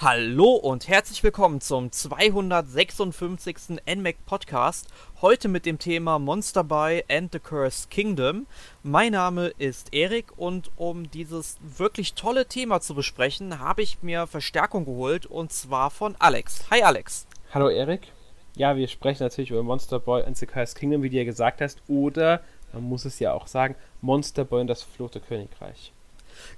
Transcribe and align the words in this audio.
Hallo 0.00 0.52
und 0.52 0.86
herzlich 0.86 1.24
willkommen 1.24 1.60
zum 1.60 1.90
256. 1.90 3.80
NMAC 3.84 4.24
Podcast. 4.26 4.86
Heute 5.20 5.48
mit 5.48 5.66
dem 5.66 5.80
Thema 5.80 6.20
Monster 6.20 6.62
Buy 6.62 7.02
and 7.10 7.32
the 7.32 7.40
Cursed 7.40 7.90
Kingdom. 7.90 8.46
Mein 8.84 9.10
Name 9.10 9.48
ist 9.58 9.92
Erik 9.92 10.38
und 10.38 10.70
um 10.76 11.10
dieses 11.10 11.58
wirklich 11.60 12.14
tolle 12.14 12.46
Thema 12.46 12.80
zu 12.80 12.94
besprechen, 12.94 13.58
habe 13.58 13.82
ich 13.82 14.00
mir 14.00 14.28
Verstärkung 14.28 14.84
geholt 14.84 15.26
und 15.26 15.52
zwar 15.52 15.90
von 15.90 16.14
Alex. 16.20 16.70
Hi 16.70 16.80
Alex. 16.84 17.26
Hallo 17.52 17.68
Erik. 17.68 18.12
Ja, 18.54 18.76
wir 18.76 18.86
sprechen 18.86 19.24
natürlich 19.24 19.50
über 19.50 19.64
Monster 19.64 19.98
Boy 19.98 20.22
and 20.22 20.36
the 20.36 20.46
Cursed 20.46 20.78
Kingdom, 20.78 21.02
wie 21.02 21.10
du 21.10 21.16
ja 21.16 21.24
gesagt 21.24 21.60
hast, 21.60 21.82
oder 21.88 22.42
man 22.72 22.84
muss 22.84 23.04
es 23.04 23.18
ja 23.18 23.32
auch 23.32 23.48
sagen, 23.48 23.74
Monster 24.00 24.44
Boy 24.44 24.60
und 24.60 24.68
das 24.68 24.84
verfluchte 24.84 25.18
Königreich. 25.18 25.92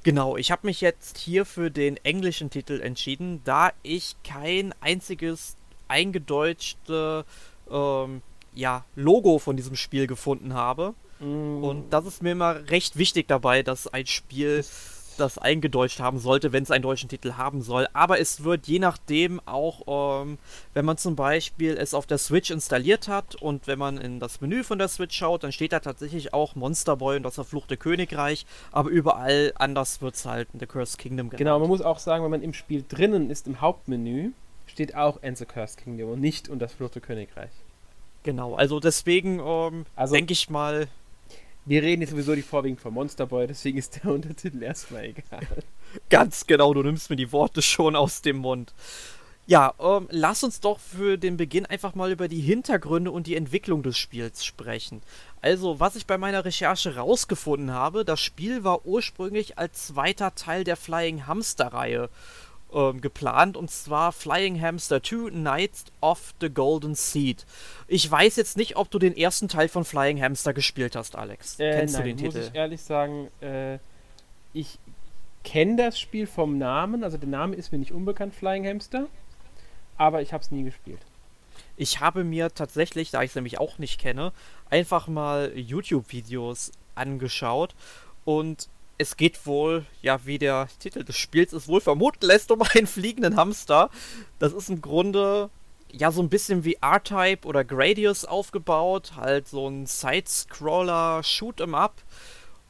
Genau, 0.02 0.36
ich 0.36 0.50
habe 0.50 0.66
mich 0.66 0.80
jetzt 0.80 1.18
hier 1.18 1.44
für 1.44 1.70
den 1.70 1.96
englischen 1.98 2.50
Titel 2.50 2.80
entschieden, 2.80 3.42
da 3.44 3.72
ich 3.82 4.16
kein 4.24 4.74
einziges 4.80 5.56
eingedeutschte 5.88 7.24
ähm, 7.70 8.22
ja, 8.54 8.84
Logo 8.94 9.38
von 9.38 9.56
diesem 9.56 9.76
Spiel 9.76 10.06
gefunden 10.06 10.54
habe. 10.54 10.94
Mm. 11.20 11.62
Und 11.62 11.90
das 11.90 12.06
ist 12.06 12.22
mir 12.22 12.32
immer 12.32 12.68
recht 12.70 12.96
wichtig 12.96 13.28
dabei, 13.28 13.62
dass 13.62 13.86
ein 13.86 14.06
Spiel 14.06 14.58
das 14.58 14.99
das 15.20 15.38
eingedeutscht 15.38 16.00
haben 16.00 16.18
sollte, 16.18 16.52
wenn 16.52 16.62
es 16.62 16.70
einen 16.70 16.82
deutschen 16.82 17.08
Titel 17.08 17.34
haben 17.34 17.62
soll. 17.62 17.86
Aber 17.92 18.18
es 18.18 18.44
wird 18.44 18.66
je 18.66 18.78
nachdem 18.78 19.40
auch, 19.46 20.22
ähm, 20.22 20.38
wenn 20.74 20.84
man 20.84 20.96
zum 20.96 21.16
Beispiel 21.16 21.76
es 21.76 21.94
auf 21.94 22.06
der 22.06 22.18
Switch 22.18 22.50
installiert 22.50 23.08
hat 23.08 23.34
und 23.36 23.66
wenn 23.66 23.78
man 23.78 23.98
in 23.98 24.20
das 24.20 24.40
Menü 24.40 24.64
von 24.64 24.78
der 24.78 24.88
Switch 24.88 25.16
schaut, 25.16 25.44
dann 25.44 25.52
steht 25.52 25.72
da 25.72 25.80
tatsächlich 25.80 26.34
auch 26.34 26.54
Monster 26.54 26.96
Boy 26.96 27.16
und 27.16 27.22
das 27.22 27.34
verfluchte 27.34 27.76
Königreich. 27.76 28.46
Aber 28.72 28.90
überall 28.90 29.52
anders 29.56 30.02
wird 30.02 30.14
es 30.14 30.26
halt 30.26 30.48
in 30.52 30.60
The 30.60 30.66
Cursed 30.66 30.98
Kingdom 30.98 31.28
genannt. 31.28 31.38
Genau, 31.38 31.58
man 31.58 31.68
muss 31.68 31.82
auch 31.82 31.98
sagen, 31.98 32.24
wenn 32.24 32.30
man 32.30 32.42
im 32.42 32.54
Spiel 32.54 32.84
drinnen 32.88 33.30
ist, 33.30 33.46
im 33.46 33.60
Hauptmenü, 33.60 34.30
steht 34.66 34.94
auch 34.94 35.22
And 35.22 35.36
the 35.36 35.44
Cursed 35.44 35.78
Kingdom 35.78 36.10
und 36.10 36.20
nicht 36.20 36.48
und 36.48 36.60
das 36.60 36.72
verfluchte 36.72 37.00
Königreich. 37.00 37.50
Genau, 38.22 38.54
also 38.54 38.80
deswegen 38.80 39.40
ähm, 39.40 39.86
also, 39.96 40.14
denke 40.14 40.32
ich 40.32 40.50
mal, 40.50 40.88
wir 41.70 41.84
reden 41.84 42.02
jetzt 42.02 42.10
sowieso 42.10 42.34
die 42.34 42.42
vorwiegend 42.42 42.80
von 42.80 42.92
Monster 42.92 43.26
Boy, 43.26 43.46
deswegen 43.46 43.78
ist 43.78 44.02
der 44.02 44.10
Untertitel 44.12 44.60
erstmal 44.60 45.04
egal. 45.04 45.46
Ganz 46.08 46.44
genau, 46.48 46.74
du 46.74 46.82
nimmst 46.82 47.10
mir 47.10 47.16
die 47.16 47.30
Worte 47.30 47.62
schon 47.62 47.94
aus 47.94 48.22
dem 48.22 48.38
Mund. 48.38 48.74
Ja, 49.46 49.74
ähm, 49.78 50.08
lass 50.10 50.42
uns 50.42 50.58
doch 50.58 50.80
für 50.80 51.16
den 51.16 51.36
Beginn 51.36 51.66
einfach 51.66 51.94
mal 51.94 52.10
über 52.10 52.26
die 52.26 52.40
Hintergründe 52.40 53.12
und 53.12 53.28
die 53.28 53.36
Entwicklung 53.36 53.84
des 53.84 53.96
Spiels 53.96 54.44
sprechen. 54.44 55.00
Also, 55.42 55.78
was 55.78 55.94
ich 55.94 56.08
bei 56.08 56.18
meiner 56.18 56.44
Recherche 56.44 56.96
rausgefunden 56.96 57.70
habe, 57.70 58.04
das 58.04 58.18
Spiel 58.18 58.64
war 58.64 58.84
ursprünglich 58.84 59.56
als 59.56 59.86
zweiter 59.86 60.34
Teil 60.34 60.64
der 60.64 60.76
Flying 60.76 61.28
Hamster-Reihe 61.28 62.10
ähm, 62.72 63.00
geplant 63.00 63.56
und 63.56 63.70
zwar 63.70 64.12
Flying 64.12 64.60
Hamster 64.60 65.02
2 65.02 65.30
Knights 65.30 65.84
of 66.00 66.34
the 66.40 66.50
Golden 66.50 66.94
Seed. 66.94 67.44
Ich 67.88 68.10
weiß 68.10 68.36
jetzt 68.36 68.56
nicht, 68.56 68.76
ob 68.76 68.90
du 68.90 68.98
den 68.98 69.16
ersten 69.16 69.48
Teil 69.48 69.68
von 69.68 69.84
Flying 69.84 70.20
Hamster 70.20 70.52
gespielt 70.52 70.96
hast, 70.96 71.16
Alex. 71.16 71.58
Äh, 71.58 71.72
Kennst 71.72 71.94
nein, 71.94 72.02
du 72.02 72.08
den 72.08 72.16
muss 72.16 72.34
Titel? 72.34 72.38
Muss 72.38 72.48
ich 72.48 72.54
ehrlich 72.54 72.82
sagen, 72.82 73.28
äh, 73.40 73.78
ich 74.52 74.78
kenne 75.44 75.76
das 75.76 75.98
Spiel 75.98 76.26
vom 76.26 76.58
Namen, 76.58 77.04
also 77.04 77.16
der 77.16 77.28
Name 77.28 77.56
ist 77.56 77.72
mir 77.72 77.78
nicht 77.78 77.92
unbekannt, 77.92 78.34
Flying 78.34 78.66
Hamster, 78.66 79.06
aber 79.96 80.22
ich 80.22 80.32
habe 80.32 80.42
es 80.42 80.50
nie 80.50 80.64
gespielt. 80.64 81.00
Ich 81.76 82.00
habe 82.00 82.24
mir 82.24 82.52
tatsächlich, 82.52 83.10
da 83.10 83.22
ich 83.22 83.30
es 83.30 83.34
nämlich 83.34 83.58
auch 83.58 83.78
nicht 83.78 83.98
kenne, 83.98 84.32
einfach 84.68 85.08
mal 85.08 85.52
YouTube-Videos 85.56 86.72
angeschaut 86.94 87.74
und 88.24 88.68
es 89.00 89.16
geht 89.16 89.46
wohl, 89.46 89.86
ja, 90.02 90.26
wie 90.26 90.38
der 90.38 90.68
Titel 90.78 91.04
des 91.04 91.16
Spiels 91.16 91.54
es 91.54 91.68
wohl 91.68 91.80
vermuten 91.80 92.26
lässt, 92.26 92.50
um 92.50 92.62
einen 92.74 92.86
fliegenden 92.86 93.36
Hamster. 93.36 93.88
Das 94.38 94.52
ist 94.52 94.68
im 94.68 94.82
Grunde 94.82 95.48
ja 95.90 96.12
so 96.12 96.22
ein 96.22 96.28
bisschen 96.28 96.64
wie 96.64 96.76
R-Type 96.80 97.48
oder 97.48 97.64
Gradius 97.64 98.26
aufgebaut, 98.26 99.12
halt 99.16 99.48
so 99.48 99.66
ein 99.68 99.86
Side-Scroller 99.86 101.20
Shoot'em 101.22 101.74
Up. 101.74 102.02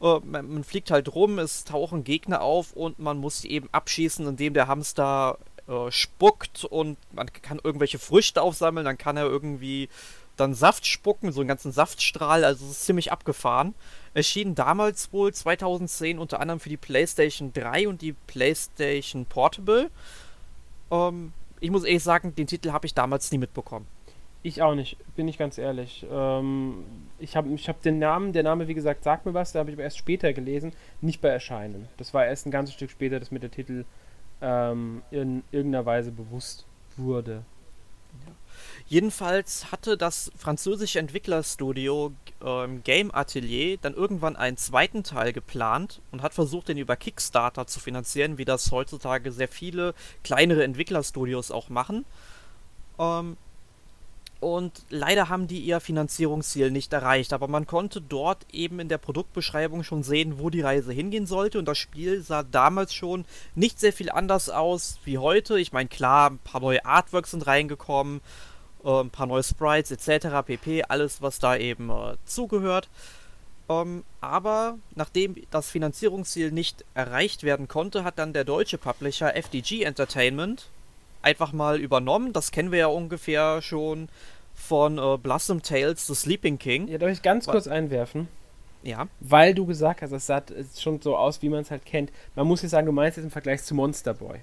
Äh, 0.00 0.20
man, 0.24 0.62
fliegt 0.62 0.92
halt 0.92 1.12
rum, 1.12 1.40
es 1.40 1.64
tauchen 1.64 2.04
Gegner 2.04 2.42
auf 2.42 2.72
und 2.74 3.00
man 3.00 3.18
muss 3.18 3.40
sie 3.40 3.50
eben 3.50 3.68
abschießen, 3.72 4.26
indem 4.26 4.54
der 4.54 4.68
Hamster 4.68 5.36
äh, 5.66 5.90
spuckt 5.90 6.64
und 6.64 6.96
man 7.12 7.26
kann 7.32 7.60
irgendwelche 7.62 7.98
Früchte 7.98 8.40
aufsammeln, 8.40 8.86
dann 8.86 8.98
kann 8.98 9.16
er 9.16 9.26
irgendwie 9.26 9.88
dann 10.36 10.54
Saft 10.54 10.86
spucken, 10.86 11.32
so 11.32 11.40
einen 11.40 11.48
ganzen 11.48 11.72
Saftstrahl, 11.72 12.44
also 12.44 12.64
es 12.64 12.70
ist 12.70 12.84
ziemlich 12.84 13.10
abgefahren. 13.10 13.74
Erschien 14.12 14.54
damals 14.54 15.12
wohl 15.12 15.32
2010 15.32 16.18
unter 16.18 16.40
anderem 16.40 16.58
für 16.58 16.68
die 16.68 16.76
PlayStation 16.76 17.52
3 17.52 17.88
und 17.88 18.02
die 18.02 18.12
PlayStation 18.12 19.24
Portable. 19.24 19.90
Ähm, 20.90 21.32
ich 21.60 21.70
muss 21.70 21.84
ehrlich 21.84 22.02
sagen, 22.02 22.34
den 22.34 22.46
Titel 22.46 22.72
habe 22.72 22.86
ich 22.86 22.94
damals 22.94 23.30
nie 23.30 23.38
mitbekommen. 23.38 23.86
Ich 24.42 24.62
auch 24.62 24.74
nicht, 24.74 24.96
bin 25.16 25.28
ich 25.28 25.36
ganz 25.36 25.58
ehrlich. 25.58 26.06
Ähm, 26.10 26.84
ich 27.18 27.36
habe 27.36 27.50
ich 27.50 27.68
hab 27.68 27.82
den 27.82 27.98
Namen, 27.98 28.32
der 28.32 28.42
Name, 28.42 28.68
wie 28.68 28.74
gesagt, 28.74 29.04
sagt 29.04 29.26
mir 29.26 29.34
was, 29.34 29.52
da 29.52 29.58
habe 29.58 29.70
ich 29.70 29.76
aber 29.76 29.82
erst 29.82 29.98
später 29.98 30.32
gelesen, 30.32 30.72
nicht 31.02 31.20
bei 31.20 31.28
Erscheinen. 31.28 31.88
Das 31.98 32.14
war 32.14 32.26
erst 32.26 32.46
ein 32.46 32.50
ganzes 32.50 32.74
Stück 32.74 32.90
später, 32.90 33.20
dass 33.20 33.30
mir 33.30 33.40
der 33.40 33.50
Titel 33.50 33.84
ähm, 34.40 35.02
in 35.10 35.42
irgendeiner 35.52 35.84
Weise 35.84 36.10
bewusst 36.10 36.64
wurde. 36.96 37.44
Jedenfalls 38.90 39.70
hatte 39.70 39.96
das 39.96 40.32
französische 40.36 40.98
Entwicklerstudio 40.98 42.12
ähm, 42.44 42.82
Game 42.82 43.14
Atelier 43.14 43.76
dann 43.80 43.94
irgendwann 43.94 44.34
einen 44.34 44.56
zweiten 44.56 45.04
Teil 45.04 45.32
geplant 45.32 46.00
und 46.10 46.22
hat 46.22 46.34
versucht, 46.34 46.66
den 46.66 46.76
über 46.76 46.96
Kickstarter 46.96 47.68
zu 47.68 47.78
finanzieren, 47.78 48.36
wie 48.36 48.44
das 48.44 48.72
heutzutage 48.72 49.30
sehr 49.30 49.46
viele 49.46 49.94
kleinere 50.24 50.64
Entwicklerstudios 50.64 51.52
auch 51.52 51.68
machen. 51.68 52.04
Ähm, 52.98 53.36
und 54.40 54.72
leider 54.88 55.28
haben 55.28 55.46
die 55.46 55.60
ihr 55.60 55.78
Finanzierungsziel 55.78 56.72
nicht 56.72 56.92
erreicht, 56.92 57.32
aber 57.32 57.46
man 57.46 57.68
konnte 57.68 58.00
dort 58.00 58.44
eben 58.52 58.80
in 58.80 58.88
der 58.88 58.98
Produktbeschreibung 58.98 59.84
schon 59.84 60.02
sehen, 60.02 60.40
wo 60.40 60.50
die 60.50 60.62
Reise 60.62 60.92
hingehen 60.92 61.26
sollte. 61.26 61.60
Und 61.60 61.66
das 61.66 61.78
Spiel 61.78 62.22
sah 62.22 62.42
damals 62.42 62.92
schon 62.92 63.24
nicht 63.54 63.78
sehr 63.78 63.92
viel 63.92 64.10
anders 64.10 64.50
aus 64.50 64.98
wie 65.04 65.18
heute. 65.18 65.60
Ich 65.60 65.72
meine, 65.72 65.88
klar, 65.90 66.30
ein 66.30 66.38
paar 66.38 66.60
neue 66.60 66.84
Artworks 66.84 67.30
sind 67.30 67.46
reingekommen, 67.46 68.20
äh, 68.84 69.00
ein 69.00 69.10
paar 69.10 69.26
neue 69.26 69.42
Sprites 69.42 69.90
etc. 69.90 70.28
pp. 70.44 70.84
Alles, 70.84 71.22
was 71.22 71.38
da 71.38 71.56
eben 71.56 71.90
äh, 71.90 72.16
zugehört. 72.24 72.88
Ähm, 73.68 74.04
aber 74.20 74.78
nachdem 74.94 75.36
das 75.50 75.70
Finanzierungsziel 75.70 76.50
nicht 76.50 76.84
erreicht 76.94 77.44
werden 77.44 77.68
konnte, 77.68 78.04
hat 78.04 78.18
dann 78.18 78.32
der 78.32 78.44
deutsche 78.44 78.78
Publisher 78.78 79.36
FDG 79.36 79.84
Entertainment 79.84 80.68
einfach 81.22 81.52
mal 81.52 81.78
übernommen. 81.80 82.32
Das 82.32 82.50
kennen 82.50 82.72
wir 82.72 82.80
ja 82.80 82.86
ungefähr 82.88 83.62
schon 83.62 84.08
von 84.54 84.98
äh, 84.98 85.16
Blossom 85.18 85.62
Tales, 85.62 86.06
The 86.06 86.14
Sleeping 86.14 86.58
King. 86.58 86.88
Ja, 86.88 86.98
darf 86.98 87.10
ich 87.10 87.22
ganz 87.22 87.46
kurz 87.46 87.66
einwerfen? 87.66 88.28
Ja. 88.82 89.08
Weil 89.20 89.54
du 89.54 89.66
gesagt 89.66 90.02
hast, 90.02 90.12
es 90.12 90.26
sah 90.26 90.42
schon 90.78 91.00
so 91.00 91.16
aus, 91.16 91.42
wie 91.42 91.48
man 91.48 91.60
es 91.60 91.70
halt 91.70 91.84
kennt. 91.84 92.10
Man 92.34 92.46
muss 92.46 92.62
jetzt 92.62 92.70
sagen, 92.70 92.86
du 92.86 92.92
meinst 92.92 93.16
jetzt 93.16 93.24
im 93.24 93.30
Vergleich 93.30 93.62
zu 93.62 93.74
Monster 93.74 94.14
Boy. 94.14 94.40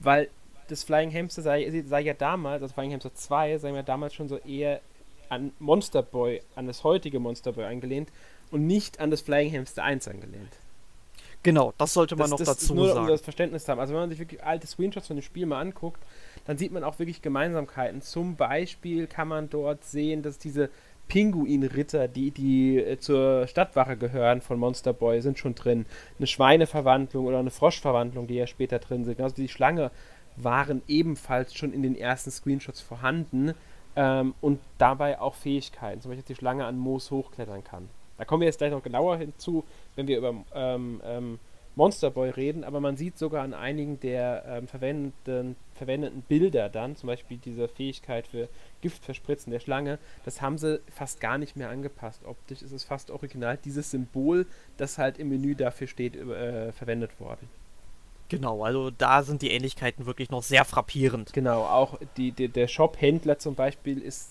Weil 0.00 0.28
das 0.68 0.84
Flying 0.84 1.12
Hamster 1.12 1.42
sei, 1.42 1.82
sei 1.86 2.00
ja 2.00 2.14
damals, 2.14 2.62
also 2.62 2.74
Flying 2.74 2.92
Hamster 2.92 3.14
2, 3.14 3.58
sei 3.58 3.70
ja 3.70 3.82
damals 3.82 4.14
schon 4.14 4.28
so 4.28 4.38
eher 4.38 4.80
an 5.28 5.52
Monster 5.58 6.02
Boy, 6.02 6.42
an 6.54 6.66
das 6.66 6.84
heutige 6.84 7.18
Monster 7.18 7.52
Boy 7.52 7.64
angelehnt 7.64 8.10
und 8.50 8.66
nicht 8.66 9.00
an 9.00 9.10
das 9.10 9.22
Flying 9.22 9.52
Hamster 9.52 9.82
1 9.82 10.08
angelehnt. 10.08 10.52
Genau, 11.42 11.72
das 11.76 11.94
sollte 11.94 12.14
man 12.14 12.24
das, 12.24 12.30
noch 12.30 12.38
das 12.38 12.48
dazu 12.48 12.74
nur, 12.74 12.86
sagen. 12.88 13.00
Nur 13.00 13.04
um 13.04 13.08
das 13.08 13.20
Verständnis 13.20 13.64
zu 13.64 13.72
haben. 13.72 13.80
Also 13.80 13.94
wenn 13.94 14.00
man 14.00 14.10
sich 14.10 14.18
wirklich 14.20 14.44
alte 14.44 14.66
Screenshots 14.66 15.08
von 15.08 15.16
dem 15.16 15.22
Spiel 15.22 15.46
mal 15.46 15.60
anguckt, 15.60 16.00
dann 16.44 16.56
sieht 16.56 16.70
man 16.70 16.84
auch 16.84 16.98
wirklich 16.98 17.20
Gemeinsamkeiten. 17.20 18.00
Zum 18.00 18.36
Beispiel 18.36 19.08
kann 19.08 19.28
man 19.28 19.50
dort 19.50 19.84
sehen, 19.84 20.22
dass 20.22 20.38
diese 20.38 20.70
Pinguinritter, 21.08 22.06
die, 22.06 22.30
die 22.30 22.78
äh, 22.78 22.98
zur 22.98 23.48
Stadtwache 23.48 23.96
gehören 23.96 24.40
von 24.40 24.58
Monster 24.58 24.92
Boy, 24.92 25.20
sind 25.20 25.38
schon 25.38 25.54
drin. 25.54 25.84
Eine 26.18 26.28
Schweineverwandlung 26.28 27.26
oder 27.26 27.38
eine 27.38 27.50
Froschverwandlung, 27.50 28.28
die 28.28 28.36
ja 28.36 28.46
später 28.46 28.78
drin 28.78 29.04
sind. 29.04 29.20
Also 29.20 29.34
die 29.34 29.48
Schlange 29.48 29.90
waren 30.36 30.82
ebenfalls 30.88 31.54
schon 31.54 31.72
in 31.72 31.82
den 31.82 31.96
ersten 31.96 32.30
Screenshots 32.30 32.80
vorhanden 32.80 33.54
ähm, 33.96 34.34
und 34.40 34.60
dabei 34.78 35.20
auch 35.20 35.34
Fähigkeiten, 35.34 36.00
zum 36.00 36.10
Beispiel, 36.10 36.22
dass 36.22 36.28
die 36.28 36.34
Schlange 36.34 36.64
an 36.64 36.78
Moos 36.78 37.10
hochklettern 37.10 37.64
kann. 37.64 37.88
Da 38.18 38.24
kommen 38.24 38.42
wir 38.42 38.46
jetzt 38.46 38.58
gleich 38.58 38.70
noch 38.70 38.82
genauer 38.82 39.16
hinzu, 39.16 39.64
wenn 39.96 40.06
wir 40.06 40.18
über 40.18 40.34
ähm, 40.54 41.00
ähm, 41.04 41.38
Monster 41.74 42.10
Boy 42.10 42.30
reden, 42.30 42.64
aber 42.64 42.80
man 42.80 42.96
sieht 42.96 43.16
sogar 43.16 43.42
an 43.42 43.54
einigen 43.54 43.98
der 44.00 44.44
ähm, 44.46 44.68
verwendeten, 44.68 45.56
verwendeten 45.74 46.22
Bilder 46.22 46.68
dann, 46.68 46.96
zum 46.96 47.06
Beispiel 47.06 47.38
diese 47.38 47.66
Fähigkeit 47.66 48.26
für 48.26 48.48
Giftverspritzen 48.82 49.50
der 49.50 49.60
Schlange, 49.60 49.98
das 50.24 50.42
haben 50.42 50.58
sie 50.58 50.80
fast 50.94 51.20
gar 51.20 51.38
nicht 51.38 51.56
mehr 51.56 51.70
angepasst. 51.70 52.26
Optisch 52.26 52.60
ist 52.60 52.72
es 52.72 52.84
fast 52.84 53.10
original. 53.10 53.58
Dieses 53.64 53.90
Symbol, 53.90 54.46
das 54.76 54.98
halt 54.98 55.18
im 55.18 55.30
Menü 55.30 55.54
dafür 55.54 55.86
steht, 55.86 56.14
äh, 56.14 56.72
verwendet 56.72 57.18
worden. 57.20 57.48
Genau, 58.32 58.64
also 58.64 58.90
da 58.90 59.22
sind 59.22 59.42
die 59.42 59.50
Ähnlichkeiten 59.50 60.06
wirklich 60.06 60.30
noch 60.30 60.42
sehr 60.42 60.64
frappierend. 60.64 61.34
Genau, 61.34 61.64
auch 61.64 61.98
die, 62.16 62.32
die 62.32 62.48
der 62.48 62.66
Shop-Händler 62.66 63.38
zum 63.38 63.54
Beispiel 63.54 63.98
ist 63.98 64.30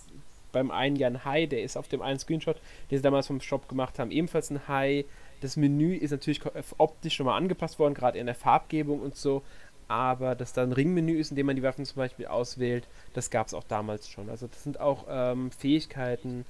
beim 0.51 0.71
einen 0.71 0.95
ja 0.95 1.05
ein 1.05 1.23
Hai, 1.23 1.45
der 1.45 1.61
ist 1.61 1.77
auf 1.77 1.87
dem 1.87 2.01
einen 2.01 2.17
Screenshot, 2.17 2.57
den 2.89 2.97
sie 2.97 3.03
damals 3.03 3.27
vom 3.27 3.39
Shop 3.41 3.69
gemacht 3.69 3.99
haben, 3.99 4.09
ebenfalls 4.09 4.49
ein 4.49 4.67
Hai. 4.67 5.05
Das 5.41 5.55
Menü 5.55 5.95
ist 5.95 6.09
natürlich 6.09 6.41
optisch 6.79 7.13
schon 7.13 7.27
mal 7.27 7.37
angepasst 7.37 7.77
worden, 7.77 7.93
gerade 7.93 8.17
in 8.17 8.25
der 8.25 8.33
Farbgebung 8.33 9.01
und 9.01 9.15
so. 9.15 9.43
aber 9.87 10.35
dass 10.35 10.53
da 10.53 10.63
ein 10.63 10.71
Ringmenü 10.71 11.19
ist, 11.19 11.29
in 11.29 11.35
dem 11.35 11.45
man 11.45 11.57
die 11.57 11.63
Waffen 11.63 11.85
zum 11.85 11.97
Beispiel 11.97 12.25
auswählt, 12.25 12.87
das 13.13 13.29
gab 13.29 13.47
es 13.47 13.53
auch 13.53 13.65
damals 13.65 14.09
schon. 14.09 14.29
Also 14.29 14.47
das 14.47 14.63
sind 14.63 14.79
auch 14.79 15.05
ähm, 15.09 15.51
Fähigkeiten, 15.51 16.45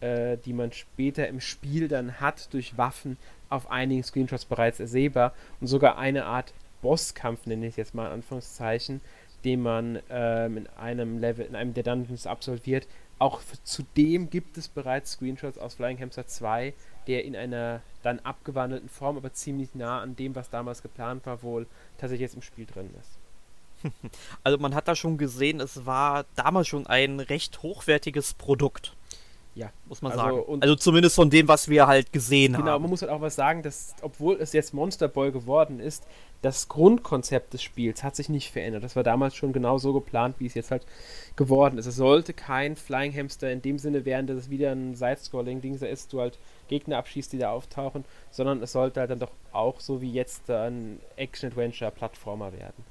äh, 0.00 0.36
die 0.36 0.52
man 0.52 0.72
später 0.72 1.28
im 1.28 1.40
Spiel 1.40 1.88
dann 1.88 2.20
hat 2.20 2.52
durch 2.52 2.76
Waffen 2.76 3.16
auf 3.48 3.70
einigen 3.70 4.02
Screenshots 4.02 4.44
bereits 4.44 4.80
ersehbar 4.80 5.32
und 5.60 5.68
sogar 5.68 5.98
eine 5.98 6.26
Art 6.26 6.52
Bosskampf, 6.82 7.46
nenne 7.46 7.66
ich 7.66 7.72
es 7.72 7.76
jetzt 7.76 7.94
mal 7.94 8.06
in 8.06 8.12
Anführungszeichen, 8.12 9.00
den 9.44 9.62
man 9.62 10.00
ähm, 10.10 10.58
in 10.58 10.66
einem 10.78 11.18
Level, 11.18 11.46
in 11.46 11.54
einem 11.54 11.74
der 11.74 11.82
Dungeons 11.82 12.26
absolviert. 12.26 12.86
Auch 13.18 13.42
zudem 13.64 14.30
gibt 14.30 14.56
es 14.56 14.68
bereits 14.68 15.12
Screenshots 15.12 15.58
aus 15.58 15.74
Flying 15.74 16.00
Hamster 16.00 16.26
2, 16.26 16.72
der 17.06 17.24
in 17.24 17.36
einer 17.36 17.82
dann 18.02 18.18
abgewandelten 18.20 18.88
Form, 18.88 19.16
aber 19.16 19.32
ziemlich 19.32 19.74
nah 19.74 20.00
an 20.00 20.16
dem, 20.16 20.34
was 20.34 20.48
damals 20.48 20.82
geplant 20.82 21.26
war, 21.26 21.42
wohl 21.42 21.66
tatsächlich 21.98 22.22
jetzt 22.22 22.34
im 22.34 22.42
Spiel 22.42 22.66
drin 22.66 22.90
ist. 22.98 23.18
Also 24.44 24.58
man 24.58 24.74
hat 24.74 24.88
da 24.88 24.94
schon 24.94 25.18
gesehen, 25.18 25.60
es 25.60 25.86
war 25.86 26.24
damals 26.34 26.68
schon 26.68 26.86
ein 26.86 27.20
recht 27.20 27.62
hochwertiges 27.62 28.34
Produkt. 28.34 28.94
Ja, 29.60 29.70
muss 29.86 30.00
man 30.00 30.12
also, 30.12 30.46
sagen. 30.46 30.62
also 30.62 30.74
zumindest 30.74 31.14
von 31.16 31.28
dem, 31.28 31.46
was 31.46 31.68
wir 31.68 31.86
halt 31.86 32.14
gesehen 32.14 32.52
genau, 32.52 32.58
haben. 32.58 32.64
Genau, 32.64 32.78
man 32.78 32.88
muss 32.88 33.02
halt 33.02 33.12
auch 33.12 33.20
was 33.20 33.34
sagen, 33.34 33.62
dass, 33.62 33.94
obwohl 34.00 34.36
es 34.40 34.54
jetzt 34.54 34.72
Monster 34.72 35.06
Boy 35.06 35.32
geworden 35.32 35.80
ist, 35.80 36.06
das 36.40 36.68
Grundkonzept 36.68 37.52
des 37.52 37.62
Spiels 37.62 38.02
hat 38.02 38.16
sich 38.16 38.30
nicht 38.30 38.50
verändert. 38.50 38.82
Das 38.82 38.96
war 38.96 39.02
damals 39.02 39.36
schon 39.36 39.52
genau 39.52 39.76
so 39.76 39.92
geplant, 39.92 40.36
wie 40.38 40.46
es 40.46 40.54
jetzt 40.54 40.70
halt 40.70 40.86
geworden 41.36 41.76
ist. 41.76 41.84
Es 41.84 41.96
sollte 41.96 42.32
kein 42.32 42.74
Flying 42.74 43.14
Hamster 43.14 43.52
in 43.52 43.60
dem 43.60 43.78
Sinne 43.78 44.06
werden, 44.06 44.26
dass 44.26 44.38
es 44.38 44.50
wieder 44.50 44.72
ein 44.72 44.94
Side-Scrolling-Ding 44.94 45.74
ist, 45.74 46.12
du 46.14 46.20
halt 46.20 46.38
Gegner 46.68 46.96
abschießt, 46.96 47.30
die 47.34 47.38
da 47.38 47.50
auftauchen, 47.50 48.06
sondern 48.30 48.62
es 48.62 48.72
sollte 48.72 49.00
halt 49.00 49.10
dann 49.10 49.18
doch 49.18 49.32
auch 49.52 49.78
so 49.80 50.00
wie 50.00 50.10
jetzt 50.10 50.48
ein 50.50 51.00
Action-Adventure-Plattformer 51.16 52.54
werden. 52.54 52.82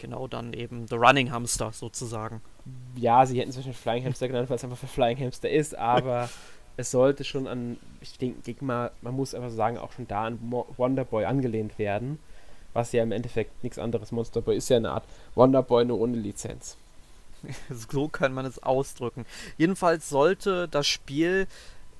Genau, 0.00 0.26
dann 0.26 0.54
eben 0.54 0.88
The 0.88 0.96
Running 0.96 1.30
Hamster 1.30 1.72
sozusagen. 1.72 2.40
Ja, 2.96 3.26
sie 3.26 3.38
hätten 3.38 3.50
es 3.50 3.56
wahrscheinlich 3.56 3.80
Flying 3.80 4.04
Hamster 4.04 4.28
genannt, 4.28 4.48
weil 4.48 4.56
es 4.56 4.64
einfach 4.64 4.78
für 4.78 4.86
Flying 4.86 5.18
Hamster 5.18 5.50
ist, 5.50 5.76
aber 5.76 6.28
es 6.76 6.90
sollte 6.90 7.22
schon 7.22 7.46
an, 7.46 7.76
ich 8.00 8.16
denke 8.18 8.40
denk 8.40 8.62
mal, 8.62 8.90
man 9.02 9.14
muss 9.14 9.34
einfach 9.34 9.50
sagen, 9.50 9.76
auch 9.76 9.92
schon 9.92 10.08
da 10.08 10.24
an 10.24 10.38
Wonder 10.76 11.04
Boy 11.04 11.26
angelehnt 11.26 11.78
werden, 11.78 12.18
was 12.72 12.92
ja 12.92 13.02
im 13.02 13.12
Endeffekt 13.12 13.62
nichts 13.62 13.78
anderes. 13.78 14.10
Monster 14.10 14.40
Boy 14.40 14.56
ist 14.56 14.70
ja 14.70 14.78
eine 14.78 14.92
Art 14.92 15.04
Wonder 15.34 15.62
Boy 15.62 15.84
nur 15.84 16.00
ohne 16.00 16.16
Lizenz. 16.16 16.78
so 17.70 18.08
kann 18.08 18.32
man 18.32 18.46
es 18.46 18.62
ausdrücken. 18.62 19.26
Jedenfalls 19.58 20.08
sollte 20.08 20.66
das 20.66 20.86
Spiel 20.86 21.46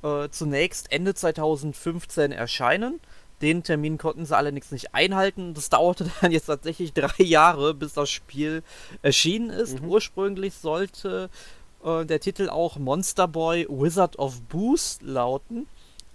äh, 0.02 0.28
zunächst 0.30 0.90
Ende 0.90 1.14
2015 1.14 2.32
erscheinen. 2.32 3.00
Den 3.42 3.62
Termin 3.62 3.98
konnten 3.98 4.26
sie 4.26 4.36
allerdings 4.36 4.70
nicht 4.70 4.94
einhalten. 4.94 5.54
Das 5.54 5.70
dauerte 5.70 6.10
dann 6.20 6.32
jetzt 6.32 6.46
tatsächlich 6.46 6.92
drei 6.92 7.22
Jahre, 7.22 7.74
bis 7.74 7.94
das 7.94 8.10
Spiel 8.10 8.62
erschienen 9.02 9.50
ist. 9.50 9.80
Mhm. 9.80 9.88
Ursprünglich 9.88 10.54
sollte 10.54 11.30
äh, 11.84 12.04
der 12.04 12.20
Titel 12.20 12.48
auch 12.48 12.76
Monster 12.76 13.28
Boy 13.28 13.66
Wizard 13.68 14.18
of 14.18 14.40
Boost 14.42 15.02
lauten. 15.02 15.66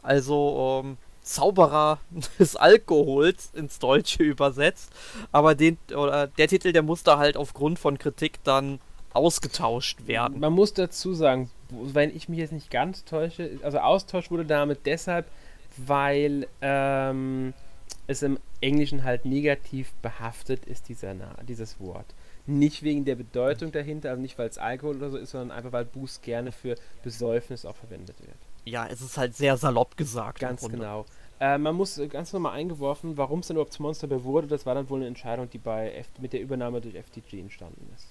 Also 0.02 0.82
ähm, 0.84 0.98
Zauberer 1.22 2.00
des 2.40 2.56
Alkohols 2.56 3.50
ins 3.54 3.80
Deutsche 3.80 4.24
übersetzt. 4.24 4.92
Aber 5.32 5.56
den, 5.56 5.78
oder 5.96 6.28
der 6.28 6.48
Titel, 6.48 6.72
der 6.72 6.84
musste 6.84 7.18
halt 7.18 7.36
aufgrund 7.36 7.80
von 7.80 7.98
Kritik 7.98 8.44
dann 8.44 8.80
ausgetauscht 9.14 10.08
werden. 10.08 10.40
Man 10.40 10.54
muss 10.54 10.74
dazu 10.74 11.14
sagen, 11.14 11.50
wenn 11.70 12.16
ich 12.16 12.30
mich 12.30 12.40
jetzt 12.40 12.52
nicht 12.52 12.70
ganz 12.70 13.06
täusche, 13.06 13.60
also 13.64 13.80
Austausch 13.80 14.30
wurde 14.30 14.46
damit 14.46 14.86
deshalb, 14.86 15.26
weil 15.78 16.48
ähm, 16.62 17.54
es 18.08 18.22
im 18.22 18.40
Englischen 18.62 19.04
halt 19.04 19.26
negativ 19.26 19.92
behaftet 20.02 20.66
ist, 20.66 20.90
dieser, 20.90 21.16
dieses 21.48 21.80
Wort. 21.80 22.06
Nicht 22.48 22.84
wegen 22.84 23.06
der 23.06 23.16
Bedeutung 23.16 23.72
dahinter, 23.72 24.12
also 24.12 24.22
nicht 24.22 24.38
weil 24.38 24.50
es 24.50 24.58
Alkohol 24.58 24.98
oder 24.98 25.10
so 25.10 25.18
ist, 25.18 25.32
sondern 25.32 25.58
einfach 25.58 25.72
weil 25.72 25.86
Boost 25.86 26.22
gerne 26.22 26.52
für 26.52 26.76
Besäufnis 27.04 27.66
auch 27.66 27.76
verwendet 27.76 28.20
wird. 28.20 28.38
Ja, 28.66 28.88
es 28.88 29.02
ist 29.02 29.18
halt 29.18 29.36
sehr 29.36 29.58
salopp 29.58 29.98
gesagt. 29.98 30.40
Ganz 30.40 30.68
genau. 30.68 31.06
Äh, 31.40 31.58
man 31.58 31.76
muss 31.76 32.00
ganz 32.10 32.34
normal 32.34 32.54
eingeworfen, 32.54 33.18
warum 33.18 33.40
es 33.40 33.48
dann 33.48 33.58
überhaupt 33.58 33.74
zum 33.74 33.84
Monster 33.84 34.08
Bear 34.08 34.24
wurde, 34.24 34.48
das 34.48 34.66
war 34.66 34.76
dann 34.76 34.90
wohl 34.90 35.00
eine 35.00 35.08
Entscheidung, 35.08 35.50
die 35.50 35.58
bei 35.58 35.92
F 35.92 36.08
mit 36.20 36.34
der 36.34 36.42
Übernahme 36.42 36.82
durch 36.82 36.96
FTG 36.96 37.40
entstanden 37.40 37.88
ist. 37.96 38.08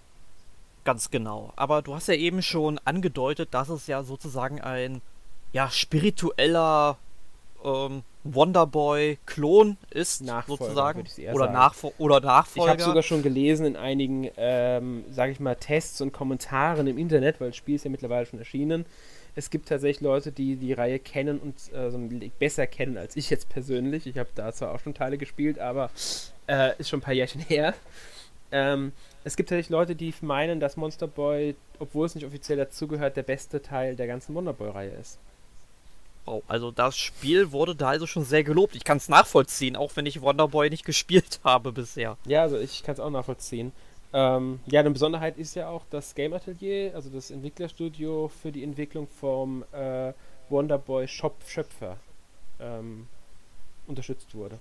Ganz 0.84 1.10
genau. 1.10 1.52
Aber 1.56 1.80
du 1.80 1.94
hast 1.94 2.08
ja 2.08 2.14
eben 2.14 2.42
schon 2.42 2.78
angedeutet, 2.84 3.54
dass 3.54 3.70
es 3.70 3.86
ja 3.86 4.02
sozusagen 4.02 4.60
ein 4.60 5.00
ja, 5.52 5.70
spiritueller 5.70 6.98
ähm, 7.64 8.02
Wonderboy-Klon 8.24 9.76
ist, 9.90 10.22
Nachfolger, 10.22 10.64
sozusagen. 10.64 11.04
Oder, 11.32 11.50
Nachfol 11.50 11.92
oder 11.98 12.20
Nachfolger. 12.20 12.66
Ich 12.66 12.70
habe 12.70 12.82
sogar 12.82 13.02
schon 13.02 13.22
gelesen 13.22 13.66
in 13.66 13.76
einigen, 13.76 14.30
ähm, 14.36 15.04
sage 15.10 15.32
ich 15.32 15.40
mal, 15.40 15.54
Tests 15.56 16.00
und 16.00 16.12
Kommentaren 16.12 16.86
im 16.86 16.98
Internet, 16.98 17.40
weil 17.40 17.48
das 17.48 17.56
Spiel 17.56 17.74
ist 17.76 17.84
ja 17.84 17.90
mittlerweile 17.90 18.26
schon 18.26 18.38
erschienen. 18.38 18.86
Es 19.36 19.50
gibt 19.50 19.68
tatsächlich 19.68 20.00
Leute, 20.00 20.30
die 20.30 20.56
die 20.56 20.72
Reihe 20.72 20.98
kennen 20.98 21.38
und 21.38 21.54
äh, 21.72 22.30
besser 22.38 22.66
kennen 22.66 22.96
als 22.96 23.16
ich 23.16 23.30
jetzt 23.30 23.48
persönlich. 23.48 24.06
Ich 24.06 24.16
habe 24.16 24.28
da 24.34 24.52
zwar 24.52 24.72
auch 24.72 24.80
schon 24.80 24.94
Teile 24.94 25.18
gespielt, 25.18 25.58
aber 25.58 25.90
äh, 26.46 26.78
ist 26.78 26.88
schon 26.88 27.00
ein 27.00 27.02
paar 27.02 27.14
Jährchen 27.14 27.40
her. 27.48 27.74
Ähm, 28.52 28.92
es 29.24 29.36
gibt 29.36 29.48
tatsächlich 29.48 29.70
Leute, 29.70 29.96
die 29.96 30.14
meinen, 30.20 30.60
dass 30.60 30.76
Monster 30.76 31.08
Boy, 31.08 31.56
obwohl 31.80 32.06
es 32.06 32.14
nicht 32.14 32.24
offiziell 32.24 32.58
dazugehört, 32.58 33.16
der 33.16 33.24
beste 33.24 33.60
Teil 33.60 33.96
der 33.96 34.06
ganzen 34.06 34.34
Wonder 34.34 34.52
Boy-Reihe 34.52 34.90
ist. 34.90 35.18
Oh, 36.26 36.42
also 36.48 36.70
das 36.70 36.96
Spiel 36.96 37.52
wurde 37.52 37.74
da 37.74 37.88
also 37.88 38.06
schon 38.06 38.24
sehr 38.24 38.44
gelobt. 38.44 38.74
Ich 38.74 38.84
kann 38.84 38.96
es 38.96 39.08
nachvollziehen, 39.08 39.76
auch 39.76 39.92
wenn 39.94 40.06
ich 40.06 40.22
Wonderboy 40.22 40.70
nicht 40.70 40.84
gespielt 40.86 41.40
habe 41.44 41.72
bisher. 41.72 42.16
Ja, 42.26 42.42
also 42.42 42.58
ich 42.58 42.82
kann 42.82 42.94
es 42.94 43.00
auch 43.00 43.10
nachvollziehen. 43.10 43.72
Ähm, 44.12 44.60
ja, 44.66 44.80
eine 44.80 44.90
Besonderheit 44.90 45.36
ist 45.38 45.54
ja 45.54 45.68
auch, 45.68 45.82
dass 45.90 46.14
Game 46.14 46.32
Atelier, 46.32 46.92
also 46.94 47.10
das 47.10 47.30
Entwicklerstudio 47.30 48.28
für 48.28 48.52
die 48.52 48.62
Entwicklung 48.62 49.08
vom 49.08 49.64
äh, 49.72 50.12
Wonderboy 50.48 51.08
Shop 51.08 51.36
Schöpfer 51.46 51.96
ähm, 52.60 53.08
unterstützt 53.86 54.34
wurde. 54.34 54.58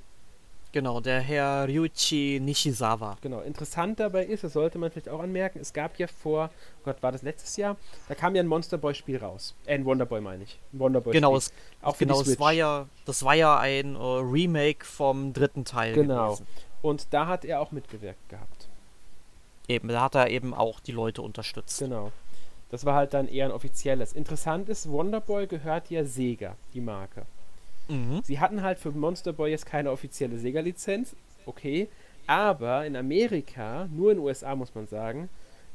Genau, 0.73 0.99
der 0.99 1.21
Herr 1.21 1.67
Ryuichi 1.67 2.39
Nishizawa. 2.41 3.17
Genau, 3.21 3.41
interessant 3.41 3.99
dabei 3.99 4.25
ist, 4.25 4.43
das 4.43 4.53
sollte 4.53 4.79
man 4.79 4.89
vielleicht 4.89 5.07
auch 5.07 5.19
anmerken, 5.19 5.59
es 5.59 5.71
gab 5.71 5.99
ja 5.99 6.07
vor, 6.07 6.49
oh 6.79 6.85
Gott, 6.85 7.03
war 7.03 7.11
das 7.11 7.21
letztes 7.21 7.55
Jahr? 7.57 7.77
Da 8.09 8.15
kam 8.15 8.35
ja 8.35 8.41
ein 8.41 8.47
Monster 8.47 8.79
Boy 8.79 8.95
Spiel 8.95 9.17
raus. 9.17 9.53
Äh, 9.67 9.75
ein 9.75 9.85
Wonder 9.85 10.07
Boy 10.07 10.19
meine 10.19 10.45
ich. 10.45 10.59
Ein 10.73 10.79
Wonder 10.79 11.01
Boy 11.01 11.13
genau, 11.13 11.35
es, 11.35 11.53
auch 11.83 11.95
genau, 11.95 12.19
es 12.21 12.39
war 12.39 12.53
ja, 12.53 12.87
das 13.05 13.23
war 13.23 13.35
ja 13.35 13.59
ein 13.59 13.95
uh, 13.95 14.17
Remake 14.17 14.83
vom 14.83 15.31
dritten 15.31 15.63
Teil. 15.63 15.93
Genau. 15.93 16.31
Gewesen. 16.31 16.47
Und 16.81 17.13
da 17.13 17.27
hat 17.27 17.45
er 17.45 17.61
auch 17.61 17.71
mitgewirkt 17.71 18.27
gehabt. 18.29 18.67
Eben, 19.67 19.89
da 19.89 20.01
hat 20.01 20.15
er 20.15 20.31
eben 20.31 20.55
auch 20.55 20.79
die 20.79 20.91
Leute 20.91 21.21
unterstützt. 21.21 21.77
Genau. 21.77 22.11
Das 22.71 22.83
war 22.83 22.95
halt 22.95 23.13
dann 23.13 23.27
eher 23.27 23.45
ein 23.45 23.51
offizielles. 23.51 24.13
Interessant 24.13 24.69
ist, 24.69 24.89
Wonderboy 24.89 25.45
gehört 25.45 25.91
ja 25.91 26.03
Sega, 26.03 26.55
die 26.73 26.81
Marke. 26.81 27.27
Mhm. 27.87 28.21
Sie 28.23 28.39
hatten 28.39 28.61
halt 28.61 28.79
für 28.79 28.91
Monster 28.91 29.33
Boy 29.33 29.51
jetzt 29.51 29.65
keine 29.65 29.91
offizielle 29.91 30.37
Sega-Lizenz, 30.37 31.15
okay, 31.45 31.89
aber 32.27 32.85
in 32.85 32.95
Amerika, 32.95 33.87
nur 33.91 34.11
in 34.11 34.17
den 34.17 34.25
USA 34.25 34.55
muss 34.55 34.73
man 34.73 34.87
sagen, 34.87 35.29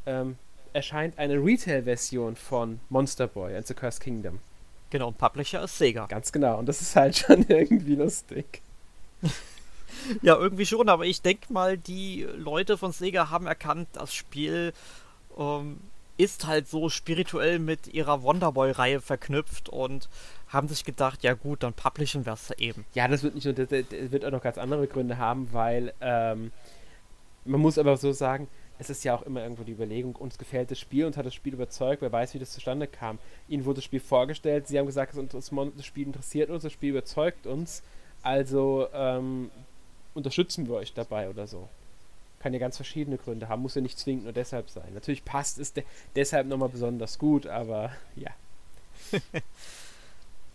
ähm, 0.07 0.37
erscheint 0.73 1.19
eine 1.19 1.35
Retail-Version 1.35 2.37
von 2.37 2.81
Monster 2.89 3.27
Boy 3.27 3.57
and 3.57 3.67
the 3.67 3.75
Cursed 3.75 4.01
Kingdom. 4.01 4.39
Genau, 4.91 5.09
und 5.09 5.19
Publisher 5.19 5.63
ist 5.65 5.77
Sega. 5.77 6.07
Ganz 6.07 6.33
genau, 6.33 6.59
und 6.59 6.67
das 6.67 6.81
ist 6.81 6.97
halt 6.97 7.17
schon 7.19 7.45
irgendwie 7.49 7.95
lustig. 7.97 8.63
ja, 10.23 10.37
irgendwie 10.37 10.67
schon, 10.67 10.89
aber 10.89 11.05
ich 11.05 11.21
denke 11.21 11.53
mal, 11.53 11.77
die 11.77 12.27
Leute 12.37 12.79
von 12.79 12.93
Sega 12.93 13.31
haben 13.31 13.47
erkannt, 13.47 13.89
das 13.93 14.15
Spiel 14.15 14.73
ähm, 15.37 15.79
ist 16.17 16.47
halt 16.47 16.69
so 16.69 16.89
spirituell 16.89 17.59
mit 17.59 17.89
ihrer 17.89 18.23
Wonderboy-Reihe 18.23 19.01
verknüpft 19.01 19.69
und 19.69 20.09
haben 20.49 20.69
sich 20.69 20.85
gedacht, 20.85 21.23
ja 21.23 21.35
gut, 21.35 21.63
dann 21.63 21.75
publishen 21.75 22.27
wir 22.27 22.33
es 22.33 22.51
eben. 22.59 22.85
Ja, 22.95 23.09
das 23.09 23.23
wird 23.23 23.35
nicht 23.35 23.45
nur, 23.45 23.55
das, 23.55 23.69
das, 23.69 23.85
wird 23.91 24.25
auch 24.25 24.31
noch 24.31 24.43
ganz 24.43 24.59
andere 24.59 24.87
Gründe 24.87 25.19
haben, 25.19 25.53
weil 25.53 25.93
ähm, 26.01 26.53
man 27.45 27.61
muss 27.61 27.79
aber 27.79 27.97
so 27.97 28.13
sagen, 28.13 28.49
es 28.79 28.91
ist 28.91 29.05
ja 29.05 29.15
auch 29.15 29.23
immer 29.23 29.43
irgendwo 29.43 29.65
die 29.65 29.73
Überlegung, 29.73 30.15
uns 30.17 30.39
gefällt 30.39 30.71
das 30.71 30.79
Spiel, 30.79 31.05
uns 31.05 31.17
hat 31.17 31.27
das 31.27 31.35
Spiel 31.35 31.55
überzeugt, 31.55 32.01
wer 32.01 32.13
weiß, 32.13 32.35
wie 32.35 32.39
das 32.39 32.53
zustande 32.53 32.87
kam. 32.87 33.19
Ihnen 33.49 33.65
wurde 33.65 33.77
das 33.77 33.85
Spiel 33.85 34.01
vorgestellt, 34.01 34.69
sie 34.69 34.79
haben 34.79 34.87
gesagt, 34.87 35.15
das, 35.17 35.51
das 35.77 35.87
Spiel 35.87 36.07
interessiert 36.07 36.51
uns, 36.51 36.63
das 36.63 36.73
Spiel 36.73 36.91
überzeugt 36.91 37.47
uns, 37.47 37.83
also 38.23 38.89
ähm, 38.93 39.51
unterstützen 40.15 40.69
wir 40.69 40.75
euch 40.77 40.95
dabei 40.95 41.29
oder 41.29 41.47
so. 41.47 41.69
Kann 42.41 42.53
ja 42.53 42.61
ganz 42.61 42.77
verschiedene 42.77 43.19
Gründe 43.19 43.49
haben, 43.49 43.63
muss 43.63 43.75
ja 43.75 43.81
nicht 43.81 43.99
zwingend 43.99 44.25
nur 44.25 44.33
deshalb 44.33 44.71
sein. 44.71 44.95
Natürlich 44.95 45.25
passt 45.25 45.59
es 45.59 45.73
de 45.73 45.83
deshalb 46.15 46.47
nochmal 46.47 46.69
besonders 46.69 47.19
gut, 47.19 47.49
aber 47.49 47.91
ja. 48.15 48.31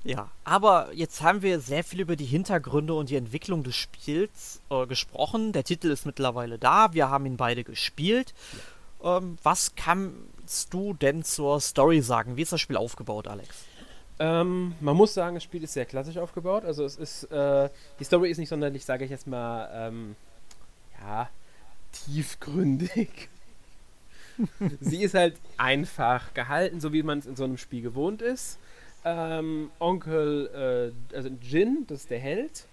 Ja, 0.03 0.29
aber 0.43 0.89
jetzt 0.93 1.21
haben 1.21 1.41
wir 1.41 1.61
sehr 1.61 1.83
viel 1.83 2.01
über 2.01 2.17
die 2.17 2.25
Hintergründe 2.25 2.93
und 2.93 3.09
die 3.09 3.15
Entwicklung 3.15 3.63
des 3.63 3.75
Spiels 3.75 4.59
äh, 4.69 4.85
gesprochen. 4.85 5.53
Der 5.53 5.63
Titel 5.63 5.89
ist 5.89 6.05
mittlerweile 6.05 6.59
da, 6.59 6.93
wir 6.93 7.09
haben 7.09 7.25
ihn 7.25 7.37
beide 7.37 7.63
gespielt. 7.63 8.33
Ähm, 9.01 9.37
was 9.43 9.75
kannst 9.75 10.73
du 10.73 10.93
denn 10.93 11.23
zur 11.23 11.61
Story 11.61 12.01
sagen? 12.01 12.35
Wie 12.35 12.41
ist 12.41 12.51
das 12.51 12.59
Spiel 12.59 12.75
aufgebaut, 12.75 13.29
Alex? 13.29 13.63
Ähm, 14.19 14.75
man 14.81 14.97
muss 14.97 15.13
sagen, 15.13 15.35
das 15.35 15.43
Spiel 15.43 15.63
ist 15.63 15.73
sehr 15.73 15.85
klassisch 15.85 16.17
aufgebaut. 16.17 16.65
Also 16.65 16.83
es 16.83 16.97
ist, 16.97 17.23
äh, 17.31 17.69
die 17.99 18.03
Story 18.03 18.29
ist 18.29 18.37
nicht 18.37 18.49
sonderlich, 18.49 18.83
sage 18.83 19.05
ich 19.05 19.11
jetzt 19.11 19.25
mal, 19.25 19.69
ähm, 19.73 20.15
ja, 21.01 21.29
tiefgründig. 21.93 23.29
Sie 24.81 25.01
ist 25.01 25.13
halt 25.13 25.35
einfach 25.57 26.33
gehalten, 26.33 26.81
so 26.81 26.91
wie 26.91 27.03
man 27.03 27.19
es 27.19 27.25
in 27.25 27.35
so 27.35 27.45
einem 27.45 27.57
Spiel 27.57 27.81
gewohnt 27.81 28.21
ist. 28.21 28.59
Ähm, 29.05 29.71
Onkel, 29.79 30.93
äh, 31.11 31.15
also 31.15 31.29
Jin, 31.41 31.85
das 31.87 32.01
ist 32.01 32.11
der 32.11 32.19
Held. 32.19 32.65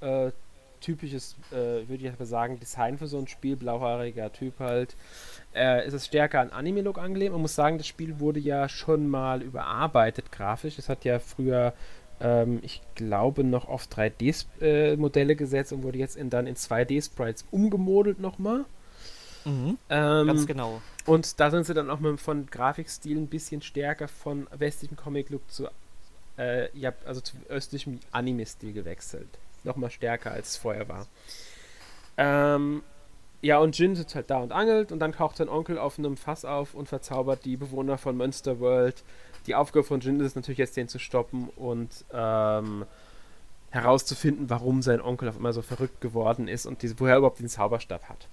Äh, 0.00 0.32
typisches, 0.80 1.36
äh, 1.50 1.88
würde 1.88 2.04
ich 2.04 2.08
aber 2.08 2.24
sagen, 2.24 2.58
Design 2.60 2.98
für 2.98 3.06
so 3.06 3.18
ein 3.18 3.26
Spiel, 3.26 3.56
blauhaariger 3.56 4.32
Typ 4.32 4.58
halt. 4.60 4.96
Äh, 5.54 5.86
ist 5.86 5.94
es 5.94 6.06
stärker 6.06 6.40
an 6.40 6.50
Anime-Look 6.50 6.98
angelehnt. 6.98 7.32
Man 7.32 7.42
muss 7.42 7.54
sagen, 7.54 7.78
das 7.78 7.86
Spiel 7.86 8.20
wurde 8.20 8.40
ja 8.40 8.68
schon 8.68 9.08
mal 9.08 9.42
überarbeitet 9.42 10.30
grafisch. 10.32 10.78
Es 10.78 10.88
hat 10.88 11.04
ja 11.04 11.18
früher, 11.18 11.72
ähm, 12.20 12.60
ich 12.62 12.80
glaube, 12.94 13.44
noch 13.44 13.68
auf 13.68 13.86
3D-Modelle 13.86 15.32
äh, 15.32 15.36
gesetzt 15.36 15.72
und 15.72 15.82
wurde 15.82 15.98
jetzt 15.98 16.16
in, 16.16 16.30
dann 16.30 16.46
in 16.46 16.54
2D-Sprites 16.54 17.44
umgemodelt 17.50 18.20
nochmal. 18.20 18.64
Mhm, 19.48 19.78
ähm, 19.88 20.26
ganz 20.26 20.46
genau. 20.46 20.82
Und 21.06 21.40
da 21.40 21.50
sind 21.50 21.64
sie 21.64 21.72
dann 21.72 21.88
auch 21.88 22.00
mal 22.00 22.18
von 22.18 22.46
Grafikstil 22.46 23.16
ein 23.16 23.28
bisschen 23.28 23.62
stärker 23.62 24.06
von 24.06 24.46
westlichem 24.56 24.96
Comic-Look 24.96 25.50
zu, 25.50 25.68
äh, 26.36 26.68
ja, 26.78 26.92
also 27.06 27.22
zu 27.22 27.36
östlichem 27.48 27.98
Anime-Stil 28.12 28.74
gewechselt. 28.74 29.28
Nochmal 29.64 29.90
stärker 29.90 30.32
als 30.32 30.50
es 30.50 30.56
vorher 30.58 30.86
war. 30.88 31.06
Ähm, 32.18 32.82
ja, 33.40 33.58
und 33.58 33.78
Jin 33.78 33.96
sitzt 33.96 34.14
halt 34.14 34.28
da 34.28 34.38
und 34.38 34.52
angelt 34.52 34.92
und 34.92 34.98
dann 34.98 35.12
taucht 35.12 35.38
sein 35.38 35.48
Onkel 35.48 35.78
auf 35.78 35.98
einem 35.98 36.16
Fass 36.18 36.44
auf 36.44 36.74
und 36.74 36.88
verzaubert 36.88 37.44
die 37.44 37.56
Bewohner 37.56 37.96
von 37.96 38.16
Monster 38.16 38.60
World. 38.60 39.02
Die 39.46 39.54
Aufgabe 39.54 39.84
von 39.84 40.00
Jin 40.00 40.20
ist 40.20 40.26
es 40.26 40.34
natürlich 40.34 40.58
jetzt, 40.58 40.76
den 40.76 40.88
zu 40.88 40.98
stoppen 40.98 41.48
und 41.56 42.04
ähm, 42.12 42.84
herauszufinden, 43.70 44.50
warum 44.50 44.82
sein 44.82 45.00
Onkel 45.00 45.28
auf 45.30 45.36
einmal 45.36 45.54
so 45.54 45.62
verrückt 45.62 46.02
geworden 46.02 46.48
ist 46.48 46.66
und 46.66 46.82
diese, 46.82 47.00
woher 47.00 47.14
er 47.14 47.18
überhaupt 47.18 47.38
den 47.38 47.48
Zauberstab 47.48 48.10
hat. 48.10 48.28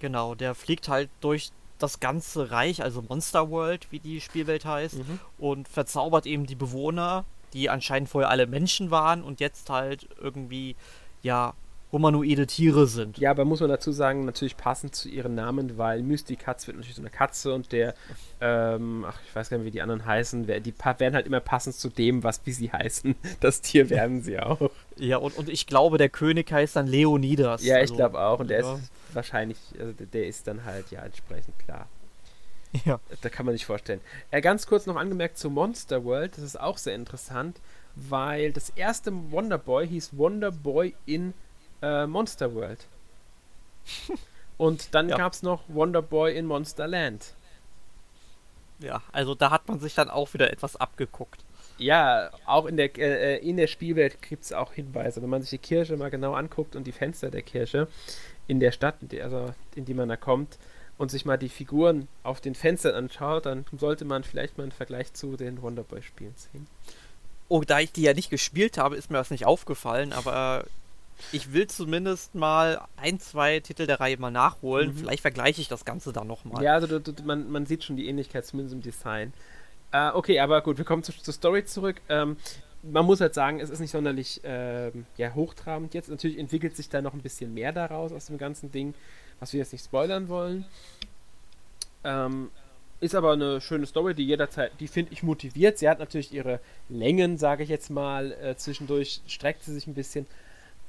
Genau, 0.00 0.34
der 0.34 0.54
fliegt 0.54 0.88
halt 0.88 1.10
durch 1.20 1.50
das 1.78 2.00
ganze 2.00 2.50
Reich, 2.50 2.82
also 2.82 3.02
Monster 3.02 3.50
World, 3.50 3.86
wie 3.90 4.00
die 4.00 4.20
Spielwelt 4.20 4.64
heißt, 4.64 4.98
mhm. 4.98 5.20
und 5.38 5.68
verzaubert 5.68 6.26
eben 6.26 6.46
die 6.46 6.54
Bewohner, 6.54 7.24
die 7.52 7.70
anscheinend 7.70 8.08
vorher 8.08 8.30
alle 8.30 8.46
Menschen 8.46 8.90
waren 8.90 9.22
und 9.22 9.40
jetzt 9.40 9.70
halt 9.70 10.08
irgendwie, 10.20 10.76
ja, 11.22 11.54
humanoide 11.92 12.46
Tiere 12.46 12.86
sind. 12.86 13.18
Ja, 13.18 13.30
aber 13.32 13.44
muss 13.44 13.60
man 13.60 13.68
dazu 13.68 13.90
sagen, 13.92 14.24
natürlich 14.24 14.56
passend 14.56 14.94
zu 14.94 15.08
ihren 15.08 15.34
Namen, 15.34 15.76
weil 15.76 16.02
Mystikatz 16.02 16.66
wird 16.66 16.76
natürlich 16.76 16.96
so 16.96 17.02
eine 17.02 17.10
Katze 17.10 17.52
und 17.52 17.72
der, 17.72 17.94
ähm, 18.40 19.04
ach, 19.08 19.18
ich 19.26 19.34
weiß 19.34 19.50
gar 19.50 19.58
nicht, 19.58 19.66
wie 19.66 19.70
die 19.72 19.82
anderen 19.82 20.04
heißen, 20.04 20.46
die 20.46 20.74
werden 20.98 21.14
halt 21.14 21.26
immer 21.26 21.40
passend 21.40 21.74
zu 21.74 21.88
dem, 21.88 22.22
was 22.22 22.40
wie 22.44 22.52
sie 22.52 22.70
heißen. 22.70 23.14
Das 23.40 23.60
Tier 23.62 23.88
werden 23.90 24.22
sie 24.22 24.38
auch. 24.38 24.70
Ja, 24.96 25.16
und, 25.16 25.36
und 25.36 25.48
ich 25.48 25.66
glaube, 25.66 25.98
der 25.98 26.08
König 26.08 26.52
heißt 26.52 26.76
dann 26.76 26.86
Leonidas. 26.86 27.64
Ja, 27.64 27.76
ich 27.76 27.82
also, 27.82 27.96
glaube 27.96 28.20
auch. 28.20 28.40
Und 28.40 28.50
der 28.50 28.60
ja. 28.60 28.74
ist 28.74 28.90
wahrscheinlich, 29.14 29.58
also 29.78 29.92
der 29.92 30.26
ist 30.26 30.46
dann 30.46 30.64
halt 30.64 30.90
ja 30.90 31.02
entsprechend 31.02 31.58
klar. 31.58 31.88
Ja. 32.84 33.00
Da 33.20 33.28
kann 33.28 33.46
man 33.46 33.54
sich 33.54 33.66
vorstellen. 33.66 34.00
Äh, 34.30 34.40
ganz 34.40 34.66
kurz 34.66 34.86
noch 34.86 34.94
angemerkt 34.94 35.38
zu 35.38 35.50
Monster 35.50 36.04
World, 36.04 36.36
das 36.36 36.44
ist 36.44 36.60
auch 36.60 36.78
sehr 36.78 36.94
interessant, 36.94 37.60
weil 37.96 38.52
das 38.52 38.70
erste 38.70 39.12
Wonder 39.32 39.58
Boy 39.58 39.88
hieß 39.88 40.16
Wonder 40.16 40.52
Boy 40.52 40.94
in 41.04 41.34
äh, 41.82 42.06
Monster 42.06 42.54
World. 42.54 42.86
Und 44.58 44.94
dann 44.94 45.08
ja. 45.08 45.16
gab 45.16 45.32
es 45.32 45.42
noch 45.42 45.62
Wonder 45.68 46.02
Boy 46.02 46.36
in 46.36 46.46
Monster 46.46 46.86
Land. 46.86 47.34
Ja, 48.78 49.02
also 49.12 49.34
da 49.34 49.50
hat 49.50 49.68
man 49.68 49.80
sich 49.80 49.94
dann 49.94 50.10
auch 50.10 50.32
wieder 50.34 50.50
etwas 50.50 50.76
abgeguckt. 50.76 51.44
Ja, 51.78 52.30
auch 52.44 52.66
in 52.66 52.76
der, 52.76 52.96
äh, 52.98 53.38
in 53.38 53.56
der 53.56 53.66
Spielwelt 53.66 54.20
gibt 54.20 54.44
es 54.44 54.52
auch 54.52 54.72
Hinweise. 54.72 55.22
Wenn 55.22 55.30
man 55.30 55.40
sich 55.40 55.50
die 55.50 55.58
Kirche 55.58 55.96
mal 55.96 56.10
genau 56.10 56.34
anguckt 56.34 56.76
und 56.76 56.86
die 56.86 56.92
Fenster 56.92 57.30
der 57.30 57.42
Kirche 57.42 57.88
in 58.48 58.60
der 58.60 58.72
Stadt, 58.72 58.96
in 59.00 59.08
die, 59.08 59.22
also 59.22 59.54
in 59.74 59.86
die 59.86 59.94
man 59.94 60.08
da 60.08 60.16
kommt, 60.16 60.58
und 60.98 61.10
sich 61.10 61.24
mal 61.24 61.38
die 61.38 61.48
Figuren 61.48 62.08
auf 62.22 62.42
den 62.42 62.54
Fenstern 62.54 62.94
anschaut, 62.94 63.46
dann 63.46 63.64
sollte 63.78 64.04
man 64.04 64.22
vielleicht 64.22 64.58
mal 64.58 64.64
einen 64.64 64.72
Vergleich 64.72 65.14
zu 65.14 65.38
den 65.38 65.62
Wonderboy-Spielen 65.62 66.36
ziehen. 66.36 66.66
Oh, 67.48 67.62
da 67.62 67.80
ich 67.80 67.92
die 67.92 68.02
ja 68.02 68.12
nicht 68.12 68.28
gespielt 68.28 68.76
habe, 68.76 68.96
ist 68.96 69.10
mir 69.10 69.16
das 69.16 69.30
nicht 69.30 69.46
aufgefallen, 69.46 70.12
aber 70.12 70.66
ich 71.32 71.52
will 71.52 71.66
zumindest 71.66 72.34
mal 72.34 72.80
ein, 72.96 73.20
zwei 73.20 73.60
Titel 73.60 73.86
der 73.86 74.00
Reihe 74.00 74.16
mal 74.18 74.30
nachholen. 74.30 74.90
Mhm. 74.90 74.96
Vielleicht 74.96 75.22
vergleiche 75.22 75.60
ich 75.60 75.68
das 75.68 75.84
Ganze 75.84 76.12
dann 76.12 76.26
nochmal. 76.26 76.62
Ja, 76.62 76.74
also 76.74 76.86
du, 76.86 77.00
du, 77.00 77.22
man, 77.24 77.50
man 77.50 77.66
sieht 77.66 77.84
schon 77.84 77.96
die 77.96 78.08
Ähnlichkeit, 78.08 78.46
zumindest 78.46 78.74
im 78.74 78.82
Design. 78.82 79.32
Äh, 79.92 80.10
okay, 80.10 80.38
aber 80.40 80.60
gut, 80.62 80.78
wir 80.78 80.84
kommen 80.84 81.02
zu, 81.02 81.12
zur 81.12 81.34
Story 81.34 81.64
zurück. 81.64 82.00
Ähm, 82.08 82.36
man 82.82 83.04
muss 83.04 83.20
halt 83.20 83.34
sagen, 83.34 83.60
es 83.60 83.70
ist 83.70 83.80
nicht 83.80 83.90
sonderlich 83.90 84.40
ähm, 84.44 85.06
ja, 85.16 85.34
hochtrabend 85.34 85.94
jetzt. 85.94 86.08
Natürlich 86.08 86.38
entwickelt 86.38 86.76
sich 86.76 86.88
da 86.88 87.02
noch 87.02 87.12
ein 87.12 87.20
bisschen 87.20 87.52
mehr 87.52 87.72
daraus 87.72 88.12
aus 88.12 88.26
dem 88.26 88.38
ganzen 88.38 88.70
Ding, 88.72 88.94
was 89.38 89.52
wir 89.52 89.58
jetzt 89.58 89.72
nicht 89.72 89.84
spoilern 89.84 90.28
wollen. 90.28 90.64
Ähm, 92.04 92.50
ist 93.00 93.14
aber 93.14 93.32
eine 93.32 93.60
schöne 93.60 93.86
Story, 93.86 94.14
die 94.14 94.26
jederzeit, 94.26 94.72
die 94.78 94.88
finde 94.88 95.12
ich 95.12 95.22
motiviert. 95.22 95.78
Sie 95.78 95.88
hat 95.88 95.98
natürlich 95.98 96.32
ihre 96.32 96.60
Längen, 96.88 97.38
sage 97.38 97.62
ich 97.62 97.68
jetzt 97.68 97.90
mal. 97.90 98.32
Äh, 98.32 98.56
zwischendurch 98.56 99.22
streckt 99.26 99.64
sie 99.64 99.72
sich 99.72 99.86
ein 99.86 99.94
bisschen, 99.94 100.26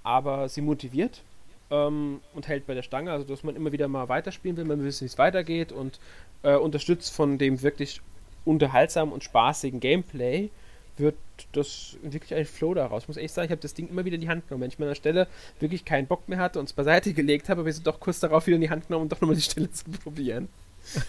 aber 0.03 0.49
sie 0.49 0.61
motiviert 0.61 1.21
ähm, 1.69 2.21
und 2.33 2.47
hält 2.47 2.67
bei 2.67 2.73
der 2.73 2.83
Stange, 2.83 3.11
also 3.11 3.25
dass 3.25 3.43
man 3.43 3.55
immer 3.55 3.71
wieder 3.71 3.87
mal 3.87 4.09
weiterspielen 4.09 4.57
will, 4.57 4.65
man 4.65 4.83
wissen, 4.83 5.01
wie 5.01 5.07
es 5.07 5.17
weitergeht 5.17 5.71
und 5.71 5.99
äh, 6.43 6.55
unterstützt 6.55 7.13
von 7.13 7.37
dem 7.37 7.61
wirklich 7.61 8.01
unterhaltsamen 8.45 9.13
und 9.13 9.23
spaßigen 9.23 9.79
Gameplay 9.79 10.49
wird 10.97 11.15
das 11.53 11.97
wirklich 12.03 12.33
ein 12.33 12.45
Flow 12.45 12.73
daraus. 12.73 13.03
Ich 13.03 13.07
muss 13.07 13.17
echt 13.17 13.33
sagen, 13.33 13.45
ich 13.45 13.51
habe 13.51 13.61
das 13.61 13.73
Ding 13.73 13.89
immer 13.89 14.05
wieder 14.05 14.15
in 14.15 14.21
die 14.21 14.29
Hand 14.29 14.47
genommen. 14.47 14.63
Wenn 14.63 14.69
ich 14.69 14.79
mal 14.79 14.85
an 14.85 14.91
der 14.91 14.95
Stelle 14.95 15.27
wirklich 15.59 15.85
keinen 15.85 16.07
Bock 16.07 16.27
mehr 16.27 16.37
hatte 16.39 16.59
und 16.59 16.65
es 16.65 16.73
beiseite 16.73 17.13
gelegt 17.15 17.49
habe, 17.49 17.59
habe 17.59 17.69
ich 17.69 17.77
es 17.77 17.83
doch 17.83 17.99
kurz 17.99 18.19
darauf 18.19 18.45
wieder 18.47 18.55
in 18.55 18.61
die 18.61 18.69
Hand 18.69 18.87
genommen, 18.87 19.03
um 19.03 19.09
doch 19.09 19.21
nochmal 19.21 19.35
die 19.35 19.41
Stelle 19.41 19.71
zu 19.71 19.85
probieren. 19.85 20.47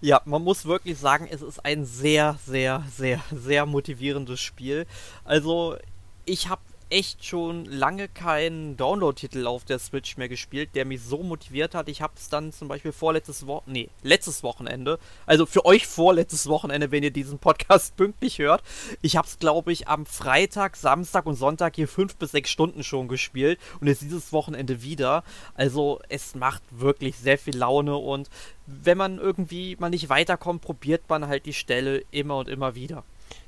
Ja, 0.00 0.22
man 0.24 0.42
muss 0.42 0.64
wirklich 0.64 0.96
sagen, 0.96 1.28
es 1.30 1.42
ist 1.42 1.62
ein 1.62 1.84
sehr, 1.84 2.38
sehr, 2.46 2.82
sehr, 2.90 3.20
sehr 3.30 3.66
motivierendes 3.66 4.40
Spiel. 4.40 4.86
Also, 5.22 5.76
ich 6.24 6.48
habe 6.48 6.62
echt 6.88 7.24
schon 7.24 7.64
lange 7.64 8.08
keinen 8.08 8.76
Download-Titel 8.76 9.46
auf 9.46 9.64
der 9.64 9.78
Switch 9.78 10.16
mehr 10.16 10.28
gespielt, 10.28 10.70
der 10.74 10.84
mich 10.84 11.02
so 11.02 11.22
motiviert 11.22 11.74
hat. 11.74 11.88
Ich 11.88 12.00
habe 12.00 12.14
es 12.16 12.28
dann 12.28 12.52
zum 12.52 12.68
Beispiel 12.68 12.92
vorletztes 12.92 13.46
Wochenende, 13.46 13.80
nee, 13.80 13.88
letztes 14.02 14.42
Wochenende, 14.42 14.98
also 15.26 15.46
für 15.46 15.64
euch 15.64 15.86
vorletztes 15.86 16.48
Wochenende, 16.48 16.90
wenn 16.92 17.02
ihr 17.02 17.10
diesen 17.10 17.38
Podcast 17.38 17.96
pünktlich 17.96 18.38
hört. 18.38 18.62
Ich 19.02 19.16
habe 19.16 19.26
es, 19.26 19.38
glaube 19.38 19.72
ich, 19.72 19.88
am 19.88 20.06
Freitag, 20.06 20.76
Samstag 20.76 21.26
und 21.26 21.34
Sonntag 21.34 21.76
hier 21.76 21.88
fünf 21.88 22.16
bis 22.16 22.30
sechs 22.30 22.50
Stunden 22.50 22.84
schon 22.84 23.08
gespielt 23.08 23.58
und 23.80 23.88
jetzt 23.88 24.02
dieses 24.02 24.32
Wochenende 24.32 24.82
wieder. 24.82 25.24
Also 25.54 26.00
es 26.08 26.34
macht 26.34 26.62
wirklich 26.70 27.16
sehr 27.16 27.38
viel 27.38 27.56
Laune 27.56 27.96
und 27.96 28.30
wenn 28.66 28.98
man 28.98 29.18
irgendwie 29.18 29.76
mal 29.78 29.90
nicht 29.90 30.08
weiterkommt, 30.08 30.62
probiert 30.62 31.08
man 31.08 31.26
halt 31.26 31.46
die 31.46 31.52
Stelle 31.52 32.04
immer 32.10 32.38
und 32.38 32.48
immer 32.48 32.74
wieder. 32.74 33.04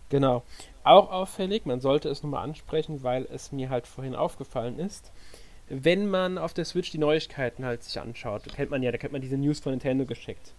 Genau. 0.09 0.43
Auch 0.85 1.11
auffällig, 1.11 1.67
man 1.67 1.81
sollte 1.81 2.09
es 2.09 2.23
nochmal 2.23 2.45
ansprechen, 2.45 3.03
weil 3.03 3.27
es 3.33 3.53
mir 3.53 3.71
halt 3.71 3.87
vorhin 3.87 4.15
aufgefallen 4.15 4.79
ist. 4.79 5.13
Wenn 5.69 6.09
man 6.09 6.39
auf 6.39 6.55
der 6.55 6.65
Switch 6.65 6.91
die 6.91 6.99
Neuigkeiten 6.99 7.65
halt 7.65 7.83
sich 7.83 8.01
anschaut, 8.01 8.45
kennt 8.55 8.71
man 8.71 8.83
ja, 8.83 8.91
da 8.91 8.97
kennt 8.97 9.13
man 9.13 9.21
diese 9.21 9.37
News 9.37 9.61
von 9.61 9.73
Nintendo 9.73 10.07
geschickt. 10.07 10.53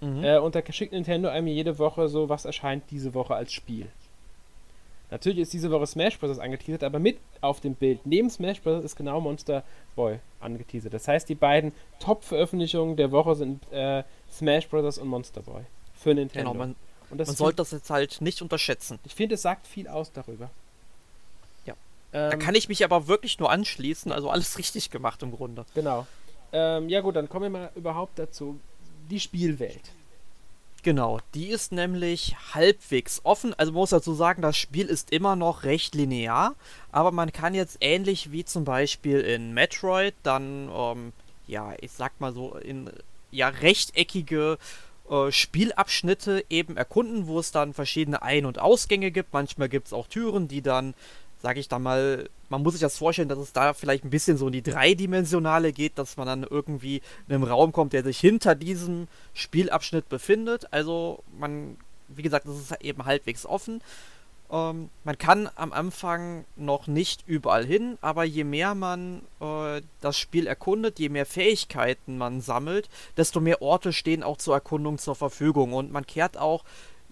Mhm. 0.00 0.24
Äh, 0.24 0.38
und 0.38 0.54
da 0.54 0.62
schickt 0.70 0.92
Nintendo 0.92 1.28
einem 1.28 1.46
jede 1.46 1.78
Woche 1.78 2.08
so, 2.08 2.28
was 2.28 2.44
erscheint 2.44 2.84
diese 2.90 3.14
Woche 3.14 3.34
als 3.34 3.52
Spiel. 3.52 3.86
Natürlich 5.10 5.38
ist 5.38 5.52
diese 5.52 5.70
Woche 5.70 5.86
Smash 5.86 6.18
Bros. 6.18 6.38
angeteasert, 6.38 6.82
aber 6.82 6.98
mit 6.98 7.18
auf 7.40 7.60
dem 7.60 7.74
Bild 7.74 8.00
neben 8.04 8.30
Smash 8.30 8.60
Bros. 8.60 8.84
ist 8.84 8.96
genau 8.96 9.20
Monster 9.20 9.62
Boy 9.94 10.18
angeteasert. 10.40 10.92
Das 10.92 11.06
heißt, 11.06 11.28
die 11.28 11.34
beiden 11.34 11.72
Top-Veröffentlichungen 12.00 12.96
der 12.96 13.12
Woche 13.12 13.36
sind 13.36 13.60
äh, 13.70 14.02
Smash 14.30 14.68
Bros. 14.68 14.98
und 14.98 15.08
Monster 15.08 15.42
Boy 15.42 15.62
für 15.94 16.14
Nintendo. 16.14 16.52
Genau, 16.52 16.64
man, 16.64 16.74
man 17.16 17.26
sollte 17.26 17.56
das 17.56 17.70
jetzt 17.70 17.90
halt 17.90 18.20
nicht 18.20 18.42
unterschätzen. 18.42 18.98
Ich 19.04 19.14
finde, 19.14 19.34
es 19.36 19.42
sagt 19.42 19.66
viel 19.66 19.88
aus 19.88 20.12
darüber. 20.12 20.50
Ja. 21.66 21.74
Ähm, 22.12 22.30
da 22.30 22.36
kann 22.36 22.54
ich 22.54 22.68
mich 22.68 22.84
aber 22.84 23.06
wirklich 23.06 23.38
nur 23.38 23.50
anschließen. 23.50 24.12
Also 24.12 24.30
alles 24.30 24.58
richtig 24.58 24.90
gemacht 24.90 25.22
im 25.22 25.32
Grunde. 25.32 25.64
Genau. 25.74 26.06
Ähm, 26.52 26.88
ja 26.88 27.00
gut, 27.00 27.16
dann 27.16 27.28
kommen 27.28 27.52
wir 27.52 27.60
mal 27.60 27.70
überhaupt 27.74 28.18
dazu. 28.18 28.60
Die 29.10 29.20
Spielwelt. 29.20 29.82
Genau, 30.84 31.18
die 31.32 31.48
ist 31.48 31.72
nämlich 31.72 32.36
halbwegs 32.52 33.22
offen. 33.24 33.54
Also 33.54 33.72
man 33.72 33.80
muss 33.80 33.90
dazu 33.90 34.12
sagen, 34.12 34.42
das 34.42 34.56
Spiel 34.56 34.86
ist 34.86 35.12
immer 35.12 35.34
noch 35.34 35.64
recht 35.64 35.94
linear, 35.94 36.54
aber 36.92 37.10
man 37.10 37.32
kann 37.32 37.54
jetzt 37.54 37.78
ähnlich 37.80 38.32
wie 38.32 38.44
zum 38.44 38.66
Beispiel 38.66 39.20
in 39.20 39.54
Metroid 39.54 40.14
dann, 40.22 40.68
ähm, 40.70 41.12
ja, 41.46 41.72
ich 41.80 41.90
sag 41.90 42.20
mal 42.20 42.34
so, 42.34 42.54
in 42.56 42.90
ja 43.30 43.48
rechteckige 43.48 44.58
äh, 45.10 45.30
Spielabschnitte 45.30 46.44
eben 46.48 46.76
erkunden, 46.76 47.26
wo 47.26 47.38
es 47.38 47.50
dann 47.50 47.74
verschiedene 47.74 48.22
Ein- 48.22 48.46
und 48.46 48.58
Ausgänge 48.58 49.10
gibt. 49.10 49.32
Manchmal 49.32 49.68
gibt 49.68 49.88
es 49.88 49.92
auch 49.92 50.06
Türen, 50.06 50.48
die 50.48 50.62
dann, 50.62 50.94
sage 51.42 51.60
ich 51.60 51.68
da 51.68 51.78
mal, 51.78 52.28
man 52.48 52.62
muss 52.62 52.74
sich 52.74 52.80
das 52.80 52.98
vorstellen, 52.98 53.28
dass 53.28 53.38
es 53.38 53.52
da 53.52 53.74
vielleicht 53.74 54.04
ein 54.04 54.10
bisschen 54.10 54.36
so 54.36 54.46
in 54.46 54.52
die 54.52 54.62
dreidimensionale 54.62 55.72
geht, 55.72 55.98
dass 55.98 56.16
man 56.16 56.26
dann 56.26 56.46
irgendwie 56.48 57.02
in 57.28 57.34
einem 57.34 57.44
Raum 57.44 57.72
kommt, 57.72 57.92
der 57.92 58.02
sich 58.02 58.18
hinter 58.18 58.54
diesem 58.54 59.08
Spielabschnitt 59.34 60.08
befindet. 60.08 60.72
Also 60.72 61.22
man, 61.38 61.76
wie 62.08 62.22
gesagt, 62.22 62.46
das 62.46 62.56
ist 62.56 62.80
eben 62.80 63.04
halbwegs 63.04 63.44
offen. 63.44 63.82
Ähm, 64.54 64.90
man 65.02 65.18
kann 65.18 65.50
am 65.56 65.72
Anfang 65.72 66.44
noch 66.54 66.86
nicht 66.86 67.24
überall 67.26 67.66
hin, 67.66 67.98
aber 68.00 68.22
je 68.22 68.44
mehr 68.44 68.76
man 68.76 69.22
äh, 69.40 69.82
das 70.00 70.16
Spiel 70.16 70.46
erkundet, 70.46 71.00
je 71.00 71.08
mehr 71.08 71.26
Fähigkeiten 71.26 72.16
man 72.16 72.40
sammelt, 72.40 72.88
desto 73.16 73.40
mehr 73.40 73.62
Orte 73.62 73.92
stehen 73.92 74.22
auch 74.22 74.36
zur 74.36 74.54
Erkundung 74.54 74.98
zur 74.98 75.16
Verfügung. 75.16 75.72
Und 75.72 75.90
man 75.90 76.06
kehrt 76.06 76.38
auch 76.38 76.62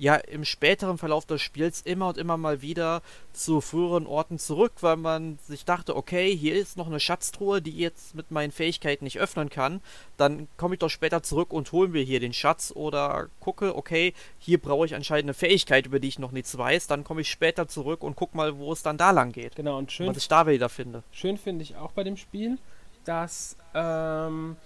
ja 0.03 0.17
im 0.17 0.45
späteren 0.45 0.99
Verlauf 0.99 1.27
des 1.27 1.41
Spiels 1.41 1.81
immer 1.81 2.09
und 2.09 2.19
immer 2.19 2.37
mal 2.37 2.61
wieder 2.61 3.03
zu 3.33 3.61
früheren 3.61 4.05
Orten 4.09 4.41
zurück, 4.41 4.73
weil 4.81 4.97
man 4.97 5.39
sich 5.47 5.65
dachte, 5.65 5.95
okay, 5.95 6.37
hier 6.37 6.57
ist 6.57 6.77
noch 6.77 6.89
eine 6.89 6.99
Schatztruhe, 6.99 7.63
die 7.63 7.71
jetzt 7.71 8.17
mit 8.17 8.33
meinen 8.33 8.51
Fähigkeiten 8.51 9.05
nicht 9.05 9.21
öffnen 9.21 9.49
kann. 9.49 9.81
Dann 10.17 10.49
komme 10.57 10.75
ich 10.75 10.81
doch 10.81 10.89
später 10.89 11.23
zurück 11.23 11.53
und 11.53 11.71
hole 11.71 11.89
mir 11.89 12.03
hier 12.03 12.19
den 12.19 12.33
Schatz 12.33 12.73
oder 12.75 13.29
gucke, 13.39 13.77
okay, 13.77 14.13
hier 14.41 14.59
brauche 14.59 14.87
ich 14.87 14.97
anscheinend 14.97 15.27
eine 15.27 15.35
Fähigkeit, 15.35 15.87
über 15.87 16.01
die 16.01 16.09
ich 16.09 16.19
noch 16.19 16.33
nichts 16.33 16.59
weiß. 16.59 16.89
Dann 16.89 17.05
komme 17.05 17.21
ich 17.21 17.31
später 17.31 17.69
zurück 17.69 18.03
und 18.03 18.17
guck 18.17 18.35
mal, 18.35 18.59
wo 18.59 18.73
es 18.73 18.83
dann 18.83 18.99
da 18.99 19.13
lang 19.13 19.31
geht. 19.31 19.55
Genau, 19.55 19.79
und 19.79 19.93
schön. 19.93 20.09
Was 20.09 20.17
ich 20.17 20.27
da 20.27 20.49
wieder 20.49 20.69
finde. 20.69 21.05
Schön 21.13 21.39
finde 21.39 21.63
ich 21.63 21.77
auch 21.77 21.93
bei 21.93 22.03
dem 22.03 22.17
Spiel, 22.17 22.59
dass 23.05 23.57
ähm, 23.73 24.57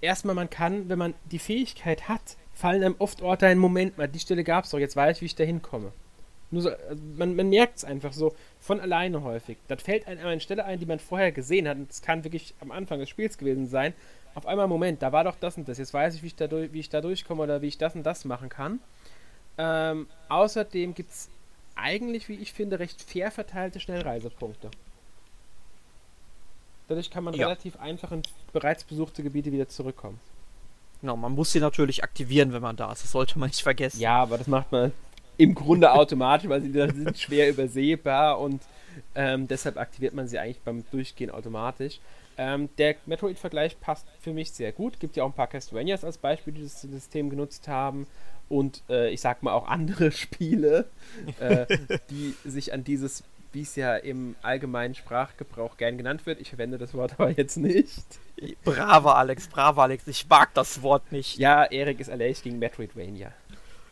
erstmal 0.00 0.34
man 0.34 0.50
kann, 0.50 0.88
wenn 0.88 0.98
man 0.98 1.14
die 1.30 1.38
Fähigkeit 1.38 2.08
hat, 2.08 2.36
fallen 2.54 2.82
einem 2.82 2.96
oft 2.98 3.22
Orte 3.22 3.46
ein, 3.46 3.58
Moment 3.58 3.98
mal, 3.98 4.08
die 4.08 4.18
Stelle 4.18 4.44
gab 4.44 4.64
es 4.64 4.70
doch, 4.70 4.78
jetzt 4.78 4.96
weiß 4.96 5.16
ich, 5.16 5.22
wie 5.22 5.26
ich 5.26 5.34
da 5.34 5.44
hinkomme. 5.44 5.92
Nur 6.50 6.62
so, 6.62 6.70
also 6.70 7.02
man, 7.16 7.34
man 7.34 7.48
merkt 7.48 7.78
es 7.78 7.84
einfach 7.84 8.12
so 8.12 8.34
von 8.60 8.80
alleine 8.80 9.22
häufig. 9.22 9.58
Das 9.66 9.82
fällt 9.82 10.06
einem 10.06 10.24
eine 10.24 10.40
Stelle 10.40 10.64
ein, 10.64 10.78
die 10.78 10.86
man 10.86 11.00
vorher 11.00 11.32
gesehen 11.32 11.66
hat. 11.68 11.76
Und 11.76 11.90
das 11.90 12.00
kann 12.00 12.22
wirklich 12.22 12.54
am 12.60 12.70
Anfang 12.70 13.00
des 13.00 13.08
Spiels 13.08 13.38
gewesen 13.38 13.66
sein. 13.66 13.92
Auf 14.34 14.46
einmal, 14.46 14.68
Moment, 14.68 15.02
da 15.02 15.10
war 15.12 15.24
doch 15.24 15.36
das 15.36 15.56
und 15.56 15.68
das. 15.68 15.78
Jetzt 15.78 15.92
weiß 15.92 16.14
ich, 16.14 16.22
wie 16.22 16.28
ich 16.28 16.36
da, 16.36 16.50
wie 16.50 16.78
ich 16.78 16.88
da 16.88 17.00
durchkomme 17.00 17.42
oder 17.42 17.60
wie 17.60 17.68
ich 17.68 17.78
das 17.78 17.94
und 17.96 18.04
das 18.04 18.24
machen 18.24 18.48
kann. 18.48 18.80
Ähm, 19.58 20.06
außerdem 20.28 20.94
gibt 20.94 21.10
es 21.10 21.28
eigentlich, 21.76 22.28
wie 22.28 22.34
ich 22.34 22.52
finde, 22.52 22.78
recht 22.78 23.02
fair 23.02 23.30
verteilte 23.30 23.80
Schnellreisepunkte. 23.80 24.70
Dadurch 26.88 27.10
kann 27.10 27.24
man 27.24 27.34
ja. 27.34 27.46
relativ 27.46 27.76
einfach 27.80 28.12
in 28.12 28.22
bereits 28.52 28.84
besuchte 28.84 29.22
Gebiete 29.22 29.50
wieder 29.50 29.68
zurückkommen. 29.68 30.20
Genau, 31.04 31.18
man 31.18 31.34
muss 31.34 31.52
sie 31.52 31.60
natürlich 31.60 32.02
aktivieren, 32.02 32.54
wenn 32.54 32.62
man 32.62 32.76
da 32.76 32.90
ist. 32.90 33.02
Das 33.02 33.12
sollte 33.12 33.38
man 33.38 33.50
nicht 33.50 33.60
vergessen. 33.60 34.00
Ja, 34.00 34.22
aber 34.22 34.38
das 34.38 34.46
macht 34.46 34.72
man 34.72 34.90
im 35.36 35.54
Grunde 35.54 35.92
automatisch, 35.92 36.48
weil 36.48 36.62
sie 36.62 36.72
sind 36.72 37.18
schwer 37.18 37.50
übersehbar 37.50 38.40
und 38.40 38.62
ähm, 39.14 39.46
deshalb 39.46 39.76
aktiviert 39.76 40.14
man 40.14 40.28
sie 40.28 40.38
eigentlich 40.38 40.62
beim 40.62 40.82
Durchgehen 40.90 41.30
automatisch. 41.30 42.00
Ähm, 42.38 42.70
der 42.78 42.94
Metroid-Vergleich 43.04 43.78
passt 43.80 44.06
für 44.18 44.32
mich 44.32 44.52
sehr 44.52 44.72
gut. 44.72 44.98
Gibt 44.98 45.14
ja 45.16 45.24
auch 45.24 45.28
ein 45.28 45.34
paar 45.34 45.46
Castlevanias 45.46 46.04
als 46.04 46.16
Beispiel, 46.16 46.54
die 46.54 46.62
das 46.62 46.80
System 46.80 47.28
genutzt 47.28 47.68
haben. 47.68 48.06
Und 48.48 48.82
äh, 48.88 49.10
ich 49.10 49.20
sag 49.20 49.42
mal 49.42 49.52
auch 49.52 49.68
andere 49.68 50.10
Spiele, 50.10 50.86
äh, 51.38 51.66
die 52.08 52.34
sich 52.46 52.72
an 52.72 52.82
dieses 52.82 53.24
wie 53.54 53.62
es 53.62 53.76
ja 53.76 53.96
im 53.96 54.34
allgemeinen 54.42 54.94
Sprachgebrauch 54.94 55.76
gern 55.76 55.96
genannt 55.96 56.26
wird. 56.26 56.40
Ich 56.40 56.48
verwende 56.50 56.78
das 56.78 56.94
Wort 56.94 57.14
aber 57.18 57.30
jetzt 57.30 57.56
nicht. 57.56 58.04
Bravo, 58.64 59.10
Alex, 59.10 59.48
bravo, 59.48 59.80
Alex. 59.80 60.06
Ich 60.06 60.28
mag 60.28 60.52
das 60.54 60.82
Wort 60.82 61.12
nicht. 61.12 61.38
Ja, 61.38 61.64
Erik 61.64 62.00
ist 62.00 62.10
allergisch 62.10 62.42
gegen 62.42 62.58
Metroidvania. 62.58 63.32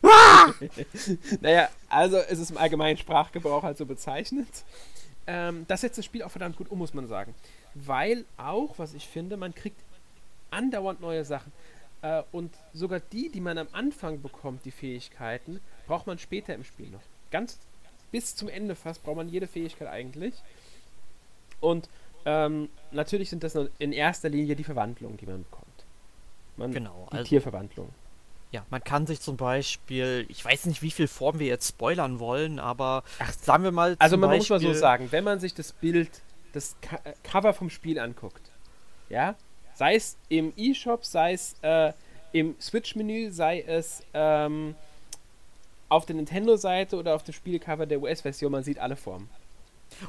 Ah! 0.03 0.51
naja, 1.41 1.69
also 1.87 2.17
es 2.17 2.39
ist 2.39 2.51
im 2.51 2.57
allgemeinen 2.57 2.97
Sprachgebrauch 2.97 3.63
halt 3.63 3.77
so 3.77 3.85
bezeichnet. 3.85 4.47
Ähm, 5.25 5.65
das 5.67 5.81
setzt 5.81 5.97
das 5.97 6.05
Spiel 6.05 6.23
auch 6.23 6.31
verdammt 6.31 6.57
gut 6.57 6.69
um, 6.69 6.77
muss 6.77 6.93
man 6.93 7.07
sagen. 7.07 7.33
Weil 7.73 8.25
auch, 8.37 8.77
was 8.77 8.93
ich 8.93 9.07
finde, 9.07 9.37
man 9.37 9.55
kriegt 9.55 9.79
andauernd 10.51 10.99
neue 10.99 11.23
Sachen. 11.23 11.53
Äh, 12.01 12.23
und 12.33 12.53
sogar 12.73 12.99
die, 12.99 13.29
die 13.29 13.39
man 13.39 13.57
am 13.57 13.67
Anfang 13.71 14.21
bekommt, 14.21 14.65
die 14.65 14.71
Fähigkeiten, 14.71 15.61
braucht 15.87 16.05
man 16.05 16.19
später 16.19 16.53
im 16.53 16.65
Spiel 16.65 16.89
noch. 16.89 17.01
Ganz 17.31 17.57
bis 18.13 18.35
zum 18.35 18.47
Ende 18.47 18.75
fast 18.75 19.03
braucht 19.03 19.17
man 19.17 19.27
jede 19.27 19.47
Fähigkeit 19.47 19.87
eigentlich. 19.87 20.35
Und 21.59 21.89
ähm, 22.25 22.69
natürlich 22.91 23.29
sind 23.31 23.43
das 23.43 23.57
in 23.79 23.91
erster 23.91 24.29
Linie 24.29 24.55
die 24.55 24.63
Verwandlungen, 24.63 25.17
die 25.17 25.25
man 25.25 25.43
bekommt. 25.43 25.67
Man, 26.55 26.71
genau. 26.71 27.07
Die 27.11 27.17
also, 27.17 27.29
Tierverwandlung. 27.29 27.89
Ja, 28.51 28.63
man 28.69 28.83
kann 28.83 29.07
sich 29.07 29.19
zum 29.19 29.35
Beispiel, 29.35 30.27
ich 30.29 30.45
weiß 30.45 30.67
nicht, 30.67 30.83
wie 30.83 30.91
viel 30.91 31.07
Form 31.07 31.39
wir 31.39 31.47
jetzt 31.47 31.67
spoilern 31.67 32.19
wollen, 32.19 32.59
aber 32.59 33.03
Ach, 33.17 33.33
sagen 33.33 33.63
wir 33.63 33.71
mal. 33.71 33.95
Also 33.97 34.15
man 34.15 34.29
Beispiel, 34.29 34.57
muss 34.57 34.63
mal 34.63 34.73
so 34.73 34.79
sagen, 34.79 35.07
wenn 35.09 35.23
man 35.23 35.39
sich 35.39 35.55
das 35.55 35.73
Bild, 35.73 36.21
das 36.53 36.75
Co 36.87 36.97
äh, 36.97 37.13
Cover 37.23 37.55
vom 37.55 37.71
Spiel 37.71 37.97
anguckt, 37.97 38.51
ja, 39.09 39.33
sei 39.73 39.95
es 39.95 40.17
im 40.29 40.53
E-Shop, 40.55 41.03
sei 41.03 41.33
es 41.33 41.55
äh, 41.63 41.93
im 42.31 42.55
Switch-Menü, 42.61 43.31
sei 43.31 43.61
es 43.61 44.03
ähm, 44.13 44.75
auf 45.89 46.05
der 46.05 46.15
Nintendo-Seite 46.15 46.97
oder 46.97 47.15
auf 47.15 47.23
dem 47.23 47.33
Spielcover 47.33 47.85
der 47.85 48.01
US-Version, 48.01 48.51
man 48.51 48.63
sieht 48.63 48.79
alle 48.79 48.95
Formen. 48.95 49.29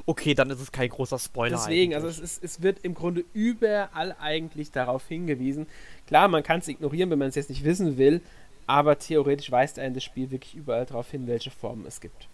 Okay, 0.07 0.35
dann 0.35 0.51
ist 0.51 0.61
es 0.61 0.73
kein 0.73 0.89
großer 0.89 1.19
Spoiler. 1.19 1.57
Deswegen, 1.57 1.95
eigentlich. 1.95 2.05
also 2.05 2.23
es, 2.23 2.37
ist, 2.37 2.45
es 2.45 2.63
wird 2.63 2.79
im 2.83 2.95
Grunde 2.95 3.25
überall 3.33 4.17
eigentlich 4.19 4.71
darauf 4.71 5.07
hingewiesen. 5.09 5.67
Klar, 6.07 6.29
man 6.29 6.43
kann 6.43 6.61
es 6.61 6.69
ignorieren, 6.69 7.11
wenn 7.11 7.19
man 7.19 7.29
es 7.29 7.35
jetzt 7.35 7.51
nicht 7.51 7.65
wissen 7.65 7.99
will, 7.99 8.21
aber 8.67 8.99
theoretisch 8.99 9.51
weist 9.51 9.79
einen 9.79 9.95
das 9.95 10.05
Spiel 10.05 10.31
wirklich 10.31 10.55
überall 10.55 10.87
darauf 10.87 11.11
hin, 11.11 11.27
welche 11.27 11.51
Formen 11.51 11.85
es 11.87 12.01
gibt. 12.01 12.29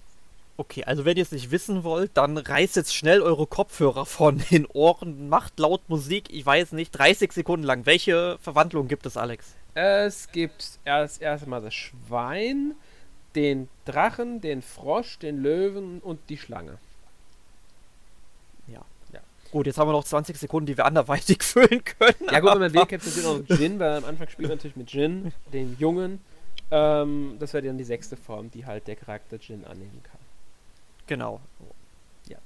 Okay, 0.57 0.85
also 0.85 1.07
wenn 1.07 1.17
ihr 1.17 1.23
es 1.23 1.33
nicht 1.33 1.51
wissen 1.51 1.85
wollt, 1.85 2.11
dann 2.15 2.37
reißt 2.37 2.77
jetzt 2.77 2.95
schnell 2.95 3.23
eure 3.23 3.47
Kopfhörer 3.47 4.05
von 4.05 4.43
den 4.51 4.67
Ohren, 4.67 5.31
macht 5.31 5.59
laut 5.59 5.89
Musik, 5.89 6.31
ich 6.31 6.45
weiß 6.45 6.73
nicht, 6.73 6.93
30 6.93 7.33
Sekunden 7.33 7.65
lang. 7.65 7.87
Welche 7.87 8.37
Verwandlung 8.43 8.87
gibt 8.87 9.07
es, 9.07 9.17
Alex? 9.17 9.55
Es 9.73 10.31
gibt 10.31 10.79
erst 10.85 11.23
erstmal 11.23 11.63
das 11.63 11.73
Schwein, 11.73 12.75
den 13.35 13.69
Drachen, 13.85 14.41
den 14.41 14.63
Frosch, 14.63 15.19
den 15.19 15.43
Löwen 15.43 16.01
und 16.01 16.21
die 16.29 16.39
Schlange. 16.39 16.79
Ja. 18.67 18.81
ja. 19.13 19.21
Gut, 19.53 19.67
jetzt 19.67 19.79
haben 19.79 19.89
wir 19.89 19.93
noch 19.93 20.05
20 20.05 20.37
Sekunden, 20.37 20.67
die 20.67 20.77
wir 20.77 20.85
anderweitig 20.85 21.43
füllen 21.43 21.85
können. 21.85 22.29
Ja 22.31 22.41
gut, 22.41 22.53
wenn 22.53 22.61
man 22.61 22.75
will, 22.75 22.83
es 22.83 22.91
natürlich 22.91 23.25
noch 23.25 23.59
Jin, 23.59 23.79
weil 23.79 23.97
am 23.97 24.05
Anfang 24.05 24.29
spielt 24.29 24.49
man 24.49 24.59
natürlich 24.59 24.77
mit 24.77 24.93
Jin, 24.93 25.33
den 25.53 25.77
Jungen. 25.79 26.21
Ähm, 26.71 27.37
das 27.39 27.53
wäre 27.53 27.67
dann 27.67 27.79
die 27.79 27.85
sechste 27.85 28.17
Form, 28.17 28.51
die 28.51 28.67
halt 28.67 28.87
der 28.87 28.97
Charakter 28.97 29.37
Jin 29.37 29.65
annehmen 29.65 30.03
kann. 30.03 30.21
Genau. 31.07 31.41
Ja. 32.29 32.39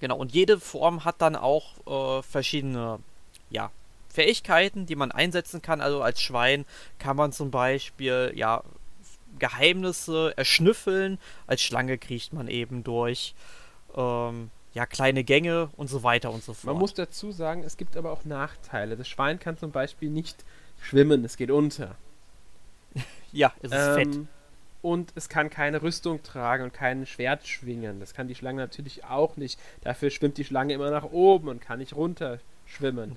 Genau, 0.00 0.16
und 0.16 0.32
jede 0.32 0.58
Form 0.58 1.04
hat 1.04 1.16
dann 1.18 1.36
auch 1.36 2.18
äh, 2.18 2.22
verschiedene, 2.22 2.98
ja, 3.50 3.70
Fähigkeiten, 4.08 4.86
die 4.86 4.96
man 4.96 5.12
einsetzen 5.12 5.60
kann. 5.60 5.82
Also 5.82 6.00
als 6.00 6.22
Schwein 6.22 6.64
kann 6.98 7.16
man 7.16 7.32
zum 7.32 7.50
Beispiel, 7.50 8.32
ja, 8.34 8.62
Geheimnisse 9.38 10.34
erschnüffeln. 10.36 11.18
Als 11.46 11.62
Schlange 11.62 11.98
kriecht 11.98 12.32
man 12.32 12.48
eben 12.48 12.84
durch 12.84 13.34
ähm, 13.96 14.50
ja, 14.76 14.84
kleine 14.84 15.24
Gänge 15.24 15.70
und 15.76 15.88
so 15.88 16.02
weiter 16.02 16.30
und 16.30 16.42
so 16.42 16.52
fort. 16.52 16.74
Man 16.74 16.78
muss 16.78 16.92
dazu 16.92 17.32
sagen, 17.32 17.62
es 17.64 17.78
gibt 17.78 17.96
aber 17.96 18.12
auch 18.12 18.24
Nachteile. 18.26 18.96
Das 18.96 19.08
Schwein 19.08 19.38
kann 19.40 19.56
zum 19.56 19.70
Beispiel 19.70 20.10
nicht 20.10 20.44
schwimmen, 20.82 21.24
es 21.24 21.36
geht 21.36 21.50
unter. 21.50 21.96
ja, 23.32 23.52
es 23.62 23.70
ist 23.70 23.78
ähm, 23.78 23.94
fett. 23.94 24.26
Und 24.82 25.12
es 25.14 25.28
kann 25.28 25.50
keine 25.50 25.82
Rüstung 25.82 26.22
tragen 26.22 26.62
und 26.64 26.74
kein 26.74 27.06
Schwert 27.06 27.46
schwingen. 27.46 28.00
Das 28.00 28.14
kann 28.14 28.28
die 28.28 28.34
Schlange 28.34 28.60
natürlich 28.60 29.04
auch 29.04 29.36
nicht. 29.36 29.58
Dafür 29.80 30.10
schwimmt 30.10 30.36
die 30.36 30.44
Schlange 30.44 30.74
immer 30.74 30.90
nach 30.90 31.04
oben 31.04 31.48
und 31.48 31.60
kann 31.60 31.78
nicht 31.78 31.96
runter 31.96 32.38
schwimmen. 32.66 33.16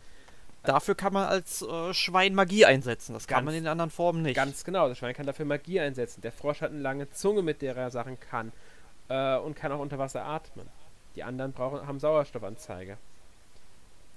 Dafür 0.64 0.96
kann 0.96 1.14
man 1.14 1.28
als 1.28 1.62
äh, 1.62 1.94
Schwein 1.94 2.36
Magie 2.36 2.66
einsetzen. 2.66 3.14
Das 3.14 3.28
ganz, 3.28 3.38
kann 3.38 3.46
man 3.46 3.54
in 3.54 3.68
anderen 3.68 3.90
Formen 3.90 4.22
nicht. 4.22 4.36
Ganz 4.36 4.64
genau, 4.64 4.90
das 4.90 4.98
Schwein 4.98 5.14
kann 5.14 5.26
dafür 5.26 5.46
Magie 5.46 5.80
einsetzen. 5.80 6.22
Der 6.22 6.32
Frosch 6.32 6.62
hat 6.62 6.72
eine 6.72 6.82
lange 6.82 7.10
Zunge, 7.12 7.42
mit 7.42 7.62
der 7.62 7.76
er 7.76 7.92
Sachen 7.92 8.20
kann. 8.20 8.52
Äh, 9.08 9.38
und 9.38 9.56
kann 9.56 9.72
auch 9.72 9.80
unter 9.80 9.98
Wasser 9.98 10.26
atmen. 10.26 10.68
Die 11.16 11.24
anderen 11.24 11.54
brauchen, 11.54 11.88
haben 11.88 12.00
Sauerstoffanzeige. 12.00 12.98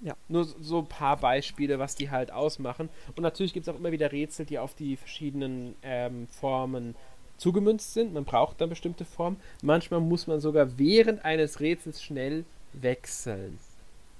Ja. 0.02 0.14
Nur 0.28 0.44
so 0.44 0.81
ein 0.81 0.87
paar 0.87 1.16
Beispiele, 1.16 1.78
was 1.78 1.94
die 1.94 2.11
halt 2.11 2.33
ausmachen. 2.33 2.88
Und 3.16 3.22
natürlich 3.22 3.55
gibt 3.55 3.68
es 3.68 3.72
auch 3.72 3.78
immer 3.78 3.92
wieder 3.92 4.11
Rätsel, 4.11 4.44
die 4.44 4.59
auf 4.59 4.74
die 4.74 4.96
verschiedenen 4.96 5.76
ähm, 5.83 6.26
Formen 6.26 6.96
zugemünzt 7.37 7.94
sind. 7.94 8.12
Man 8.12 8.24
braucht 8.24 8.61
dann 8.61 8.68
bestimmte 8.68 9.05
Formen. 9.05 9.40
Manchmal 9.62 10.00
muss 10.00 10.26
man 10.26 10.40
sogar 10.40 10.78
während 10.78 11.24
eines 11.24 11.61
Rätsels 11.61 12.02
schnell 12.02 12.44
wechseln. 12.72 13.59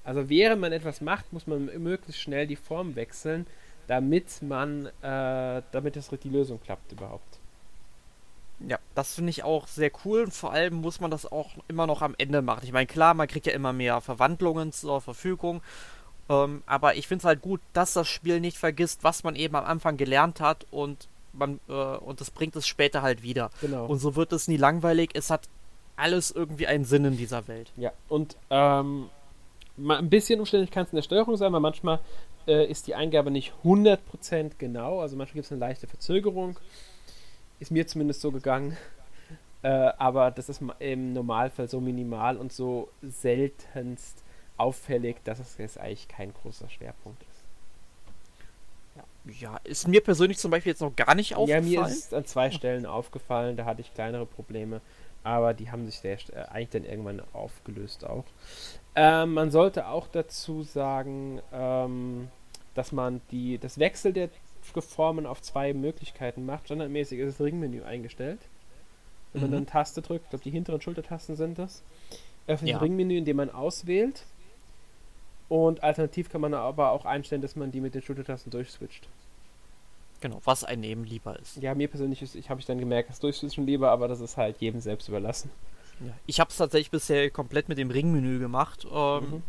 Also 0.03 0.29
während 0.29 0.61
man 0.61 0.71
etwas 0.71 1.01
macht, 1.01 1.31
muss 1.31 1.47
man 1.47 1.65
möglichst 1.81 2.21
schnell 2.21 2.47
die 2.47 2.55
Form 2.55 2.95
wechseln, 2.95 3.47
damit 3.87 4.41
man, 4.41 4.87
äh, 5.01 5.61
damit 5.71 5.95
das, 5.95 6.09
die 6.09 6.29
Lösung 6.29 6.59
klappt 6.61 6.91
überhaupt. 6.91 7.39
Ja, 8.67 8.77
das 8.95 9.15
finde 9.15 9.29
ich 9.29 9.43
auch 9.43 9.67
sehr 9.67 9.91
cool. 10.05 10.29
Vor 10.29 10.53
allem 10.53 10.75
muss 10.75 10.99
man 10.99 11.11
das 11.11 11.29
auch 11.29 11.49
immer 11.67 11.87
noch 11.87 12.01
am 12.01 12.15
Ende 12.17 12.41
machen. 12.41 12.61
Ich 12.63 12.71
meine, 12.71 12.85
klar, 12.85 13.13
man 13.13 13.27
kriegt 13.27 13.45
ja 13.45 13.53
immer 13.53 13.73
mehr 13.73 13.99
Verwandlungen 14.01 14.71
zur 14.71 15.01
Verfügung. 15.01 15.61
Ähm, 16.29 16.63
aber 16.65 16.95
ich 16.95 17.07
finde 17.07 17.21
es 17.21 17.25
halt 17.25 17.41
gut, 17.41 17.59
dass 17.73 17.93
das 17.93 18.07
Spiel 18.07 18.39
nicht 18.39 18.57
vergisst, 18.57 19.03
was 19.03 19.23
man 19.23 19.35
eben 19.35 19.55
am 19.55 19.65
Anfang 19.65 19.97
gelernt 19.97 20.39
hat 20.39 20.65
und 20.71 21.09
man 21.33 21.59
äh, 21.67 21.73
und 21.73 22.21
das 22.21 22.31
bringt 22.31 22.55
es 22.55 22.67
später 22.67 23.01
halt 23.01 23.23
wieder. 23.23 23.49
Genau. 23.59 23.85
Und 23.85 23.99
so 23.99 24.15
wird 24.15 24.31
es 24.31 24.47
nie 24.47 24.57
langweilig. 24.57 25.09
Es 25.13 25.29
hat 25.29 25.49
alles 25.95 26.31
irgendwie 26.31 26.67
einen 26.67 26.85
Sinn 26.85 27.05
in 27.05 27.17
dieser 27.17 27.47
Welt. 27.47 27.71
Ja, 27.75 27.91
und 28.07 28.37
ähm, 28.49 29.09
ein 29.77 30.09
bisschen 30.09 30.39
umständlich 30.39 30.71
kann 30.71 30.85
es 30.85 30.91
in 30.91 30.97
der 30.97 31.03
Steuerung 31.03 31.35
sein, 31.35 31.51
weil 31.53 31.59
manchmal 31.59 31.99
äh, 32.47 32.65
ist 32.65 32.87
die 32.87 32.95
Eingabe 32.95 33.31
nicht 33.31 33.53
100% 33.63 34.51
genau, 34.57 34.99
also 34.99 35.15
manchmal 35.15 35.35
gibt 35.35 35.45
es 35.45 35.51
eine 35.51 35.59
leichte 35.59 35.87
Verzögerung. 35.87 36.59
Ist 37.59 37.71
mir 37.71 37.87
zumindest 37.87 38.21
so 38.21 38.31
gegangen. 38.31 38.77
Äh, 39.63 39.67
aber 39.97 40.29
das 40.29 40.49
ist 40.49 40.61
im 40.79 41.13
Normalfall 41.13 41.69
so 41.69 41.79
minimal 41.79 42.37
und 42.37 42.51
so 42.51 42.89
seltenst 43.01 44.21
auffällig, 44.57 45.17
dass 45.23 45.39
es 45.39 45.57
jetzt 45.57 45.79
eigentlich 45.79 46.09
kein 46.09 46.33
großer 46.33 46.69
Schwerpunkt 46.69 47.21
ist. 47.23 47.29
Ja, 49.39 49.57
ist 49.63 49.87
mir 49.87 50.03
persönlich 50.03 50.37
zum 50.37 50.51
Beispiel 50.51 50.71
jetzt 50.71 50.81
noch 50.81 50.95
gar 50.95 51.15
nicht 51.15 51.35
aufgefallen. 51.35 51.67
Ja, 51.67 51.81
mir 51.81 51.87
ist 51.87 52.13
an 52.13 52.25
zwei 52.25 52.51
Stellen 52.51 52.85
aufgefallen, 52.85 53.55
da 53.55 53.63
hatte 53.63 53.79
ich 53.79 53.93
kleinere 53.93 54.25
Probleme, 54.25 54.81
aber 55.23 55.53
die 55.53 55.71
haben 55.71 55.85
sich 55.85 55.99
sehr, 55.99 56.17
äh, 56.33 56.43
eigentlich 56.51 56.69
dann 56.71 56.83
irgendwann 56.83 57.21
aufgelöst 57.31 58.05
auch. 58.05 58.25
Ähm, 58.95 59.33
man 59.33 59.51
sollte 59.51 59.87
auch 59.87 60.07
dazu 60.07 60.63
sagen, 60.63 61.41
ähm, 61.51 62.27
dass 62.75 62.91
man 62.91 63.21
die, 63.31 63.57
das 63.57 63.79
Wechsel 63.79 64.13
der 64.13 64.29
Formen 64.61 65.25
auf 65.25 65.41
zwei 65.41 65.73
Möglichkeiten 65.73 66.45
macht. 66.45 66.65
Standardmäßig 66.65 67.19
ist 67.19 67.39
das 67.39 67.45
Ringmenü 67.45 67.83
eingestellt. 67.83 68.39
Wenn 69.33 69.41
mhm. 69.41 69.49
man 69.49 69.51
dann 69.59 69.65
Taste 69.67 70.01
drückt, 70.01 70.25
ich 70.25 70.29
glaube 70.29 70.43
die 70.43 70.51
hinteren 70.51 70.81
Schultertasten 70.81 71.35
sind 71.35 71.57
das, 71.57 71.81
öffnet 72.47 72.69
ja. 72.69 72.75
das 72.75 72.83
Ringmenü, 72.83 73.17
in 73.17 73.25
dem 73.25 73.37
man 73.37 73.49
auswählt 73.49 74.23
und 75.49 75.83
alternativ 75.83 76.29
kann 76.29 76.41
man 76.41 76.53
aber 76.53 76.91
auch 76.91 77.05
einstellen, 77.05 77.41
dass 77.41 77.55
man 77.55 77.71
die 77.71 77.81
mit 77.81 77.95
den 77.95 78.01
Schultertasten 78.01 78.51
durchswitcht. 78.51 79.07
Genau, 80.21 80.39
was 80.45 80.63
einem 80.63 80.83
eben 80.83 81.03
lieber 81.03 81.37
ist. 81.39 81.57
Ja, 81.57 81.75
mir 81.75 81.89
persönlich 81.89 82.21
ist, 82.21 82.35
ich 82.35 82.49
habe 82.49 82.59
ich 82.59 82.65
dann 82.65 82.79
gemerkt, 82.79 83.09
das 83.09 83.19
Durchswitchen 83.19 83.65
lieber, 83.65 83.91
aber 83.91 84.07
das 84.07 84.21
ist 84.21 84.37
halt 84.37 84.57
jedem 84.61 84.79
selbst 84.79 85.09
überlassen. 85.09 85.51
Ja. 86.05 86.13
Ich 86.25 86.39
habe 86.39 86.49
es 86.49 86.57
tatsächlich 86.57 86.91
bisher 86.91 87.29
komplett 87.29 87.69
mit 87.69 87.77
dem 87.77 87.89
Ringmenü 87.89 88.39
gemacht. 88.39 88.85
Ähm, 88.91 89.29
mhm. 89.29 89.43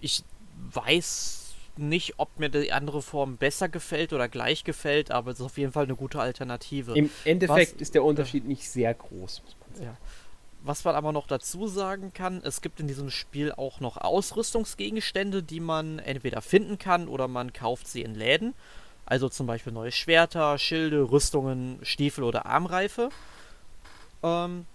Ich 0.00 0.24
weiß 0.72 1.54
nicht, 1.76 2.14
ob 2.18 2.38
mir 2.38 2.48
die 2.48 2.72
andere 2.72 3.02
Form 3.02 3.36
besser 3.36 3.68
gefällt 3.68 4.12
oder 4.12 4.28
gleich 4.28 4.64
gefällt, 4.64 5.10
aber 5.10 5.30
es 5.30 5.40
ist 5.40 5.46
auf 5.46 5.58
jeden 5.58 5.72
Fall 5.72 5.84
eine 5.84 5.96
gute 5.96 6.20
Alternative. 6.20 6.94
Im 6.94 7.10
Endeffekt 7.24 7.74
was, 7.74 7.80
ist 7.80 7.94
der 7.94 8.04
Unterschied 8.04 8.44
äh, 8.44 8.48
nicht 8.48 8.68
sehr 8.68 8.92
groß, 8.92 9.42
muss 9.42 9.56
man 9.60 9.76
sagen. 9.76 9.86
Ja. 9.86 9.96
Was 10.64 10.84
man 10.84 10.94
aber 10.94 11.10
noch 11.10 11.26
dazu 11.26 11.66
sagen 11.66 12.12
kann, 12.12 12.40
es 12.44 12.60
gibt 12.60 12.78
in 12.78 12.86
diesem 12.86 13.10
Spiel 13.10 13.50
auch 13.50 13.80
noch 13.80 13.96
Ausrüstungsgegenstände, 13.96 15.42
die 15.42 15.58
man 15.58 15.98
entweder 15.98 16.40
finden 16.40 16.78
kann 16.78 17.08
oder 17.08 17.26
man 17.26 17.52
kauft 17.52 17.88
sie 17.88 18.02
in 18.02 18.14
Läden. 18.14 18.54
Also 19.04 19.28
zum 19.28 19.48
Beispiel 19.48 19.72
neue 19.72 19.90
Schwerter, 19.90 20.56
Schilde, 20.58 21.10
Rüstungen, 21.10 21.80
Stiefel 21.82 22.22
oder 22.22 22.46
Armreife. 22.46 23.08
Ähm, 24.22 24.66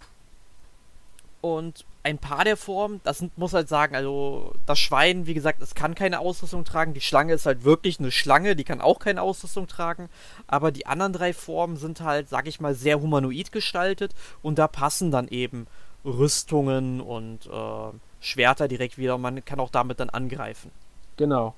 und 1.41 1.85
ein 2.03 2.17
paar 2.17 2.45
der 2.45 2.55
Formen, 2.55 3.01
das 3.03 3.23
muss 3.35 3.53
halt 3.53 3.67
sagen, 3.67 3.95
also 3.95 4.53
das 4.65 4.79
Schwein, 4.79 5.27
wie 5.27 5.33
gesagt, 5.33 5.61
es 5.61 5.75
kann 5.75 5.93
keine 5.93 6.19
Ausrüstung 6.19 6.63
tragen. 6.63 6.93
Die 6.93 7.01
Schlange 7.01 7.33
ist 7.33 7.45
halt 7.45 7.65
wirklich 7.65 7.99
eine 7.99 8.11
Schlange, 8.11 8.55
die 8.55 8.63
kann 8.63 8.79
auch 8.79 8.99
keine 8.99 9.21
Ausrüstung 9.21 9.67
tragen. 9.67 10.09
Aber 10.47 10.71
die 10.71 10.85
anderen 10.85 11.11
drei 11.11 11.33
Formen 11.33 11.75
sind 11.75 12.01
halt, 12.01 12.29
sag 12.29 12.47
ich 12.47 12.61
mal, 12.61 12.73
sehr 12.73 13.01
humanoid 13.01 13.51
gestaltet 13.51 14.15
und 14.41 14.57
da 14.57 14.67
passen 14.69 15.11
dann 15.11 15.27
eben 15.27 15.67
Rüstungen 16.05 17.01
und 17.01 17.47
äh, 17.47 17.97
Schwerter 18.21 18.69
direkt 18.69 18.97
wieder. 18.97 19.17
Man 19.17 19.43
kann 19.43 19.59
auch 19.59 19.69
damit 19.69 19.99
dann 19.99 20.09
angreifen. 20.09 20.71
Genau. 21.17 21.55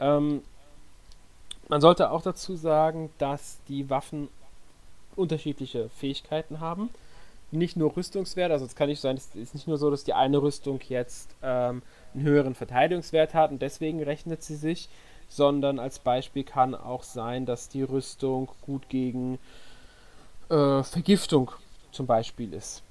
Ähm, 0.00 0.42
man 1.68 1.80
sollte 1.80 2.10
auch 2.10 2.22
dazu 2.22 2.56
sagen, 2.56 3.10
dass 3.18 3.58
die 3.68 3.88
Waffen 3.88 4.28
unterschiedliche 5.14 5.88
Fähigkeiten 5.90 6.58
haben 6.58 6.90
nicht 7.52 7.76
nur 7.76 7.96
Rüstungswert, 7.96 8.50
also 8.50 8.64
es 8.64 8.74
kann 8.74 8.88
nicht 8.88 9.00
sein, 9.00 9.16
es 9.16 9.34
ist 9.34 9.54
nicht 9.54 9.68
nur 9.68 9.78
so, 9.78 9.90
dass 9.90 10.04
die 10.04 10.14
eine 10.14 10.40
Rüstung 10.40 10.80
jetzt 10.88 11.30
ähm, 11.42 11.82
einen 12.14 12.24
höheren 12.24 12.54
Verteidigungswert 12.54 13.34
hat 13.34 13.50
und 13.50 13.62
deswegen 13.62 14.02
rechnet 14.02 14.42
sie 14.42 14.56
sich, 14.56 14.88
sondern 15.28 15.78
als 15.78 15.98
Beispiel 15.98 16.44
kann 16.44 16.74
auch 16.74 17.02
sein, 17.02 17.46
dass 17.46 17.68
die 17.68 17.82
Rüstung 17.82 18.50
gut 18.62 18.88
gegen 18.88 19.38
äh, 20.48 20.82
Vergiftung 20.82 21.52
zum 21.90 22.06
Beispiel 22.06 22.52
ist. 22.52 22.82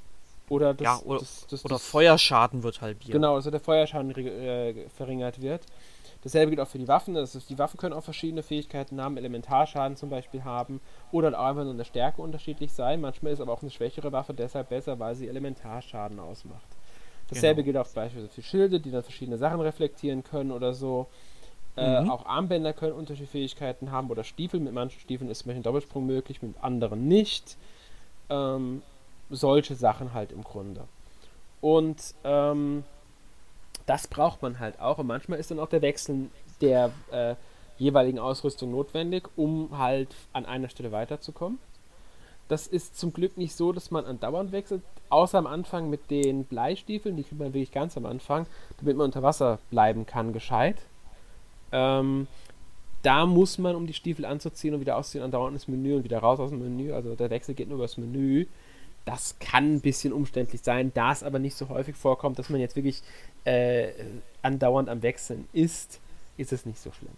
Oder, 0.52 0.74
das, 0.74 0.84
ja, 0.84 1.00
oder, 1.06 1.20
das, 1.20 1.48
das, 1.50 1.64
oder 1.64 1.80
Feuerschaden 1.80 2.62
wird 2.62 2.82
halbiert. 2.82 3.14
Genau, 3.14 3.36
also 3.36 3.50
der 3.52 3.62
Feuerschaden 3.62 4.12
äh, 4.18 4.90
verringert 4.90 5.42
wird. 5.42 5.62
Dasselbe 6.24 6.52
gilt 6.52 6.60
auch 6.60 6.68
für 6.68 6.78
die 6.78 6.90
Waffen. 6.90 7.14
Das 7.14 7.36
ist, 7.36 7.50
die 7.50 7.58
Waffen 7.58 7.78
können 7.78 7.94
auch 7.94 8.04
verschiedene 8.04 8.44
Fähigkeiten 8.44 9.00
haben, 9.00 9.16
Elementarschaden 9.16 9.96
zum 9.96 10.10
Beispiel 10.10 10.44
haben 10.44 10.82
oder 11.14 11.30
auch 11.40 11.46
einfach 11.46 11.64
nur 11.64 11.72
in 11.72 11.78
der 11.78 11.86
Stärke 11.86 12.22
unterschiedlich 12.22 12.74
sein. 12.74 13.00
Manchmal 13.00 13.32
ist 13.32 13.40
aber 13.40 13.54
auch 13.54 13.62
eine 13.62 13.72
schwächere 13.72 14.12
Waffe 14.12 14.34
deshalb 14.34 14.68
besser, 14.68 15.00
weil 15.00 15.16
sie 15.16 15.30
Elementarschaden 15.30 16.20
ausmacht. 16.20 16.68
Dasselbe 17.30 17.64
genau. 17.64 17.78
gilt 17.80 17.88
auch 17.88 17.94
beispielsweise 17.94 18.34
für 18.34 18.42
Schilde, 18.42 18.82
die 18.82 18.92
dann 18.92 19.04
verschiedene 19.04 19.38
Sachen 19.38 19.62
reflektieren 19.62 20.22
können 20.22 20.52
oder 20.52 20.74
so. 20.74 21.08
Äh, 21.78 22.02
mhm. 22.02 22.12
Auch 22.12 22.26
Armbänder 22.26 22.74
können 22.74 22.92
unterschiedliche 22.92 23.32
Fähigkeiten 23.32 23.90
haben 23.90 24.10
oder 24.10 24.26
Stiefel. 24.26 24.60
Mit 24.60 24.74
manchen 24.74 25.00
Stiefeln 25.00 25.32
ist 25.32 25.40
zum 25.40 25.48
Beispiel 25.48 25.62
ein 25.62 25.64
Doppelsprung 25.64 26.06
möglich, 26.06 26.42
mit 26.42 26.62
anderen 26.62 27.08
nicht. 27.08 27.56
Ähm, 28.30 28.82
solche 29.32 29.76
Sachen 29.76 30.14
halt 30.14 30.32
im 30.32 30.44
Grunde. 30.44 30.86
Und 31.62 32.14
ähm, 32.24 32.84
das 33.86 34.08
braucht 34.08 34.42
man 34.42 34.60
halt 34.60 34.80
auch. 34.80 34.98
Und 34.98 35.08
manchmal 35.08 35.40
ist 35.40 35.52
dann 35.52 35.60
auch 35.60 35.70
der 35.70 35.82
Wechsel 35.82 36.30
der 36.62 36.92
äh, 37.12 37.36
jeweiligen 37.78 38.20
Ausrüstung 38.20 38.72
notwendig, 38.72 39.28
um 39.36 39.78
halt 39.78 40.16
an 40.34 40.46
einer 40.46 40.70
Stelle 40.70 40.92
weiterzukommen. 40.92 41.60
Das 42.48 42.68
ist 42.68 43.00
zum 43.00 43.14
Glück 43.14 43.38
nicht 43.38 43.56
so, 43.56 43.72
dass 43.72 43.92
man 43.92 44.06
andauernd 44.06 44.52
wechselt, 44.52 44.82
außer 45.10 45.38
am 45.38 45.48
Anfang 45.48 45.90
mit 45.90 46.12
den 46.12 46.44
Bleistiefeln, 46.44 47.16
die 47.16 47.24
kriegt 47.24 47.40
man 47.40 47.54
wirklich 47.54 47.72
ganz 47.72 47.96
am 47.98 48.06
Anfang, 48.06 48.46
damit 48.80 48.98
man 48.98 49.06
unter 49.06 49.24
Wasser 49.24 49.60
bleiben 49.70 50.06
kann, 50.06 50.34
gescheit. 50.34 50.78
Ähm, 51.72 52.28
da 53.04 53.26
muss 53.26 53.58
man, 53.58 53.76
um 53.76 53.88
die 53.88 53.94
Stiefel 53.94 54.26
anzuziehen 54.26 54.74
und 54.74 54.82
wieder 54.82 54.98
auszuziehen, 54.98 55.24
andauernd 55.24 55.54
ins 55.54 55.68
Menü 55.68 55.96
und 55.96 56.04
wieder 56.04 56.20
raus 56.20 56.40
aus 56.40 56.50
dem 56.50 56.60
Menü. 56.60 56.94
Also 56.94 57.16
der 57.16 57.30
Wechsel 57.30 57.56
geht 57.56 57.68
nur 57.68 57.76
über 57.78 57.86
das 57.86 57.98
Menü. 57.98 58.46
Das 59.06 59.36
kann 59.40 59.76
ein 59.76 59.82
bisschen 59.82 60.14
umständlich 60.14 60.62
sein, 60.62 60.92
da 60.94 61.12
es 61.12 61.24
aber 61.24 61.40
nicht 61.40 61.56
so 61.56 61.70
häufig 61.70 61.96
vorkommt, 61.96 62.38
dass 62.38 62.50
man 62.50 62.60
jetzt 62.60 62.76
wirklich 62.76 63.02
äh, 63.46 63.90
andauernd 64.42 64.90
am 64.90 65.02
Wechseln 65.02 65.48
ist, 65.54 66.00
ist 66.38 66.54
es 66.54 66.66
nicht 66.66 66.80
so 66.80 66.92
schlimm. 66.92 67.14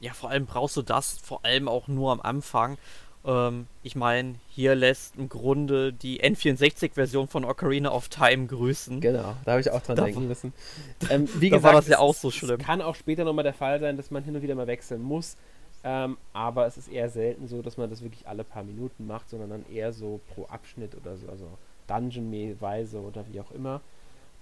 Ja, 0.00 0.12
vor 0.12 0.30
allem 0.30 0.46
brauchst 0.46 0.76
du 0.76 0.82
das 0.82 1.18
vor 1.18 1.44
allem 1.44 1.68
auch 1.68 1.86
nur 1.86 2.10
am 2.10 2.20
Anfang. 2.20 2.78
Ähm, 3.24 3.66
ich 3.82 3.96
meine, 3.96 4.36
hier 4.48 4.74
lässt 4.74 5.16
im 5.16 5.28
Grunde 5.28 5.92
die 5.92 6.22
N64-Version 6.22 7.28
von 7.28 7.44
Ocarina 7.44 7.90
of 7.90 8.08
Time 8.08 8.46
grüßen. 8.46 9.00
Genau, 9.00 9.34
da 9.44 9.52
habe 9.52 9.60
ich 9.60 9.70
auch 9.70 9.82
dran 9.82 9.96
da 9.96 10.04
denken 10.04 10.26
müssen. 10.26 10.52
Ähm, 11.10 11.28
wie 11.34 11.50
gesagt, 11.50 11.64
war 11.64 11.72
das 11.72 11.88
ja 11.88 11.98
auch 11.98 12.14
so 12.14 12.30
schlimm. 12.30 12.60
Es 12.60 12.66
kann 12.66 12.82
auch 12.82 12.94
später 12.94 13.24
nochmal 13.24 13.42
der 13.42 13.54
Fall 13.54 13.80
sein, 13.80 13.96
dass 13.96 14.10
man 14.10 14.22
hin 14.22 14.36
und 14.36 14.42
wieder 14.42 14.54
mal 14.54 14.66
wechseln 14.66 15.02
muss. 15.02 15.36
Ähm, 15.82 16.18
aber 16.32 16.66
es 16.66 16.76
ist 16.76 16.88
eher 16.88 17.08
selten 17.08 17.48
so, 17.48 17.62
dass 17.62 17.78
man 17.78 17.88
das 17.88 18.02
wirklich 18.02 18.28
alle 18.28 18.44
paar 18.44 18.62
Minuten 18.62 19.06
macht, 19.06 19.30
sondern 19.30 19.50
dann 19.50 19.64
eher 19.72 19.92
so 19.92 20.20
pro 20.34 20.44
Abschnitt 20.44 20.94
oder 20.94 21.16
so, 21.16 21.28
also 21.28 21.46
Dungeon-weise 21.86 23.00
oder 23.00 23.24
wie 23.32 23.40
auch 23.40 23.50
immer. 23.52 23.80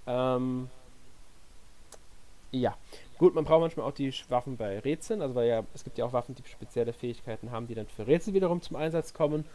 Ähm, 0.05 0.69
ja, 2.51 2.75
gut, 3.17 3.35
man 3.35 3.45
braucht 3.45 3.61
manchmal 3.61 3.85
auch 3.85 3.93
die 3.93 4.13
Waffen 4.29 4.57
bei 4.57 4.79
Rätseln, 4.79 5.21
also 5.21 5.35
weil 5.35 5.47
ja, 5.47 5.63
es 5.73 5.83
gibt 5.83 5.97
ja 5.97 6.05
auch 6.05 6.13
Waffen, 6.13 6.35
die 6.35 6.43
spezielle 6.49 6.93
Fähigkeiten 6.93 7.51
haben, 7.51 7.67
die 7.67 7.75
dann 7.75 7.87
für 7.87 8.07
Rätsel 8.07 8.33
wiederum 8.33 8.61
zum 8.61 8.75
Einsatz 8.75 9.13
kommen. 9.13 9.45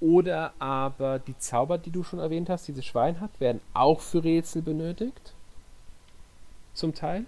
Oder 0.00 0.54
aber 0.58 1.18
die 1.18 1.36
Zauber, 1.38 1.76
die 1.76 1.90
du 1.90 2.02
schon 2.02 2.20
erwähnt 2.20 2.48
hast, 2.48 2.66
diese 2.66 2.82
Schwein 2.82 3.20
hat, 3.20 3.38
werden 3.38 3.60
auch 3.74 4.00
für 4.00 4.24
Rätsel 4.24 4.62
benötigt. 4.62 5.34
Zum 6.72 6.94
Teil. 6.94 7.26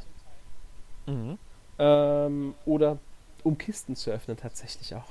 Mhm. 1.06 1.38
Ähm, 1.78 2.54
oder 2.64 2.98
um 3.42 3.58
Kisten 3.58 3.96
zu 3.96 4.10
öffnen, 4.10 4.36
tatsächlich 4.36 4.94
auch. 4.94 5.08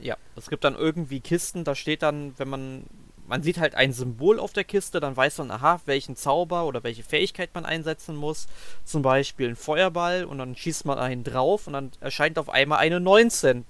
Ja, 0.00 0.16
es 0.36 0.48
gibt 0.48 0.64
dann 0.64 0.76
irgendwie 0.76 1.20
Kisten, 1.20 1.64
da 1.64 1.74
steht 1.74 2.02
dann, 2.02 2.38
wenn 2.38 2.48
man 2.48 2.84
man 3.28 3.42
sieht 3.42 3.58
halt 3.58 3.74
ein 3.74 3.92
Symbol 3.92 4.40
auf 4.40 4.54
der 4.54 4.64
Kiste, 4.64 5.00
dann 5.00 5.16
weiß 5.16 5.38
man, 5.38 5.50
aha, 5.50 5.80
welchen 5.84 6.16
Zauber 6.16 6.64
oder 6.64 6.82
welche 6.82 7.02
Fähigkeit 7.02 7.50
man 7.54 7.66
einsetzen 7.66 8.16
muss. 8.16 8.48
Zum 8.84 9.02
Beispiel 9.02 9.50
ein 9.50 9.56
Feuerball 9.56 10.24
und 10.24 10.38
dann 10.38 10.56
schießt 10.56 10.86
man 10.86 10.98
einen 10.98 11.24
drauf 11.24 11.66
und 11.66 11.74
dann 11.74 11.90
erscheint 12.00 12.38
auf 12.38 12.48
einmal 12.48 12.78
eine 12.78 13.00
19 13.00 13.66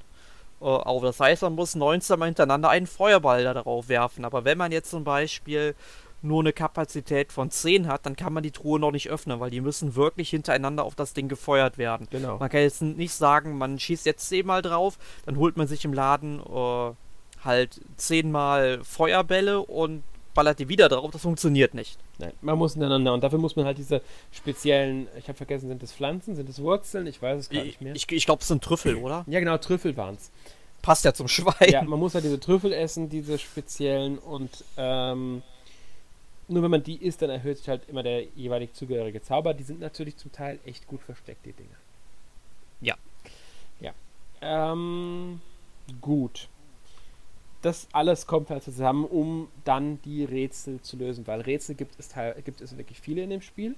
äh, 0.60 0.64
auf. 0.64 1.02
Das 1.02 1.18
heißt, 1.18 1.42
man 1.42 1.54
muss 1.54 1.74
19 1.74 2.18
mal 2.18 2.26
hintereinander 2.26 2.70
einen 2.70 2.86
Feuerball 2.86 3.42
da 3.42 3.54
drauf 3.54 3.88
werfen. 3.88 4.24
Aber 4.24 4.44
wenn 4.44 4.58
man 4.58 4.70
jetzt 4.70 4.90
zum 4.90 5.02
Beispiel 5.02 5.74
nur 6.22 6.40
eine 6.40 6.52
Kapazität 6.52 7.32
von 7.32 7.50
10 7.50 7.86
hat, 7.86 8.06
dann 8.06 8.16
kann 8.16 8.32
man 8.32 8.42
die 8.42 8.50
Truhe 8.50 8.80
noch 8.80 8.90
nicht 8.90 9.08
öffnen, 9.08 9.40
weil 9.40 9.50
die 9.50 9.60
müssen 9.60 9.94
wirklich 9.94 10.30
hintereinander 10.30 10.84
auf 10.84 10.94
das 10.94 11.14
Ding 11.14 11.28
gefeuert 11.28 11.78
werden. 11.78 12.08
Genau. 12.10 12.38
Man 12.38 12.48
kann 12.48 12.60
jetzt 12.60 12.82
nicht 12.82 13.12
sagen, 13.12 13.56
man 13.56 13.78
schießt 13.78 14.06
jetzt 14.06 14.28
10 14.28 14.46
mal 14.46 14.62
drauf, 14.62 14.98
dann 15.26 15.36
holt 15.36 15.56
man 15.56 15.66
sich 15.66 15.84
im 15.84 15.92
Laden 15.92 16.40
äh, 16.40 16.92
halt 17.44 17.80
zehnmal 17.96 18.80
Feuerbälle 18.82 19.60
und 19.60 20.02
ballert 20.34 20.58
die 20.58 20.68
wieder 20.68 20.88
drauf. 20.88 21.10
Das 21.10 21.22
funktioniert 21.22 21.74
nicht. 21.74 21.98
Nein, 22.18 22.32
man 22.42 22.58
muss 22.58 22.76
ineinander 22.76 23.12
und 23.12 23.22
dafür 23.22 23.38
muss 23.38 23.56
man 23.56 23.64
halt 23.64 23.78
diese 23.78 24.02
speziellen, 24.32 25.08
ich 25.18 25.28
habe 25.28 25.36
vergessen, 25.36 25.68
sind 25.68 25.82
es 25.82 25.92
Pflanzen, 25.92 26.36
sind 26.36 26.48
es 26.48 26.60
Wurzeln? 26.60 27.06
Ich 27.06 27.20
weiß 27.20 27.40
es 27.40 27.48
gar 27.48 27.62
nicht 27.62 27.80
mehr. 27.80 27.94
Ich, 27.94 28.10
ich 28.10 28.26
glaube, 28.26 28.42
es 28.42 28.48
sind 28.48 28.62
Trüffel, 28.62 28.96
oder? 28.96 29.24
Ja, 29.26 29.40
genau, 29.40 29.58
Trüffel 29.58 29.96
waren 29.96 30.14
es. 30.14 30.30
Passt 30.82 31.04
ja 31.04 31.12
zum 31.12 31.28
Schwein. 31.28 31.70
Ja, 31.70 31.82
man 31.82 31.98
muss 31.98 32.14
halt 32.14 32.24
diese 32.24 32.38
Trüffel 32.38 32.72
essen, 32.72 33.08
diese 33.08 33.38
speziellen 33.38 34.18
und 34.18 34.64
ähm, 34.76 35.42
nur 36.48 36.62
wenn 36.62 36.70
man 36.70 36.82
die 36.82 36.96
isst, 36.96 37.22
dann 37.22 37.30
erhöht 37.30 37.58
sich 37.58 37.68
halt 37.68 37.88
immer 37.88 38.02
der 38.02 38.24
jeweilig 38.24 38.72
zugehörige 38.72 39.22
Zauber. 39.22 39.54
Die 39.54 39.64
sind 39.64 39.80
natürlich 39.80 40.16
zum 40.16 40.32
Teil 40.32 40.58
echt 40.64 40.86
gut 40.86 41.02
versteckt, 41.02 41.44
die 41.46 41.52
Dinge. 41.52 41.76
Ja. 42.80 42.96
Ja. 43.80 43.92
Ähm, 44.40 45.40
gut. 46.00 46.48
das 47.62 47.88
alles 47.92 48.26
kommt 48.26 48.50
halt 48.50 48.62
zusammen, 48.62 49.04
um 49.04 49.48
dann 49.64 50.00
die 50.02 50.24
Rätsel 50.24 50.80
zu 50.80 50.96
lösen, 50.96 51.26
weil 51.26 51.40
Rätsel 51.40 51.74
gibt 51.74 51.98
es, 51.98 52.14
gibt 52.44 52.60
es 52.60 52.76
wirklich 52.76 53.00
viele 53.00 53.22
in 53.22 53.30
dem 53.30 53.42
Spiel. 53.42 53.74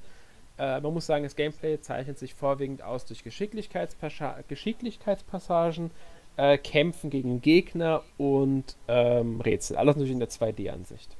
Äh, 0.58 0.80
man 0.80 0.92
muss 0.92 1.06
sagen, 1.06 1.24
das 1.24 1.36
Gameplay 1.36 1.80
zeichnet 1.80 2.18
sich 2.18 2.34
vorwiegend 2.34 2.82
aus 2.82 3.06
durch 3.06 3.24
Geschicklichkeitspassagen, 3.24 5.90
äh, 6.36 6.58
Kämpfen 6.58 7.08
gegen 7.10 7.40
Gegner 7.40 8.02
und 8.18 8.76
ähm, 8.86 9.40
Rätsel. 9.40 9.78
Alles 9.78 9.96
natürlich 9.96 10.12
in 10.12 10.20
der 10.20 10.28
2D-Ansicht. 10.28 11.16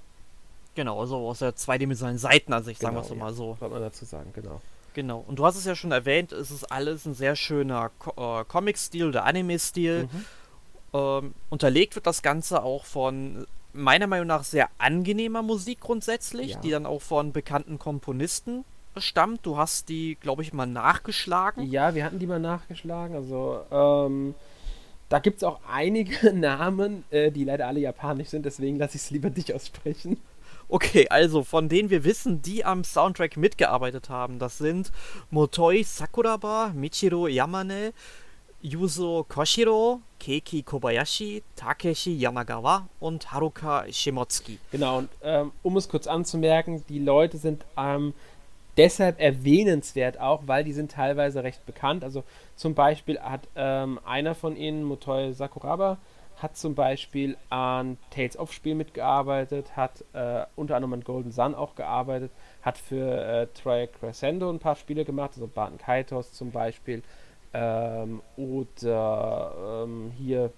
Genau, 0.74 1.00
also 1.00 1.16
aus 1.28 1.40
der 1.40 1.56
zweidimensionalen 1.56 2.18
Seitenansicht, 2.18 2.80
sagen 2.80 2.96
wir 2.96 3.02
es 3.02 3.09
Genau, 3.09 3.24
mal 3.24 3.33
so. 3.35 3.56
Kann 3.59 3.70
man 3.70 3.80
dazu 3.83 4.04
sagen, 4.04 4.30
genau. 4.35 4.61
Genau. 4.94 5.24
Und 5.26 5.38
du 5.38 5.44
hast 5.46 5.56
es 5.56 5.64
ja 5.64 5.74
schon 5.74 5.92
erwähnt, 5.92 6.33
es 6.33 6.50
ist 6.50 6.64
alles 6.70 7.06
ein 7.06 7.14
sehr 7.14 7.37
schöner 7.37 7.90
Co 7.98 8.40
äh, 8.40 8.44
Comic-Stil 8.44 9.09
oder 9.09 9.24
Anime-Stil. 9.24 10.04
Mhm. 10.12 10.24
Ähm, 10.92 11.35
unterlegt 11.50 11.94
wird 11.94 12.06
das 12.06 12.22
Ganze 12.22 12.62
auch 12.62 12.85
von 12.85 13.46
meiner 13.72 14.09
Meinung 14.09 14.26
nach 14.26 14.42
sehr 14.42 14.68
angenehmer 14.78 15.42
Musik 15.42 15.80
grundsätzlich, 15.80 16.52
Ja. 16.52 16.61
die 16.61 16.70
dann 16.70 16.87
auch 16.87 17.02
von 17.02 17.33
bekannten 17.33 17.78
Komponisten 17.78 18.64
stammt. 18.96 19.46
Du 19.46 19.56
hast 19.56 19.88
die, 19.88 20.16
glaube 20.20 20.42
ich, 20.42 20.52
mal 20.52 20.66
nachgeschlagen. 20.66 21.70
Ja, 21.70 21.94
wir 21.94 22.04
hatten 22.04 22.18
die 22.18 22.26
mal 22.26 22.40
nachgeschlagen. 22.40 23.14
Also, 23.14 23.61
ähm, 23.70 24.35
da 25.09 25.20
gibt 25.20 25.38
es 25.38 25.44
auch 25.44 25.61
einige 25.70 26.33
Namen, 26.35 27.04
äh, 27.11 27.30
die 27.30 27.44
leider 27.44 27.68
alle 27.68 27.78
japanisch 27.80 28.28
sind, 28.28 28.44
deswegen 28.44 28.78
lasse 28.78 28.96
ich 28.96 29.02
es 29.02 29.11
lieber 29.11 29.30
dich 29.30 29.54
aussprechen. 29.54 30.20
Okay, 30.72 31.09
also 31.11 31.42
von 31.42 31.68
denen 31.68 31.90
wir 31.90 32.04
wissen, 32.04 32.42
die 32.42 32.64
am 32.64 32.85
Soundtrack 32.85 33.37
mitgearbeitet 33.37 34.09
haben, 34.09 34.38
das 34.38 34.59
sind 34.59 34.92
Motoi 35.30 35.83
Sakuraba, 35.83 36.70
Michiro 36.76 37.26
Yamane, 37.26 37.92
Yuzo 38.62 39.26
Koshiro, 39.28 40.00
Keiki 40.20 40.62
Kobayashi, 40.62 41.42
Takeshi 41.56 42.16
Yamagawa 42.16 42.88
und 43.00 43.33
Haruka 43.33 43.85
Shimotsuki. 43.90 44.59
Genau, 44.70 44.98
und 44.98 45.09
ähm, 45.24 45.50
um 45.64 45.76
es 45.76 45.88
kurz 45.88 46.06
anzumerken, 46.06 46.85
die 46.88 47.00
Leute 47.00 47.37
sind 47.37 47.64
ähm, 47.76 48.14
deshalb 48.76 49.20
erwähnenswert 49.20 50.20
auch, 50.20 50.42
weil 50.46 50.62
die 50.62 50.72
sind 50.72 50.92
teilweise 50.92 51.42
recht 51.42 51.66
bekannt. 51.66 52.04
Also 52.04 52.22
zum 52.54 52.76
Beispiel 52.76 53.18
hat 53.18 53.48
ähm, 53.56 53.98
einer 54.04 54.37
von 54.37 54.56
ihnen, 54.56 54.85
Motoi 54.85 55.33
Sakuraba, 55.33 55.98
hat 56.42 56.57
zum 56.57 56.74
Beispiel 56.74 57.37
an 57.48 57.98
Tales 58.11 58.38
of 58.38 58.53
Spiel 58.53 58.74
mitgearbeitet, 58.74 59.76
hat 59.76 60.05
äh, 60.12 60.44
unter 60.57 60.76
anderem 60.76 60.94
an 60.94 61.05
Golden 61.05 61.33
Sun 61.33 61.55
auch 61.55 61.74
gearbeitet, 61.74 62.33
hat 62.62 62.79
für 62.79 63.24
äh, 63.24 63.46
Troy 63.48 63.87
Crescendo 63.87 64.50
ein 64.50 64.59
paar 64.59 64.76
Spiele 64.76 65.05
gemacht, 65.05 65.33
also 65.35 65.46
Barton 65.46 65.79
Kaitos 65.79 66.33
zum 66.33 66.50
Beispiel, 66.50 67.03
ähm, 67.53 68.22
oder 68.37 69.85
ähm, 69.85 70.12
hier 70.16 70.53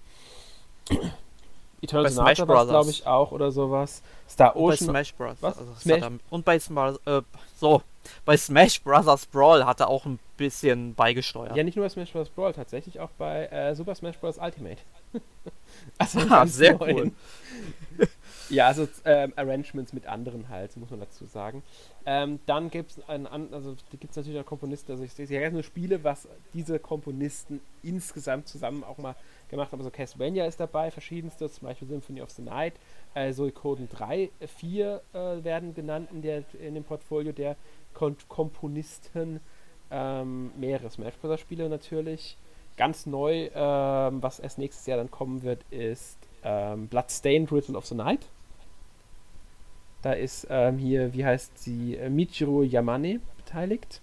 Eternal 1.83 2.03
Bei 2.05 2.09
Smash 2.09 2.37
Sonata 2.37 2.47
war 2.47 2.55
Brothers. 2.55 2.69
glaube 2.69 2.89
ich 2.91 3.07
auch 3.07 3.31
oder 3.31 3.51
sowas. 3.51 4.01
Star 4.29 4.55
Und 4.55 4.61
bei 4.67 4.73
Ocean 4.73 4.89
Smash 4.89 5.13
Bros. 5.15 5.37
Was? 5.41 5.57
Also 5.57 5.73
Smash- 5.75 6.11
und 6.29 6.45
bei 6.45 6.57
Smash, 6.59 6.95
äh, 7.05 7.21
so, 7.59 7.81
bei 8.25 8.37
Smash 8.37 8.81
Bros. 8.81 9.25
Brawl 9.27 9.65
hat 9.65 9.81
er 9.81 9.89
auch 9.89 10.05
ein 10.05 10.17
bisschen 10.37 10.95
beigesteuert. 10.95 11.55
Ja, 11.55 11.63
nicht 11.63 11.75
nur 11.75 11.85
bei 11.85 11.89
Smash 11.89 12.11
Bros. 12.13 12.29
Brawl, 12.29 12.53
tatsächlich 12.53 12.99
auch 12.99 13.09
bei 13.17 13.47
äh, 13.47 13.75
Super 13.75 13.95
Smash 13.95 14.17
Bros. 14.17 14.37
Ultimate. 14.37 14.77
also 15.97 16.19
Ah, 16.29 16.45
sehr 16.45 16.79
cool. 16.81 17.11
ja, 18.49 18.67
also 18.67 18.87
ähm, 19.03 19.33
Arrangements 19.35 19.91
mit 19.91 20.07
anderen 20.07 20.47
halt, 20.47 20.75
muss 20.77 20.89
man 20.89 21.01
dazu 21.01 21.25
sagen. 21.25 21.63
Ähm, 22.05 22.39
dann 22.45 22.69
gibt 22.69 22.91
es 22.91 22.99
also 23.09 23.75
natürlich 24.15 24.39
auch 24.39 24.45
Komponisten, 24.45 24.91
also 24.91 25.03
ich 25.03 25.13
sehe 25.13 25.27
ja 25.41 25.49
nur 25.49 25.63
Spiele, 25.63 26.03
was 26.03 26.27
diese 26.53 26.79
Komponisten 26.79 27.61
insgesamt 27.81 28.47
zusammen 28.47 28.83
auch 28.83 28.97
mal 28.97 29.15
gemacht 29.53 29.71
haben. 29.71 29.79
Also 29.79 29.91
Castlevania 29.91 30.45
ist 30.45 30.59
dabei, 30.59 30.91
verschiedenste, 30.91 31.49
zum 31.49 31.67
Beispiel 31.67 31.87
Symphony 31.87 32.21
of 32.21 32.29
the 32.31 32.41
Night, 32.41 32.73
äh, 33.13 33.31
Suikoden 33.31 33.89
3, 33.89 34.29
4 34.45 35.01
äh, 35.13 35.43
werden 35.43 35.73
genannt 35.73 36.09
in, 36.11 36.21
der, 36.21 36.43
in 36.59 36.75
dem 36.75 36.83
Portfolio 36.83 37.31
der 37.31 37.55
Kon 37.93 38.17
Komponisten. 38.27 39.39
Ähm, 39.91 40.51
mehrere 40.59 40.89
Smash 40.89 41.15
Bros. 41.17 41.39
Spiele 41.39 41.69
natürlich. 41.69 42.37
Ganz 42.77 43.05
neu, 43.05 43.49
ähm, 43.53 44.23
was 44.23 44.39
erst 44.39 44.57
nächstes 44.57 44.87
Jahr 44.87 44.97
dann 44.97 45.11
kommen 45.11 45.43
wird, 45.43 45.63
ist 45.69 46.17
ähm, 46.43 46.87
Bloodstained 46.87 47.51
Ritual 47.51 47.77
of 47.77 47.85
the 47.85 47.95
Night. 47.95 48.25
Da 50.01 50.13
ist 50.13 50.47
ähm, 50.49 50.79
hier, 50.79 51.13
wie 51.13 51.23
heißt 51.23 51.57
sie, 51.57 51.97
Michiro 52.09 52.63
Yamane 52.63 53.21
beteiligt. 53.37 54.01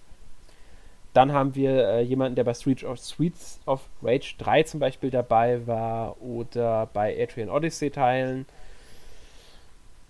Dann 1.13 1.33
haben 1.33 1.55
wir 1.55 1.87
äh, 1.87 2.01
jemanden, 2.01 2.35
der 2.35 2.45
bei 2.45 2.53
Streets 2.53 2.83
of, 2.83 2.99
Streets 2.99 3.59
of 3.65 3.81
Rage 4.01 4.35
3 4.37 4.63
zum 4.63 4.79
Beispiel 4.79 5.09
dabei 5.09 5.67
war 5.67 6.21
oder 6.21 6.87
bei 6.93 7.21
Adrian 7.21 7.49
Odyssey 7.49 7.89
Teilen. 7.89 8.45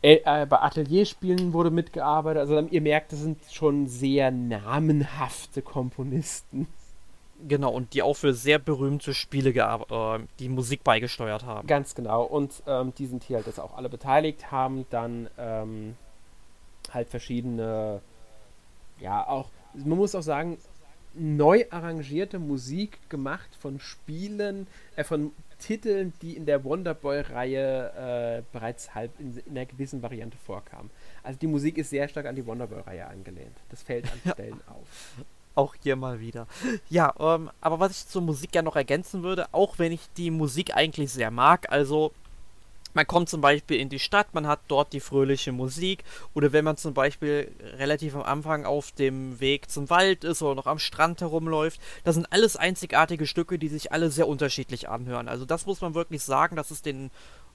Äh, 0.04 0.22
äh, 0.26 0.46
bei 0.46 0.60
Atelierspielen 0.60 1.54
wurde 1.54 1.72
mitgearbeitet. 1.72 2.42
Also 2.42 2.60
ihr 2.60 2.82
merkt, 2.82 3.12
das 3.12 3.20
sind 3.20 3.40
schon 3.52 3.88
sehr 3.88 4.32
namenhafte 4.32 5.62
Komponisten. 5.62 6.68
Genau, 7.48 7.72
und 7.72 7.94
die 7.94 8.04
auch 8.04 8.16
für 8.16 8.34
sehr 8.34 8.60
berühmte 8.60 9.14
Spiele 9.14 9.50
äh, 9.50 10.20
die 10.40 10.50
Musik 10.50 10.84
beigesteuert 10.84 11.46
haben. 11.46 11.68
Ganz 11.68 11.96
genau. 11.96 12.24
Und 12.24 12.62
ähm, 12.68 12.94
die 12.98 13.08
sind 13.08 13.24
hier 13.24 13.38
halt 13.38 13.48
jetzt 13.48 13.60
auch 13.60 13.76
alle 13.76 13.90
beteiligt, 13.90 14.52
haben 14.52 14.86
dann 14.90 15.30
ähm, 15.38 15.96
halt 16.92 17.10
verschiedene, 17.10 18.02
ja, 19.00 19.28
auch, 19.28 19.50
man 19.74 19.98
muss 19.98 20.14
auch 20.14 20.22
sagen, 20.22 20.58
neu 21.14 21.66
arrangierte 21.70 22.40
Musik 22.40 22.98
gemacht 23.10 23.50
von 23.60 23.80
Spielen, 23.80 24.68
äh, 24.96 25.04
von 25.04 25.32
Titeln, 25.60 26.14
die 26.22 26.36
in 26.36 26.46
der 26.46 26.64
Wonderboy-Reihe 26.64 28.40
äh, 28.40 28.44
bereits 28.52 28.96
halb 28.96 29.12
in, 29.20 29.38
in 29.38 29.52
einer 29.52 29.66
gewissen 29.66 30.02
Variante 30.02 30.38
vorkamen. 30.38 30.90
Also 31.24 31.40
die 31.40 31.48
Musik 31.48 31.78
ist 31.78 31.90
sehr 31.90 32.08
stark 32.08 32.26
an 32.26 32.36
die 32.36 32.46
Wonderboy-Reihe 32.46 33.08
angelehnt. 33.08 33.56
Das 33.70 33.84
fällt 33.84 34.12
an 34.12 34.20
Stellen 34.34 34.62
auf. 34.68 35.26
Auch 35.54 35.76
hier 35.84 35.96
mal 35.96 36.20
wieder. 36.20 36.48
Ja, 36.90 37.14
ähm, 37.20 37.52
aber 37.60 37.80
was 37.80 37.92
ich 37.92 38.08
zur 38.08 38.22
Musik 38.22 38.56
ja 38.56 38.62
noch 38.62 38.76
ergänzen 38.76 39.22
würde, 39.22 39.54
auch 39.54 39.80
wenn 39.80 39.92
ich 39.92 40.02
die 40.18 40.32
Musik 40.32 40.76
eigentlich 40.76 41.12
sehr 41.12 41.30
mag, 41.30 41.72
also 41.72 42.14
man 42.94 43.08
kommt 43.08 43.30
zum 43.30 43.42
Beispiel 43.42 43.80
in 43.80 43.90
die 43.90 44.00
Stadt, 44.00 44.34
man 44.34 44.48
hat 44.48 44.62
dort 44.68 44.94
die 44.94 45.00
fröhliche 45.00 45.52
Musik, 45.52 46.04
oder 46.34 46.52
wenn 46.54 46.66
man 46.66 46.78
zum 46.78 46.94
Beispiel 46.94 47.52
relativ 47.78 48.16
am 48.16 48.24
Anfang 48.24 48.66
auf 48.66 48.92
dem 48.92 49.40
Weg 49.40 49.70
zum 49.70 49.90
Wald 49.90 50.24
ist 50.24 50.42
oder 50.42 50.56
noch 50.56 50.68
am 50.68 50.80
Strand 50.80 51.22
herumläuft, 51.22 51.80
das 52.04 52.16
sind 52.16 52.32
alles 52.32 52.56
einzigartige 52.56 53.28
Stücke, 53.28 53.58
die 53.58 53.68
sich 53.68 53.92
alle 53.92 54.10
sehr 54.10 54.28
unterschiedlich 54.28 54.90
anhören. 54.90 55.28
Also 55.28 55.46
das 55.46 55.66
muss 55.66 55.82
man 55.82 55.94
wirklich 55.94 56.22
sagen, 56.22 56.56
das 56.56 56.72
ist 56.72 56.86
den 56.86 57.12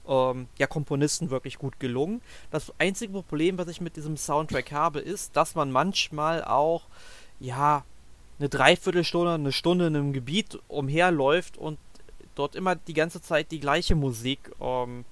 ähm, 0.07 0.47
ja, 0.57 0.67
Komponisten 0.67 1.29
wirklich 1.29 1.57
gut 1.57 1.79
gelungen. 1.79 2.21
Das 2.51 2.73
einzige 2.79 3.13
Problem, 3.13 3.57
was 3.57 3.67
ich 3.67 3.81
mit 3.81 3.95
diesem 3.95 4.17
Soundtrack 4.17 4.71
habe, 4.71 4.99
ist, 4.99 5.35
dass 5.35 5.55
man 5.55 5.71
manchmal 5.71 6.43
auch 6.43 6.83
ja, 7.39 7.83
eine 8.39 8.49
Dreiviertelstunde, 8.49 9.33
eine 9.33 9.51
Stunde 9.51 9.87
in 9.87 9.95
einem 9.95 10.13
Gebiet 10.13 10.59
umherläuft 10.67 11.57
und 11.57 11.77
dort 12.35 12.55
immer 12.55 12.75
die 12.75 12.93
ganze 12.93 13.21
Zeit 13.21 13.51
die 13.51 13.59
gleiche 13.59 13.95
Musik, 13.95 14.51
ähm, 14.61 15.05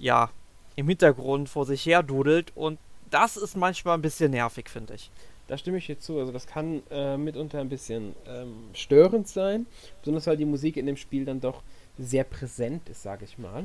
ja, 0.00 0.30
im 0.76 0.88
Hintergrund 0.88 1.48
vor 1.48 1.66
sich 1.66 1.84
her 1.86 2.02
dudelt 2.02 2.52
und 2.56 2.78
das 3.10 3.36
ist 3.36 3.56
manchmal 3.56 3.94
ein 3.94 4.02
bisschen 4.02 4.30
nervig, 4.30 4.68
finde 4.68 4.94
ich. 4.94 5.10
Da 5.48 5.58
stimme 5.58 5.78
ich 5.78 5.86
dir 5.86 5.98
zu. 5.98 6.18
Also 6.18 6.30
das 6.30 6.46
kann 6.46 6.82
äh, 6.90 7.16
mitunter 7.16 7.58
ein 7.58 7.68
bisschen 7.68 8.14
ähm, 8.26 8.68
störend 8.72 9.26
sein, 9.26 9.66
besonders 10.00 10.26
weil 10.28 10.36
die 10.36 10.44
Musik 10.44 10.76
in 10.76 10.86
dem 10.86 10.96
Spiel 10.96 11.24
dann 11.24 11.40
doch 11.40 11.62
sehr 11.98 12.24
präsent 12.24 12.88
ist, 12.88 13.02
sage 13.02 13.24
ich 13.24 13.36
mal. 13.36 13.64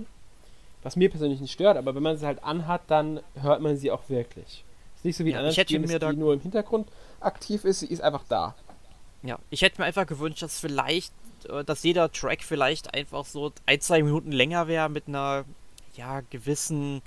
Was 0.81 0.95
mir 0.95 1.09
persönlich 1.09 1.39
nicht 1.39 1.53
stört, 1.53 1.77
aber 1.77 1.95
wenn 1.95 2.03
man 2.03 2.17
sie 2.17 2.25
halt 2.25 2.43
anhat, 2.43 2.81
dann 2.87 3.19
hört 3.39 3.61
man 3.61 3.77
sie 3.77 3.91
auch 3.91 4.09
wirklich. 4.09 4.63
Ist 4.95 5.05
nicht 5.05 5.15
so 5.15 5.25
wie 5.25 5.29
in 5.29 5.33
Ja, 5.33 5.39
anderen 5.39 5.51
ich 5.51 5.57
hätte 5.57 5.75
Spielen, 5.75 5.99
die 5.99 6.17
nur 6.17 6.33
im 6.33 6.41
Hintergrund 6.41 6.87
aktiv 7.19 7.63
ist, 7.65 7.79
sie 7.79 7.87
ist 7.87 8.01
einfach 8.01 8.23
da. 8.27 8.55
Ja, 9.23 9.39
ich 9.49 9.61
hätte 9.61 9.81
mir 9.81 9.85
einfach 9.85 10.05
gewünscht, 10.05 10.41
dass 10.41 10.59
vielleicht, 10.59 11.13
äh, 11.49 11.63
dass 11.63 11.83
jeder 11.83 12.11
Track 12.11 12.43
vielleicht 12.43 12.93
einfach 12.93 13.25
so 13.25 13.51
ein, 13.65 13.81
zwei 13.81 14.03
Minuten 14.03 14.31
länger 14.31 14.67
wäre 14.67 14.89
mit 14.89 15.07
einer, 15.07 15.45
ja, 15.97 16.21
gewissen 16.29 17.01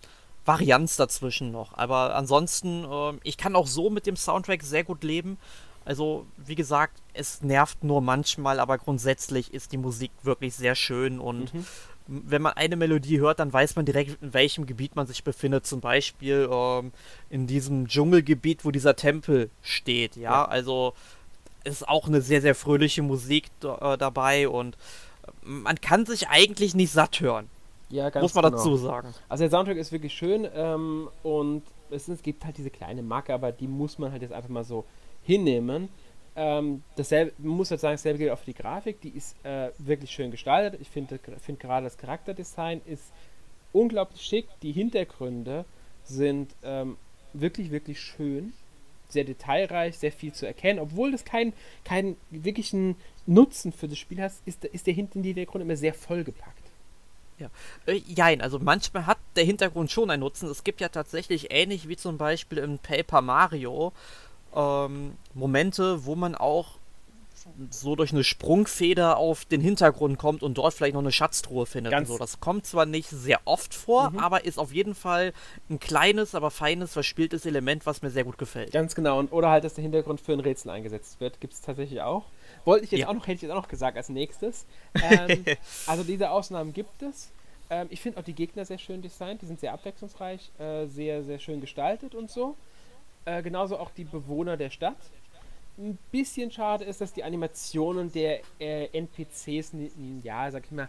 Varianz 0.45 0.97
dazwischen 0.97 1.51
noch. 1.51 1.77
Aber 1.77 2.15
ansonsten, 2.15 2.87
ähm, 2.91 3.21
ich 3.23 3.37
kann 3.37 3.55
auch 3.57 3.67
so 3.67 3.91
mit 3.91 4.07
dem 4.07 4.17
Soundtrack 4.17 4.63
sehr 4.63 4.85
gut 4.85 5.05
leben. 5.05 5.37
Also, 5.85 6.27
wie 6.37 6.55
gesagt, 6.55 7.01
es 7.15 7.43
nervt 7.43 7.83
nur 7.85 8.01
manchmal, 8.03 8.61
aber 8.61 8.77
grundsätzlich 8.79 9.55
ist 9.55 9.73
die 9.73 9.79
Musik 9.79 10.11
wirklich 10.23 10.55
sehr 10.55 10.75
schön 10.75 11.19
und 11.19 11.53
Mhm. 11.55 11.67
wenn 12.07 12.41
man 12.43 12.55
eine 12.55 12.77
Melodie 12.77 13.21
hört, 13.21 13.39
dann 13.39 13.53
weiß 13.53 13.77
man 13.77 13.85
direkt, 13.85 14.23
in 14.23 14.33
welchem 14.35 14.65
Gebiet 14.67 14.97
man 14.97 15.07
sich 15.07 15.25
befindet. 15.25 15.67
Zum 15.67 15.81
Beispiel 15.81 16.49
ähm, 16.51 16.93
in 17.31 17.47
diesem 17.47 17.87
Dschungelgebiet, 17.87 18.65
wo 18.65 18.71
dieser 18.71 18.97
Tempel 18.97 19.51
steht. 19.63 20.17
Ja, 20.17 20.31
Ja. 20.31 20.45
also 20.47 20.95
ist 21.65 21.87
auch 21.89 22.07
eine 22.07 22.23
sehr, 22.23 22.41
sehr 22.41 22.55
fröhliche 22.55 23.03
Musik 23.03 23.47
äh, 23.63 23.99
dabei 23.99 24.49
und 24.49 24.75
äh, 25.27 25.31
man 25.43 25.81
kann 25.83 26.07
sich 26.07 26.29
eigentlich 26.29 26.75
nicht 26.75 26.93
satt 26.93 27.21
hören, 27.21 27.49
Ja, 27.91 28.11
ganz 28.11 28.23
muss 28.23 28.35
man 28.35 28.45
genau. 28.45 28.57
dazu 28.57 28.77
sagen. 28.77 29.15
Also 29.29 29.45
der 29.45 29.51
Soundtrack 29.51 29.77
ist 29.77 29.93
wirklich 29.93 30.13
schön 30.13 30.47
ähm, 30.55 31.09
und 31.23 31.63
es, 31.91 32.09
es 32.09 32.23
gibt 32.23 32.45
halt 32.45 32.59
diese 32.59 32.71
kleine 32.71 33.03
Macke, 33.03 33.33
aber 33.33 33.53
die 33.53 33.67
muss 33.67 33.99
man 33.99 34.13
halt 34.13 34.23
jetzt 34.23 34.33
einfach 34.33 34.51
mal 34.51 34.65
so 34.65 34.85
hinnehmen. 35.23 35.89
Ähm, 36.37 36.83
dasselbe, 36.97 37.33
man 37.39 37.57
muss 37.57 37.71
halt 37.71 37.81
sagen, 37.81 37.95
dasselbe 37.95 38.19
gilt 38.19 38.31
auch 38.31 38.39
für 38.39 38.53
die 38.53 38.55
Grafik, 38.55 39.01
die 39.01 39.09
ist 39.09 39.35
äh, 39.45 39.71
wirklich 39.79 40.11
schön 40.11 40.31
gestaltet. 40.31 40.81
Ich 40.81 40.89
finde 40.89 41.19
find 41.41 41.59
gerade 41.59 41.85
das 41.85 41.97
Charakterdesign 41.97 42.81
ist 42.87 43.13
unglaublich 43.73 44.21
schick. 44.21 44.47
Die 44.63 44.73
Hintergründe 44.73 45.65
sind 46.05 46.55
ähm, 46.63 46.97
wirklich, 47.33 47.71
wirklich 47.71 48.01
schön. 48.01 48.53
Sehr 49.09 49.25
detailreich, 49.25 49.99
sehr 49.99 50.13
viel 50.13 50.33
zu 50.33 50.47
erkennen. 50.47 50.79
Obwohl 50.79 51.11
das 51.11 51.25
keinen 51.25 51.55
kein 51.83 52.17
wirklichen 52.31 52.97
Nutzen 53.27 53.73
für 53.73 53.89
das 53.89 53.99
Spiel 53.99 54.21
hat, 54.21 54.33
ist, 54.45 54.65
ist 54.67 54.87
der 54.87 54.95
Hintergrund 54.95 55.63
immer 55.63 55.77
sehr 55.77 55.95
vollgepackt. 55.95 56.58
Ja, 57.39 57.51
äh, 57.87 58.01
jein, 58.07 58.41
also 58.41 58.59
manchmal 58.59 59.07
hat 59.07 59.19
der 59.37 59.45
Hintergrund 59.45 59.91
schon 59.91 60.11
einen 60.11 60.21
Nutzen. 60.21 60.49
Es 60.49 60.65
gibt 60.65 60.81
ja 60.81 60.89
tatsächlich 60.89 61.53
ähnlich 61.53 61.89
wie 61.89 61.97
zum 61.97 62.19
Beispiel 62.19 62.59
im 62.59 62.79
Paper 62.79 63.23
Mario 63.23 63.93
ähm, 64.55 65.13
Momente, 65.35 66.05
wo 66.05 66.17
man 66.17 66.35
auch 66.35 66.79
so 67.71 67.97
durch 67.97 68.13
eine 68.13 68.25
Sprungfeder 68.25 69.17
auf 69.17 69.45
den 69.45 69.61
Hintergrund 69.61 70.19
kommt 70.19 70.43
und 70.43 70.59
dort 70.59 70.75
vielleicht 70.75 70.95
noch 70.95 71.01
eine 71.01 71.13
Schatztruhe 71.13 71.67
findet. 71.67 71.93
Ganz 71.93 72.09
so. 72.09 72.19
Das 72.19 72.41
kommt 72.41 72.67
zwar 72.67 72.87
nicht 72.87 73.09
sehr 73.09 73.41
oft 73.45 73.75
vor, 73.75 74.11
mhm. 74.11 74.19
aber 74.19 74.45
ist 74.45 74.59
auf 74.59 74.73
jeden 74.73 74.95
Fall 74.95 75.33
ein 75.71 75.79
kleines, 75.79 76.35
aber 76.35 76.51
feines, 76.51 76.93
verspieltes 76.93 77.47
Element, 77.47 77.87
was 77.87 78.03
mir 78.03 78.11
sehr 78.11 78.25
gut 78.25 78.39
gefällt. 78.39 78.73
Ganz 78.73 78.95
genau. 78.95 79.19
Und, 79.19 79.33
oder 79.33 79.51
halt, 79.51 79.65
dass 79.65 79.75
der 79.75 79.83
Hintergrund 79.83 80.21
für 80.21 80.33
ein 80.33 80.41
Rätsel 80.41 80.71
eingesetzt 80.71 81.21
wird, 81.21 81.41
gibt 81.41 81.55
es 81.55 81.61
tatsächlich 81.61 82.03
auch. 82.03 82.25
Wollte 82.65 82.85
ich 82.85 82.91
jetzt 82.91 83.01
ja. 83.01 83.09
auch 83.09 83.15
noch, 83.15 83.23
hätte 83.23 83.37
ich 83.37 83.43
jetzt 83.43 83.51
auch 83.51 83.63
noch 83.63 83.69
gesagt 83.69 83.97
als 83.97 84.09
nächstes. 84.09 84.67
Ähm, 85.01 85.45
also 85.87 86.03
diese 86.03 86.31
Ausnahmen 86.31 86.73
gibt 86.73 87.03
es. 87.03 87.31
Ähm, 87.71 87.87
ich 87.91 88.01
finde 88.01 88.19
auch 88.19 88.25
die 88.25 88.35
Gegner 88.35 88.65
sehr 88.65 88.79
schön 88.79 89.01
designt, 89.01 89.43
die 89.43 89.47
sind 89.47 89.61
sehr 89.61 89.73
abwechslungsreich, 89.73 90.51
äh, 90.59 90.87
sehr, 90.87 91.23
sehr 91.23 91.39
schön 91.39 91.61
gestaltet 91.61 92.15
und 92.15 92.31
so. 92.31 92.57
Äh, 93.25 93.43
genauso 93.43 93.79
auch 93.79 93.91
die 93.91 94.05
Bewohner 94.05 94.57
der 94.57 94.71
Stadt 94.71 94.97
ein 95.79 95.99
bisschen 96.11 96.51
schade 96.51 96.85
ist, 96.85 97.01
dass 97.01 97.13
die 97.13 97.25
Animationen 97.25 98.13
der 98.13 98.41
äh, 98.59 98.87
NPCs, 98.87 99.73
ja, 100.23 100.51
sag 100.51 100.65
ich 100.65 100.73
mal, 100.73 100.89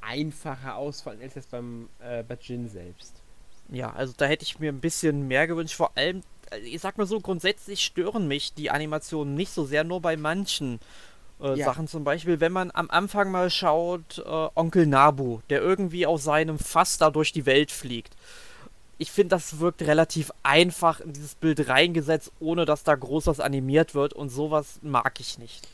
einfacher 0.00 0.76
ausfallen 0.76 1.20
als 1.20 1.34
das 1.34 1.46
beim 1.46 1.88
äh, 2.00 2.22
bei 2.22 2.38
Jin 2.40 2.68
selbst. 2.68 3.22
Ja, 3.70 3.92
also 3.92 4.14
da 4.16 4.26
hätte 4.26 4.44
ich 4.44 4.58
mir 4.58 4.72
ein 4.72 4.80
bisschen 4.80 5.28
mehr 5.28 5.46
gewünscht. 5.46 5.74
Vor 5.74 5.92
allem, 5.96 6.22
ich 6.64 6.80
sag 6.80 6.98
mal 6.98 7.06
so, 7.06 7.20
grundsätzlich 7.20 7.84
stören 7.84 8.28
mich 8.28 8.54
die 8.54 8.70
Animationen 8.70 9.34
nicht 9.34 9.52
so 9.52 9.64
sehr, 9.64 9.84
nur 9.84 10.00
bei 10.00 10.16
manchen 10.16 10.80
äh, 11.40 11.58
ja. 11.58 11.66
Sachen. 11.66 11.88
Zum 11.88 12.04
Beispiel, 12.04 12.40
wenn 12.40 12.52
man 12.52 12.70
am 12.72 12.90
Anfang 12.90 13.30
mal 13.30 13.50
schaut, 13.50 14.18
äh, 14.18 14.48
Onkel 14.54 14.86
Nabu, 14.86 15.40
der 15.50 15.60
irgendwie 15.60 16.06
auf 16.06 16.20
seinem 16.20 16.58
Fass 16.58 16.98
da 16.98 17.10
durch 17.10 17.32
die 17.32 17.46
Welt 17.46 17.70
fliegt 17.70 18.14
ich 18.98 19.12
finde, 19.12 19.36
das 19.36 19.60
wirkt 19.60 19.82
relativ 19.82 20.32
einfach 20.42 21.00
in 21.00 21.12
dieses 21.12 21.36
Bild 21.36 21.68
reingesetzt, 21.68 22.32
ohne 22.40 22.64
dass 22.64 22.82
da 22.82 22.96
groß 22.96 23.28
was 23.28 23.40
animiert 23.40 23.94
wird 23.94 24.12
und 24.12 24.28
sowas 24.28 24.80
mag 24.82 25.20
ich 25.20 25.38
nicht. 25.38 25.68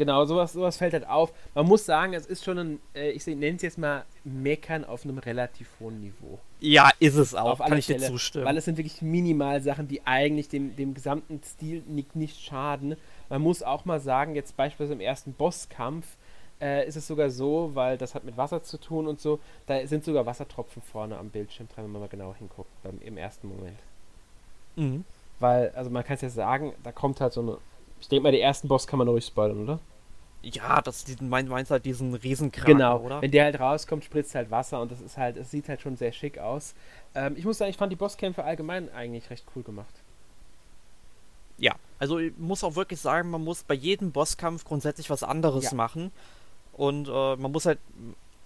Genau, 0.00 0.24
sowas, 0.24 0.54
sowas 0.54 0.78
fällt 0.78 0.94
halt 0.94 1.06
auf. 1.06 1.30
Man 1.54 1.66
muss 1.66 1.84
sagen, 1.84 2.14
es 2.14 2.24
ist 2.24 2.42
schon 2.42 2.56
ein, 2.56 2.80
äh, 2.94 3.10
ich 3.10 3.26
nenne 3.26 3.56
es 3.56 3.60
jetzt 3.60 3.76
mal 3.76 4.06
Meckern 4.24 4.86
auf 4.86 5.04
einem 5.04 5.18
relativ 5.18 5.68
hohen 5.78 6.00
Niveau. 6.00 6.38
Ja, 6.58 6.88
ist 7.00 7.16
es 7.16 7.34
auch, 7.34 7.50
auf 7.50 7.58
kann 7.58 7.76
ich 7.76 7.84
Stelle, 7.84 8.00
dir 8.00 8.06
zustimmen. 8.06 8.46
Weil 8.46 8.56
es 8.56 8.64
sind 8.64 8.78
wirklich 8.78 9.02
Minimalsachen, 9.02 9.88
die 9.88 10.06
eigentlich 10.06 10.48
dem, 10.48 10.74
dem 10.74 10.94
gesamten 10.94 11.42
Stil 11.44 11.82
nicht, 11.86 12.16
nicht 12.16 12.40
schaden. 12.40 12.96
Man 13.28 13.42
muss 13.42 13.62
auch 13.62 13.84
mal 13.84 14.00
sagen, 14.00 14.34
jetzt 14.34 14.56
beispielsweise 14.56 14.94
im 14.94 15.00
ersten 15.00 15.34
Bosskampf, 15.34 16.06
äh, 16.62 16.88
ist 16.88 16.96
es 16.96 17.06
sogar 17.06 17.28
so, 17.28 17.72
weil 17.74 17.98
das 17.98 18.14
hat 18.14 18.24
mit 18.24 18.38
Wasser 18.38 18.62
zu 18.62 18.78
tun 18.78 19.06
und 19.06 19.20
so, 19.20 19.38
da 19.66 19.86
sind 19.86 20.02
sogar 20.02 20.24
Wassertropfen 20.24 20.80
vorne 20.80 21.18
am 21.18 21.28
Bildschirm 21.28 21.68
dran, 21.68 21.84
wenn 21.84 21.92
man 21.92 22.00
mal 22.00 22.08
genau 22.08 22.34
hinguckt, 22.34 22.70
beim, 22.82 22.98
im 23.02 23.18
ersten 23.18 23.48
Moment. 23.48 23.76
Mhm. 24.76 25.04
Weil, 25.40 25.72
also 25.76 25.90
man 25.90 26.04
kann 26.04 26.14
es 26.14 26.22
ja 26.22 26.30
sagen, 26.30 26.72
da 26.84 26.90
kommt 26.90 27.20
halt 27.20 27.34
so 27.34 27.42
eine. 27.42 27.58
Ich 28.00 28.08
denke 28.08 28.22
mal, 28.22 28.32
den 28.32 28.40
ersten 28.40 28.66
Boss 28.66 28.86
kann 28.86 28.98
man 28.98 29.08
ruhig 29.08 29.26
spoilern, 29.26 29.62
oder? 29.62 29.78
Ja, 30.42 30.80
das 30.80 31.04
diesen, 31.04 31.28
mein, 31.28 31.48
meinst 31.48 31.70
halt 31.70 31.84
diesen 31.84 32.14
Riesenkran, 32.14 32.64
genau. 32.64 33.00
oder? 33.00 33.20
Wenn 33.20 33.30
der 33.30 33.44
halt 33.44 33.60
rauskommt, 33.60 34.04
spritzt 34.04 34.34
halt 34.34 34.50
Wasser 34.50 34.80
und 34.80 34.90
das 34.90 35.00
ist 35.00 35.18
halt, 35.18 35.36
es 35.36 35.50
sieht 35.50 35.68
halt 35.68 35.82
schon 35.82 35.96
sehr 35.96 36.12
schick 36.12 36.38
aus. 36.38 36.74
Ähm, 37.14 37.34
ich 37.36 37.44
muss 37.44 37.58
sagen, 37.58 37.70
ich 37.70 37.76
fand 37.76 37.92
die 37.92 37.96
Bosskämpfe 37.96 38.42
allgemein 38.44 38.90
eigentlich 38.92 39.28
recht 39.28 39.44
cool 39.54 39.62
gemacht. 39.62 39.92
Ja, 41.58 41.74
also 41.98 42.18
ich 42.18 42.32
muss 42.38 42.64
auch 42.64 42.74
wirklich 42.74 43.00
sagen, 43.00 43.30
man 43.30 43.44
muss 43.44 43.62
bei 43.62 43.74
jedem 43.74 44.12
Bosskampf 44.12 44.64
grundsätzlich 44.64 45.10
was 45.10 45.22
anderes 45.22 45.64
ja. 45.64 45.74
machen. 45.74 46.10
Und 46.72 47.08
äh, 47.08 47.36
man 47.36 47.52
muss 47.52 47.66
halt 47.66 47.78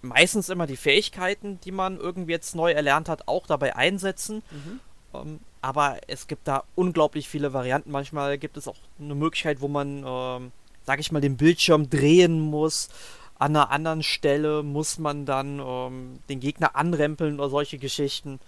meistens 0.01 0.49
immer 0.49 0.67
die 0.67 0.75
Fähigkeiten, 0.75 1.59
die 1.63 1.71
man 1.71 1.97
irgendwie 1.97 2.33
jetzt 2.33 2.55
neu 2.55 2.71
erlernt 2.71 3.07
hat, 3.07 3.27
auch 3.27 3.47
dabei 3.47 3.75
einsetzen. 3.75 4.43
Mhm. 4.51 4.79
Ähm, 5.13 5.39
aber 5.61 5.97
es 6.07 6.27
gibt 6.27 6.47
da 6.47 6.63
unglaublich 6.75 7.27
viele 7.29 7.53
Varianten. 7.53 7.91
Manchmal 7.91 8.37
gibt 8.37 8.57
es 8.57 8.67
auch 8.67 8.75
eine 8.99 9.15
Möglichkeit, 9.15 9.61
wo 9.61 9.67
man, 9.67 10.03
ähm, 10.05 10.51
sag 10.85 10.99
ich 10.99 11.11
mal, 11.11 11.21
den 11.21 11.37
Bildschirm 11.37 11.89
drehen 11.89 12.39
muss. 12.39 12.89
An 13.37 13.55
einer 13.55 13.69
anderen 13.69 14.03
Stelle 14.03 14.63
muss 14.63 14.97
man 14.97 15.25
dann 15.25 15.59
ähm, 15.59 16.19
den 16.29 16.39
Gegner 16.39 16.75
anrempeln 16.75 17.39
oder 17.39 17.49
solche 17.49 17.77
Geschichten. 17.77 18.39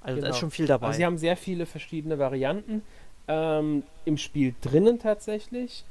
Also 0.00 0.16
genau. 0.16 0.22
da 0.22 0.30
ist 0.30 0.34
genau. 0.34 0.40
schon 0.40 0.50
viel 0.50 0.66
dabei. 0.66 0.86
Also 0.88 0.96
sie 0.96 1.06
haben 1.06 1.18
sehr 1.18 1.36
viele 1.36 1.66
verschiedene 1.66 2.18
Varianten 2.18 2.82
ähm, 3.28 3.84
im 4.04 4.18
Spiel 4.18 4.54
drinnen 4.60 4.98
tatsächlich 4.98 5.84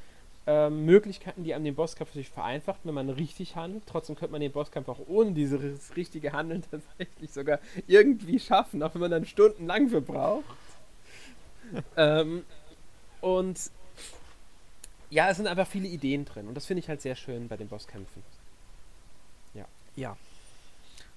ähm, 0.48 0.86
Möglichkeiten, 0.86 1.44
die 1.44 1.54
einem 1.54 1.66
den 1.66 1.76
Bosskampf 1.76 2.10
natürlich 2.10 2.30
vereinfacht, 2.30 2.80
wenn 2.84 2.94
man 2.94 3.10
richtig 3.10 3.56
handelt. 3.56 3.84
Trotzdem 3.86 4.16
könnte 4.16 4.32
man 4.32 4.42
den 4.42 4.52
Bosskampf 4.52 4.90
auch 4.90 5.00
ohne 5.08 5.32
dieses 5.32 5.96
richtige 5.96 6.34
Handeln 6.34 6.64
tatsächlich 6.72 7.32
sogar 7.32 7.60
irgendwie 7.88 8.40
schaffen, 8.40 8.82
auch 8.84 8.94
wenn 8.94 9.02
man 9.02 9.12
dann 9.12 9.26
stundenlang 9.26 9.90
für 9.90 10.02
braucht. 10.02 10.44
ähm, 11.96 12.44
und 13.22 13.60
ja, 15.12 15.30
es 15.30 15.38
sind 15.38 15.48
einfach 15.48 15.68
viele 15.68 15.88
Ideen 15.88 16.26
drin 16.26 16.48
und 16.48 16.56
das 16.56 16.66
finde 16.66 16.80
ich 16.80 16.90
halt 16.90 17.02
sehr 17.02 17.16
schön 17.16 17.48
bei 17.48 17.58
den 17.58 17.68
Bosskämpfen. 17.68 18.24
Ja. 19.54 19.66
Ja. 19.96 20.18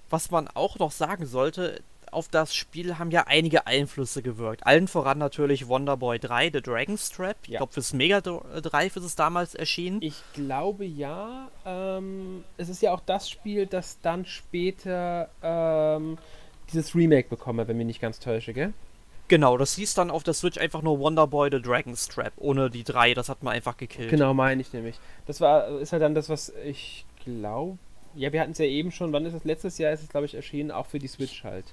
Was 0.09 0.29
man 0.29 0.47
auch 0.49 0.77
noch 0.77 0.91
sagen 0.91 1.25
sollte, 1.25 1.81
auf 2.11 2.27
das 2.29 2.55
Spiel 2.55 2.97
haben 2.99 3.09
ja 3.11 3.25
einige 3.27 3.67
Einflüsse 3.67 4.21
gewirkt. 4.21 4.65
Allen 4.65 4.87
voran 4.87 5.17
natürlich 5.17 5.67
Wonderboy 5.67 6.19
3, 6.19 6.51
The 6.53 6.61
Dragon's 6.61 7.09
Trap. 7.09 7.35
Ich 7.43 7.49
ja. 7.49 7.57
glaube, 7.59 7.73
fürs 7.73 7.93
Mega 7.93 8.21
Drive 8.21 8.95
ist 8.95 9.03
es 9.03 9.15
damals 9.15 9.55
erschienen. 9.55 10.01
Ich 10.01 10.21
glaube 10.33 10.85
ja. 10.85 11.49
Ähm, 11.65 12.43
es 12.57 12.69
ist 12.69 12.81
ja 12.81 12.93
auch 12.93 13.01
das 13.05 13.29
Spiel, 13.29 13.65
das 13.65 13.99
dann 14.01 14.25
später 14.25 15.29
ähm, 15.41 16.17
dieses 16.71 16.95
Remake 16.95 17.29
bekomme, 17.29 17.67
wenn 17.67 17.77
mich 17.77 17.87
nicht 17.87 18.01
ganz 18.01 18.19
täusche, 18.19 18.53
gell? 18.53 18.73
Genau, 19.27 19.57
das 19.57 19.75
hieß 19.75 19.95
dann 19.95 20.11
auf 20.11 20.23
der 20.23 20.33
Switch 20.33 20.57
einfach 20.57 20.81
nur 20.81 20.99
Wonderboy 20.99 21.49
The 21.51 21.61
Dragon's 21.61 22.07
Trap, 22.07 22.33
ohne 22.37 22.69
die 22.69 22.83
drei, 22.83 23.13
das 23.13 23.29
hat 23.29 23.41
man 23.41 23.53
einfach 23.53 23.75
gekillt. 23.77 24.09
Genau, 24.09 24.33
meine 24.33 24.61
ich 24.61 24.71
nämlich. 24.71 24.99
Das 25.25 25.41
war, 25.41 25.79
ist 25.79 25.91
halt 25.93 26.03
dann 26.03 26.13
das, 26.13 26.29
was 26.29 26.53
ich 26.63 27.05
glaube. 27.23 27.77
Ja, 28.13 28.31
wir 28.31 28.41
hatten 28.41 28.51
es 28.51 28.59
ja 28.59 28.65
eben 28.65 28.91
schon, 28.91 29.11
wann 29.11 29.25
ist 29.25 29.33
es? 29.33 29.43
Letztes 29.43 29.77
Jahr 29.77 29.91
ist 29.91 30.03
es, 30.03 30.09
glaube 30.09 30.25
ich, 30.25 30.35
erschienen, 30.35 30.71
auch 30.71 30.85
für 30.85 30.99
die 30.99 31.07
Switch 31.07 31.43
halt. 31.43 31.65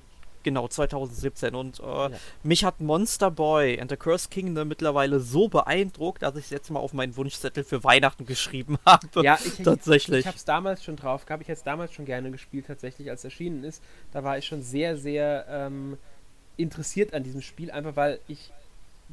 Genau, 0.43 0.67
2017. 0.67 1.55
Und 1.55 1.81
äh, 1.81 1.83
ja. 1.83 2.11
mich 2.43 2.65
hat 2.65 2.81
Monster 2.81 3.31
Boy 3.31 3.81
and 3.81 3.91
the 3.91 3.97
Cursed 3.97 4.31
Kingdom 4.31 4.69
mittlerweile 4.69 5.21
so 5.21 5.49
beeindruckt, 5.49 6.23
dass 6.23 6.37
ich 6.37 6.45
es 6.47 6.51
jetzt 6.51 6.71
mal 6.71 6.81
auf 6.81 6.93
meinen 6.93 7.17
Wunschzettel 7.17 7.65
für 7.65 7.85
Weihnachten 7.85 8.27
geschrieben 8.27 8.79
habe. 8.87 9.23
Ja, 9.23 9.39
ich, 9.45 9.63
tatsächlich. 9.63 10.21
Ich, 10.21 10.21
ich 10.21 10.27
habe 10.27 10.37
es 10.37 10.45
damals 10.45 10.83
schon 10.83 10.97
drauf 10.97 11.27
gehabt. 11.27 11.43
Ich 11.43 11.49
hätte 11.49 11.59
es 11.59 11.65
damals 11.65 11.93
schon 11.93 12.07
gerne 12.07 12.31
gespielt, 12.31 12.67
tatsächlich, 12.67 13.11
als 13.11 13.21
es 13.21 13.25
erschienen 13.25 13.65
ist. 13.65 13.83
Da 14.11 14.25
war 14.25 14.39
ich 14.39 14.47
schon 14.47 14.63
sehr, 14.63 14.97
sehr 14.97 15.47
ähm, 15.49 15.97
interessiert 16.57 17.15
an 17.15 17.23
diesem 17.23 17.43
Spiel, 17.43 17.71
einfach 17.71 17.97
weil 17.97 18.21
ich, 18.29 18.51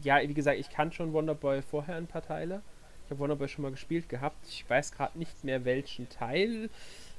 ja, 0.04 0.20
wie 0.22 0.34
gesagt, 0.34 0.60
ich 0.60 0.70
kann 0.70 0.92
schon 0.92 1.14
Wonderboy 1.14 1.62
vorher 1.62 1.96
ein 1.96 2.08
paar 2.08 2.26
Teile. 2.26 2.62
Ich 3.06 3.12
habe 3.12 3.20
Wonderboy 3.20 3.48
schon 3.48 3.64
mal 3.64 3.72
gespielt 3.72 4.10
gehabt. 4.10 4.38
Ich 4.48 4.70
weiß 4.70 4.92
gerade 4.92 5.18
nicht 5.18 5.44
mehr 5.44 5.66
welchen 5.66 6.10
Teil 6.10 6.70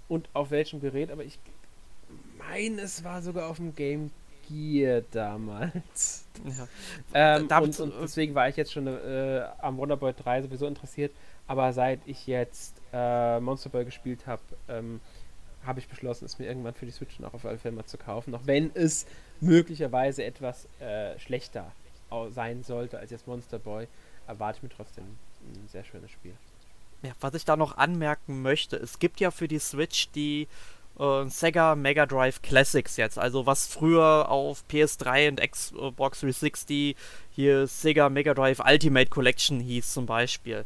und 0.08 0.28
auf 0.32 0.50
welchem 0.50 0.80
Gerät, 0.80 1.10
aber 1.10 1.24
ich 1.24 1.38
meine, 2.38 2.82
es 2.82 3.04
war 3.04 3.22
sogar 3.22 3.48
auf 3.48 3.56
dem 3.56 3.74
Game 3.74 4.10
Gear 4.48 5.02
damals. 5.10 6.26
Ja. 6.44 6.68
Ähm, 7.14 7.48
und, 7.62 7.80
und, 7.80 7.92
deswegen 8.02 8.34
war 8.34 8.48
ich 8.48 8.56
jetzt 8.56 8.72
schon 8.72 8.86
äh, 8.86 9.44
am 9.58 9.76
Wonderboy 9.78 10.12
3 10.12 10.42
sowieso 10.42 10.66
interessiert. 10.66 11.12
Aber 11.46 11.72
seit 11.72 12.00
ich 12.06 12.26
jetzt 12.26 12.80
äh, 12.92 13.40
Monster 13.40 13.70
Boy 13.70 13.84
gespielt 13.84 14.26
habe, 14.26 14.42
ähm, 14.68 15.00
habe 15.64 15.80
ich 15.80 15.88
beschlossen, 15.88 16.24
es 16.24 16.38
mir 16.38 16.46
irgendwann 16.46 16.74
für 16.74 16.86
die 16.86 16.92
Switch 16.92 17.18
noch 17.20 17.34
auf 17.34 17.44
alle 17.44 17.58
Fälle 17.58 17.74
mal 17.74 17.84
zu 17.84 17.98
kaufen. 17.98 18.34
Auch 18.34 18.46
wenn 18.46 18.70
es 18.74 19.06
möglicherweise 19.40 20.24
etwas 20.24 20.66
äh, 20.80 21.18
schlechter 21.18 21.72
sein 22.30 22.64
sollte 22.64 22.98
als 22.98 23.10
jetzt 23.10 23.26
Monster 23.26 23.58
Boy, 23.58 23.86
erwarte 24.26 24.58
ich 24.58 24.62
mir 24.64 24.68
trotzdem 24.68 25.04
ein 25.04 25.68
sehr 25.68 25.84
schönes 25.84 26.10
Spiel. 26.10 26.34
Ja, 27.02 27.12
was 27.20 27.34
ich 27.34 27.44
da 27.44 27.56
noch 27.56 27.76
anmerken 27.76 28.42
möchte, 28.42 28.76
es 28.76 28.98
gibt 28.98 29.20
ja 29.20 29.30
für 29.30 29.48
die 29.48 29.58
Switch 29.58 30.10
die 30.10 30.48
äh, 30.98 31.26
Sega 31.26 31.74
Mega 31.74 32.06
Drive 32.06 32.42
Classics 32.42 32.96
jetzt. 32.96 33.18
Also 33.18 33.46
was 33.46 33.66
früher 33.66 34.28
auf 34.28 34.64
PS3 34.70 35.28
und 35.30 35.40
Xbox 35.40 36.20
360 36.20 36.96
hier 37.30 37.66
Sega 37.66 38.08
Mega 38.10 38.34
Drive 38.34 38.60
Ultimate 38.60 39.08
Collection 39.08 39.60
hieß 39.60 39.92
zum 39.92 40.06
Beispiel. 40.06 40.64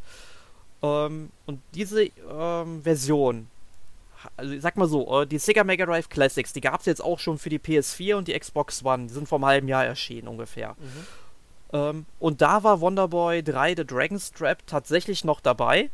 Ähm, 0.81 1.29
und 1.45 1.61
diese 1.73 2.09
ähm, 2.29 2.83
Version, 2.83 3.47
also 4.37 4.53
ich 4.53 4.61
sag 4.61 4.77
mal 4.77 4.87
so, 4.87 5.21
äh, 5.21 5.27
die 5.27 5.37
Sega 5.39 5.63
Mega 5.63 5.85
Drive 5.85 6.09
Classics, 6.09 6.53
die 6.53 6.61
gab 6.61 6.79
es 6.81 6.85
jetzt 6.85 7.03
auch 7.03 7.19
schon 7.19 7.37
für 7.37 7.49
die 7.49 7.59
PS4 7.59 8.15
und 8.15 8.27
die 8.27 8.37
Xbox 8.37 8.83
One. 8.83 9.07
Die 9.07 9.13
sind 9.13 9.27
vor 9.27 9.37
einem 9.37 9.45
halben 9.45 9.67
Jahr 9.67 9.85
erschienen 9.85 10.27
ungefähr. 10.27 10.75
Mhm. 10.79 11.07
Ähm, 11.73 12.05
und 12.19 12.41
da 12.41 12.63
war 12.63 12.81
Wonderboy 12.81 13.43
3 13.43 13.75
The 13.75 13.85
Dragon's 13.85 14.31
Trap 14.31 14.65
tatsächlich 14.67 15.23
noch 15.23 15.41
dabei. 15.41 15.89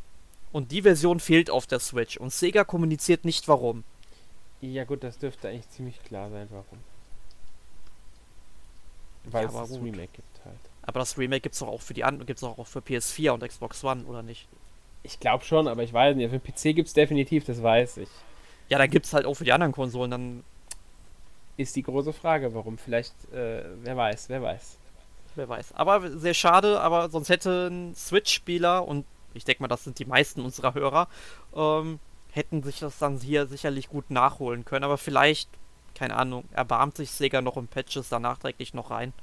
Und 0.52 0.72
die 0.72 0.82
Version 0.82 1.20
fehlt 1.20 1.50
auf 1.50 1.66
der 1.66 1.80
Switch. 1.80 2.18
Und 2.18 2.34
Sega 2.34 2.64
kommuniziert 2.64 3.24
nicht 3.26 3.48
warum. 3.48 3.84
Ja 4.60 4.84
gut, 4.84 5.04
das 5.04 5.18
dürfte 5.18 5.48
eigentlich 5.48 5.70
ziemlich 5.70 6.04
klar 6.04 6.30
sein, 6.30 6.48
warum. 6.52 6.80
Weil 9.24 9.44
Ja, 9.44 9.50
es 9.50 9.56
das 9.56 9.70
gut. 9.70 9.84
Remake 9.84 10.12
gibt 10.14 10.46
halt. 10.46 10.58
Aber 10.84 11.00
das 11.00 11.18
Remake 11.18 11.42
gibt's 11.42 11.60
doch 11.60 11.68
auch 11.68 11.82
für 11.82 11.94
die 11.94 12.04
anderen, 12.04 12.26
gibt's 12.26 12.42
doch 12.42 12.58
auch 12.58 12.68
für 12.68 12.80
PS4 12.80 13.32
und 13.32 13.48
Xbox 13.48 13.84
One, 13.84 14.04
oder 14.06 14.24
nicht? 14.24 14.48
Ich 15.04 15.20
glaube 15.20 15.44
schon, 15.44 15.68
aber 15.68 15.84
ich 15.84 15.94
weiß 15.94 16.16
nicht. 16.16 16.30
Für 16.30 16.40
PC 16.40 16.76
gibt 16.76 16.88
es 16.88 16.94
definitiv, 16.94 17.44
das 17.46 17.62
weiß 17.64 17.98
ich. 17.98 18.10
Ja, 18.70 18.78
dann 18.78 18.90
gibt's 18.90 19.14
halt 19.14 19.26
auch 19.26 19.34
für 19.34 19.44
die 19.44 19.52
anderen 19.54 19.74
Konsolen 19.74 20.12
dann, 20.12 20.44
Ist 21.58 21.76
die 21.76 21.84
große 21.84 22.14
Frage, 22.14 22.54
warum. 22.54 22.78
Vielleicht, 22.78 23.14
äh, 23.34 23.64
wer 23.84 23.98
weiß, 23.98 24.30
wer 24.30 24.42
weiß. 24.42 24.78
wer 25.36 25.50
weiß. 25.50 25.74
Aber 25.76 26.10
sehr 26.18 26.34
schade, 26.34 26.80
aber 26.82 27.10
sonst 27.10 27.30
hätten 27.30 27.94
Switch-Spieler, 27.96 28.88
und 28.88 29.06
ich 29.34 29.44
denke 29.46 29.64
mal, 29.64 29.68
das 29.68 29.84
sind 29.84 30.00
die 30.00 30.06
meisten 30.06 30.42
unserer 30.42 30.74
Hörer, 30.74 31.08
ähm, 31.56 32.00
hätten 32.32 32.64
sich 32.64 32.80
das 32.80 32.98
dann 32.98 33.20
hier 33.20 33.46
sicherlich 33.48 33.90
gut 33.90 34.10
nachholen 34.12 34.66
können. 34.66 34.86
Aber 34.86 34.98
vielleicht, 34.98 35.50
keine 35.96 36.16
Ahnung, 36.16 36.46
erbarmt 36.54 36.98
sich 36.98 37.12
Sega 37.12 37.42
noch 37.42 37.58
in 37.58 37.68
Patches 37.68 38.10
da 38.10 38.20
nachträglich 38.20 38.74
noch 38.74 38.90
rein, 38.92 39.14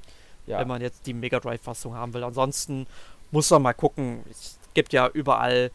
Ja, 0.47 0.59
wenn 0.61 0.68
man 0.68 0.83
jetzt 0.83 1.07
die 1.07 1.14
Mega 1.14 1.41
Drive-Fassung 1.41 1.95
haben 1.95 2.12
will. 2.14 2.24
Ansonsten 2.24 2.87
muss 3.31 3.51
man 3.51 3.62
mal 3.62 3.72
gucken. 3.74 4.22
Es 4.31 4.58
gibt 4.79 4.93
ja 4.93 5.09
überall, 5.09 5.72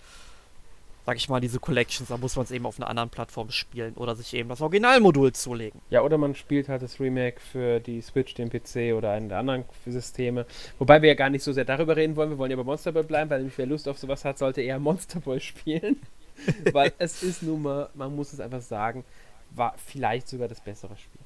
sag 1.05 1.17
ich 1.17 1.27
mal, 1.27 1.41
diese 1.41 1.59
Collections, 1.59 2.07
da 2.07 2.15
muss 2.17 2.37
man 2.37 2.45
es 2.45 2.51
eben 2.51 2.65
auf 2.65 2.79
einer 2.79 2.87
anderen 2.89 3.09
Plattform 3.09 3.51
spielen 3.51 3.93
oder 3.95 4.15
sich 4.15 4.33
eben 4.33 4.47
das 4.47 4.61
Originalmodul 4.61 5.33
zulegen. 5.33 5.81
ja, 5.89 6.01
oder 6.01 6.17
man 6.17 6.33
spielt 6.35 6.69
halt 6.69 6.81
das 6.81 7.01
Remake 7.01 7.41
für 7.41 7.81
die 7.81 7.99
Switch, 8.01 8.33
den 8.35 8.49
PC 8.49 8.95
oder 8.97 9.11
einen 9.11 9.27
der 9.27 9.39
anderen 9.39 9.65
Systeme. 9.85 10.45
Wobei 10.79 11.01
wir 11.01 11.09
ja 11.09 11.15
gar 11.15 11.29
nicht 11.29 11.43
so 11.43 11.51
sehr 11.51 11.65
darüber 11.65 11.97
reden 11.97 12.15
wollen. 12.15 12.29
Wir 12.29 12.37
wollen 12.37 12.51
ja 12.51 12.55
bei 12.57 12.63
Monster 12.63 12.93
Boy 12.93 13.03
bleiben, 13.03 13.29
weil 13.29 13.39
nämlich 13.39 13.57
wer 13.57 13.65
Lust 13.65 13.89
auf 13.89 13.97
sowas 13.97 14.23
hat, 14.23 14.37
sollte 14.37 14.61
eher 14.61 14.79
Monster 14.89 15.19
Boy 15.19 15.41
spielen. 15.41 15.99
weil 16.71 16.93
es 16.97 17.21
ist 17.23 17.43
nun 17.43 17.61
mal, 17.63 17.89
man 17.93 18.15
muss 18.15 18.31
es 18.31 18.39
einfach 18.39 18.61
sagen, 18.61 19.03
war 19.51 19.75
vielleicht 19.85 20.29
sogar 20.29 20.47
das 20.47 20.61
bessere 20.61 20.95
Spiel. 20.95 21.21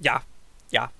Ja, 0.00 0.22
ja. 0.70 0.90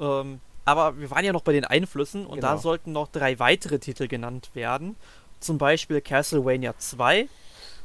Ähm, 0.00 0.40
aber 0.64 0.98
wir 0.98 1.10
waren 1.10 1.24
ja 1.24 1.32
noch 1.32 1.42
bei 1.42 1.52
den 1.52 1.64
Einflüssen 1.64 2.24
und 2.24 2.42
da 2.42 2.50
Genau. 2.52 2.60
sollten 2.62 2.92
noch 2.92 3.08
drei 3.08 3.38
weitere 3.38 3.78
Titel 3.78 4.08
genannt 4.08 4.50
werden. 4.54 4.96
Zum 5.42 5.58
Beispiel 5.58 6.00
Castlevania 6.00 6.74
2, 6.78 7.28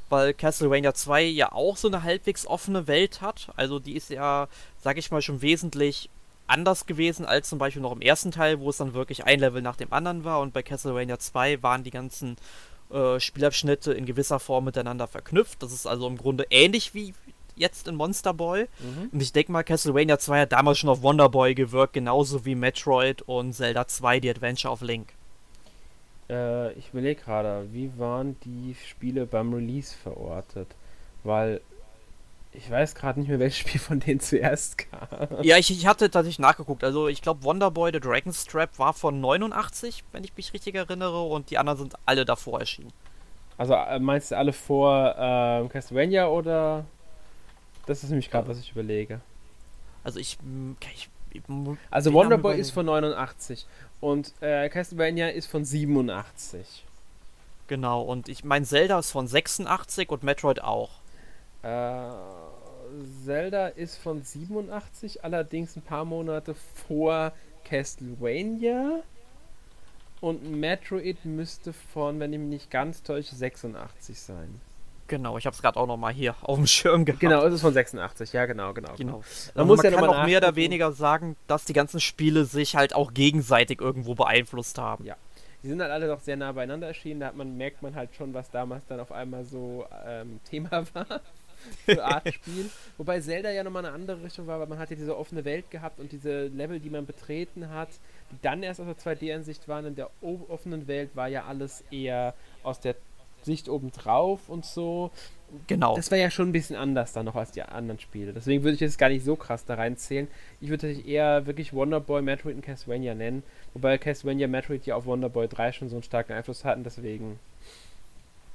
weil 0.10 0.34
Castlevania 0.34 0.94
2 0.94 1.24
ja 1.24 1.52
auch 1.52 1.76
so 1.78 1.88
eine 1.88 2.04
halbwegs 2.04 2.46
offene 2.46 2.88
Welt 2.88 3.22
hat. 3.22 3.50
Also 3.56 3.80
die 3.80 3.96
ist 3.96 4.10
ja, 4.10 4.48
sag 4.82 4.98
ich 4.98 5.12
mal, 5.12 5.22
schon 5.22 5.42
wesentlich 5.42 6.10
anders 6.48 6.86
gewesen 6.86 7.26
als 7.26 7.50
zum 7.50 7.60
Beispiel 7.60 7.82
noch 7.82 7.92
im 7.92 8.02
ersten 8.02 8.32
Teil, 8.32 8.60
wo 8.60 8.70
es 8.70 8.78
dann 8.78 8.94
wirklich 8.94 9.26
ein 9.26 9.40
Level 9.40 9.62
nach 9.62 9.76
dem 9.76 9.92
anderen 9.92 10.24
war. 10.24 10.40
Und 10.40 10.54
bei 10.54 10.64
Castlevania 10.64 11.20
2 11.20 11.62
waren 11.62 11.84
die 11.84 11.92
ganzen 11.92 12.38
äh, 12.90 13.20
Spielabschnitte 13.20 13.92
in 13.94 14.06
gewisser 14.06 14.40
Form 14.40 14.66
miteinander 14.66 15.08
verknüpft. 15.08 15.62
Das 15.62 15.74
ist 15.74 15.88
also 15.88 16.08
im 16.08 16.18
Grunde 16.18 16.46
ähnlich 16.50 16.94
wie 16.94 17.14
jetzt 17.56 17.88
in 17.88 17.96
Monster 17.96 18.34
Boy. 18.34 18.68
Und 19.12 19.22
ich 19.22 19.34
denke 19.34 19.52
mal, 19.52 19.64
Castlevania 19.64 20.20
2 20.20 20.42
hat 20.42 20.52
damals 20.52 20.78
schon 20.78 20.90
auf 20.90 21.02
Wonder 21.02 21.28
Boy 21.28 21.56
gewirkt, 21.56 21.94
genauso 21.94 22.46
wie 22.46 22.56
Metroid 22.56 23.24
und 23.24 23.54
Zelda 23.54 23.88
2, 23.88 24.20
die 24.20 24.30
Adventure 24.30 24.72
of 24.72 24.82
Link. 24.82 25.14
Äh, 26.30 26.74
ich 26.74 26.90
überlege 26.90 27.22
gerade, 27.22 27.68
wie 27.72 27.92
waren 27.98 28.38
die 28.44 28.76
Spiele 28.90 29.26
beim 29.26 29.54
Release 29.54 29.96
verortet? 29.96 30.68
Weil 31.24 31.62
ich 32.54 32.70
weiß 32.72 32.96
gerade 32.96 33.20
nicht 33.20 33.30
mehr, 33.30 33.40
welches 33.40 33.60
Spiel 33.60 33.80
von 33.80 34.00
denen 34.00 34.20
zuerst 34.20 34.78
kam. 34.78 35.08
Ja, 35.42 35.58
ich, 35.58 35.70
ich 35.72 35.86
hatte 35.86 36.10
tatsächlich 36.10 36.40
nachgeguckt. 36.40 36.84
Also 36.84 37.08
ich 37.08 37.22
glaube, 37.22 37.44
Wonder 37.44 37.72
Boy 37.72 37.92
The 37.94 38.00
Dragon's 38.00 38.46
Trap 38.46 38.78
war 38.80 38.94
von 38.94 39.22
89, 39.22 40.04
wenn 40.12 40.24
ich 40.24 40.36
mich 40.36 40.54
richtig 40.54 40.76
erinnere, 40.76 41.22
und 41.24 41.50
die 41.50 41.58
anderen 41.58 41.78
sind 41.78 41.96
alle 42.06 42.26
davor 42.26 42.60
erschienen. 42.60 42.92
Also 43.58 43.74
äh, 43.74 44.00
meinst 44.00 44.32
du 44.32 44.38
alle 44.38 44.54
vor 44.54 45.16
ähm, 45.18 45.70
Castlevania 45.70 46.28
oder? 46.28 46.86
Das 47.86 48.04
ist 48.04 48.10
nämlich 48.10 48.30
gerade, 48.30 48.48
was 48.48 48.60
ich 48.60 48.72
überlege. 48.72 49.22
Also 50.04 50.20
ich. 50.20 50.38
ich, 50.94 51.10
ich 51.32 51.42
Also 51.90 52.12
den 52.12 52.16
Wonder 52.16 52.38
Namen 52.38 52.42
Boy 52.42 52.52
überlegen. 52.52 52.62
ist 52.62 52.72
von 52.72 52.86
89 52.86 53.66
und 54.02 54.34
äh, 54.42 54.70
Castlevania 54.70 55.30
ist 55.30 55.48
von 55.48 55.66
87. 55.66 56.86
Genau, 57.68 58.02
und 58.02 58.30
ich 58.30 58.44
mein 58.44 58.66
Zelda 58.66 59.00
ist 59.00 59.12
von 59.12 59.28
86 59.28 60.10
und 60.10 60.24
Metroid 60.24 60.62
auch. 60.62 60.92
Äh, 61.64 62.10
Zelda 63.26 63.68
ist 63.68 63.98
von 63.98 64.24
87, 64.24 65.24
allerdings 65.24 65.76
ein 65.76 65.82
paar 65.82 66.06
Monate 66.06 66.56
vor 66.88 67.34
Castlevania. 67.66 69.02
Und 70.22 70.50
Metroid 70.50 71.26
müsste 71.26 71.74
von, 71.74 72.20
wenn 72.20 72.34
ich 72.34 72.40
mich 72.40 72.50
nicht 72.50 72.72
ganz 72.72 73.04
täusche, 73.04 73.36
86 73.36 74.20
sein. 74.20 74.62
Genau, 75.08 75.38
ich 75.38 75.46
habe 75.46 75.56
es 75.56 75.62
gerade 75.62 75.80
auch 75.80 75.88
noch 75.88 75.98
mal 75.98 76.14
hier 76.14 76.36
auf 76.42 76.58
dem 76.58 76.68
Schirm 76.68 77.06
gehabt. 77.06 77.22
Genau, 77.22 77.44
es 77.46 77.54
ist 77.54 77.62
von 77.62 77.74
86, 77.74 78.34
ja, 78.34 78.46
genau, 78.46 78.74
genau. 78.74 78.94
Genau. 78.98 79.14
Man 79.14 79.24
Also 79.56 79.66
muss 79.66 79.84
man 79.84 79.94
ja 79.94 80.00
kann 80.00 80.10
auch 80.10 80.26
mehr 80.26 80.40
oder 80.40 80.56
weniger 80.56 80.92
sagen, 80.92 81.36
dass 81.48 81.66
die 81.66 81.74
ganzen 81.74 82.00
Spiele 82.00 82.46
sich 82.46 82.76
halt 82.76 82.94
auch 82.94 83.14
gegenseitig 83.14 83.82
irgendwo 83.82 84.16
beeinflusst 84.16 84.78
haben. 84.78 85.06
Ja. 85.06 85.16
Die 85.64 85.70
sind 85.70 85.82
halt 85.82 85.92
alle 85.92 86.08
doch 86.08 86.22
sehr 86.22 86.38
nah 86.38 86.52
beieinander 86.52 86.88
erschienen. 86.88 87.20
Da 87.20 87.28
hat 87.28 87.36
man, 87.36 87.58
merkt 87.58 87.82
man 87.82 87.96
halt 87.96 88.16
schon, 88.16 88.34
was 88.34 88.50
damals 88.52 88.86
dann 88.88 89.00
auf 89.00 89.12
einmal 89.12 89.44
so 89.44 89.86
ähm, 90.06 90.40
Thema 90.50 90.86
war 90.94 91.22
für 91.86 92.04
Artspiel. 92.06 92.70
Wobei 92.98 93.20
Zelda 93.20 93.50
ja 93.50 93.64
nochmal 93.64 93.86
eine 93.86 93.94
andere 93.94 94.24
Richtung 94.24 94.46
war, 94.48 94.60
weil 94.60 94.68
man 94.68 94.78
hatte 94.78 94.96
diese 94.96 95.18
offene 95.18 95.44
Welt 95.46 95.72
gehabt 95.72 96.00
und 96.00 96.12
diese 96.12 96.48
Level, 96.48 96.80
die 96.80 96.90
man 96.90 97.06
betreten 97.06 97.70
hat, 97.70 97.90
die 98.32 98.38
dann 98.42 98.62
erst 98.62 98.80
aus 98.80 98.88
der 98.88 99.16
2D-Ansicht 99.16 99.68
waren. 99.68 99.86
In 99.86 99.96
der 99.96 100.10
offenen 100.22 100.88
Welt 100.88 101.16
war 101.16 101.28
ja 101.28 101.46
alles 101.46 101.84
eher 101.92 102.36
aus 102.64 102.80
der 102.80 102.96
Sicht 103.48 103.70
obendrauf 103.70 104.50
und 104.50 104.66
so. 104.66 105.12
Genau. 105.68 105.96
Das 105.96 106.12
war 106.12 106.18
ja 106.18 106.30
schon 106.30 106.50
ein 106.50 106.52
bisschen 106.52 106.76
anders 106.76 107.14
dann 107.14 107.26
noch 107.26 107.36
als 107.36 107.52
die 107.52 107.62
anderen 107.62 108.00
Spiele. 108.00 108.34
Deswegen 108.34 108.64
würde 108.64 108.76
ich 108.76 108.82
jetzt 108.82 108.98
gar 108.98 109.10
nicht 109.10 109.24
so 109.24 109.36
krass 109.36 109.66
da 109.66 109.76
reinzählen. 109.76 110.28
Ich 110.60 110.70
würde 110.70 110.82
tatsächlich 110.82 111.08
eher 111.08 111.46
wirklich 111.46 111.74
Wonder 111.74 112.02
Boy, 112.02 112.22
Metroid 112.22 112.56
und 112.56 112.62
Castlevania 112.62 113.16
nennen. 113.16 113.44
Wobei 113.74 113.98
Castlevania, 113.98 114.48
Metroid 114.48 114.86
ja 114.86 114.96
auf 114.96 115.06
Wonder 115.06 115.30
Boy 115.30 115.48
3 115.48 115.72
schon 115.72 115.90
so 115.90 115.96
einen 115.96 116.04
starken 116.04 116.34
Einfluss 116.34 116.66
hatten. 116.66 116.84
Deswegen, 116.84 117.40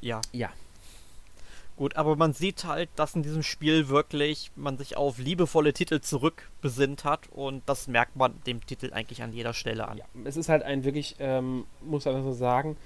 ja. 0.01 0.21
ja. 0.33 0.51
Gut, 1.77 1.97
aber 1.97 2.17
man 2.17 2.35
sieht 2.35 2.65
halt, 2.65 2.91
dass 2.97 3.15
in 3.15 3.23
diesem 3.23 3.43
Spiel 3.43 3.89
wirklich 3.89 4.51
man 4.55 4.77
sich 4.77 4.97
auf 4.97 5.19
liebevolle 5.19 5.73
Titel 5.73 6.01
zurückbesinnt 6.01 7.05
hat 7.05 7.29
und 7.33 7.63
das 7.67 7.89
merkt 7.89 8.15
man 8.15 8.35
dem 8.47 8.65
Titel 8.67 8.93
eigentlich 8.93 9.23
an 9.23 9.33
jeder 9.33 9.55
Stelle 9.55 9.89
an. 9.89 9.97
ja. 9.97 10.05
Es 10.25 10.37
ist 10.37 10.51
halt 10.51 10.63
ein 10.63 10.85
wirklich, 10.85 11.17
ähm, 11.19 11.65
muss 11.81 12.07
einfach 12.07 12.23
so 12.23 12.35
sagen, 12.35 12.77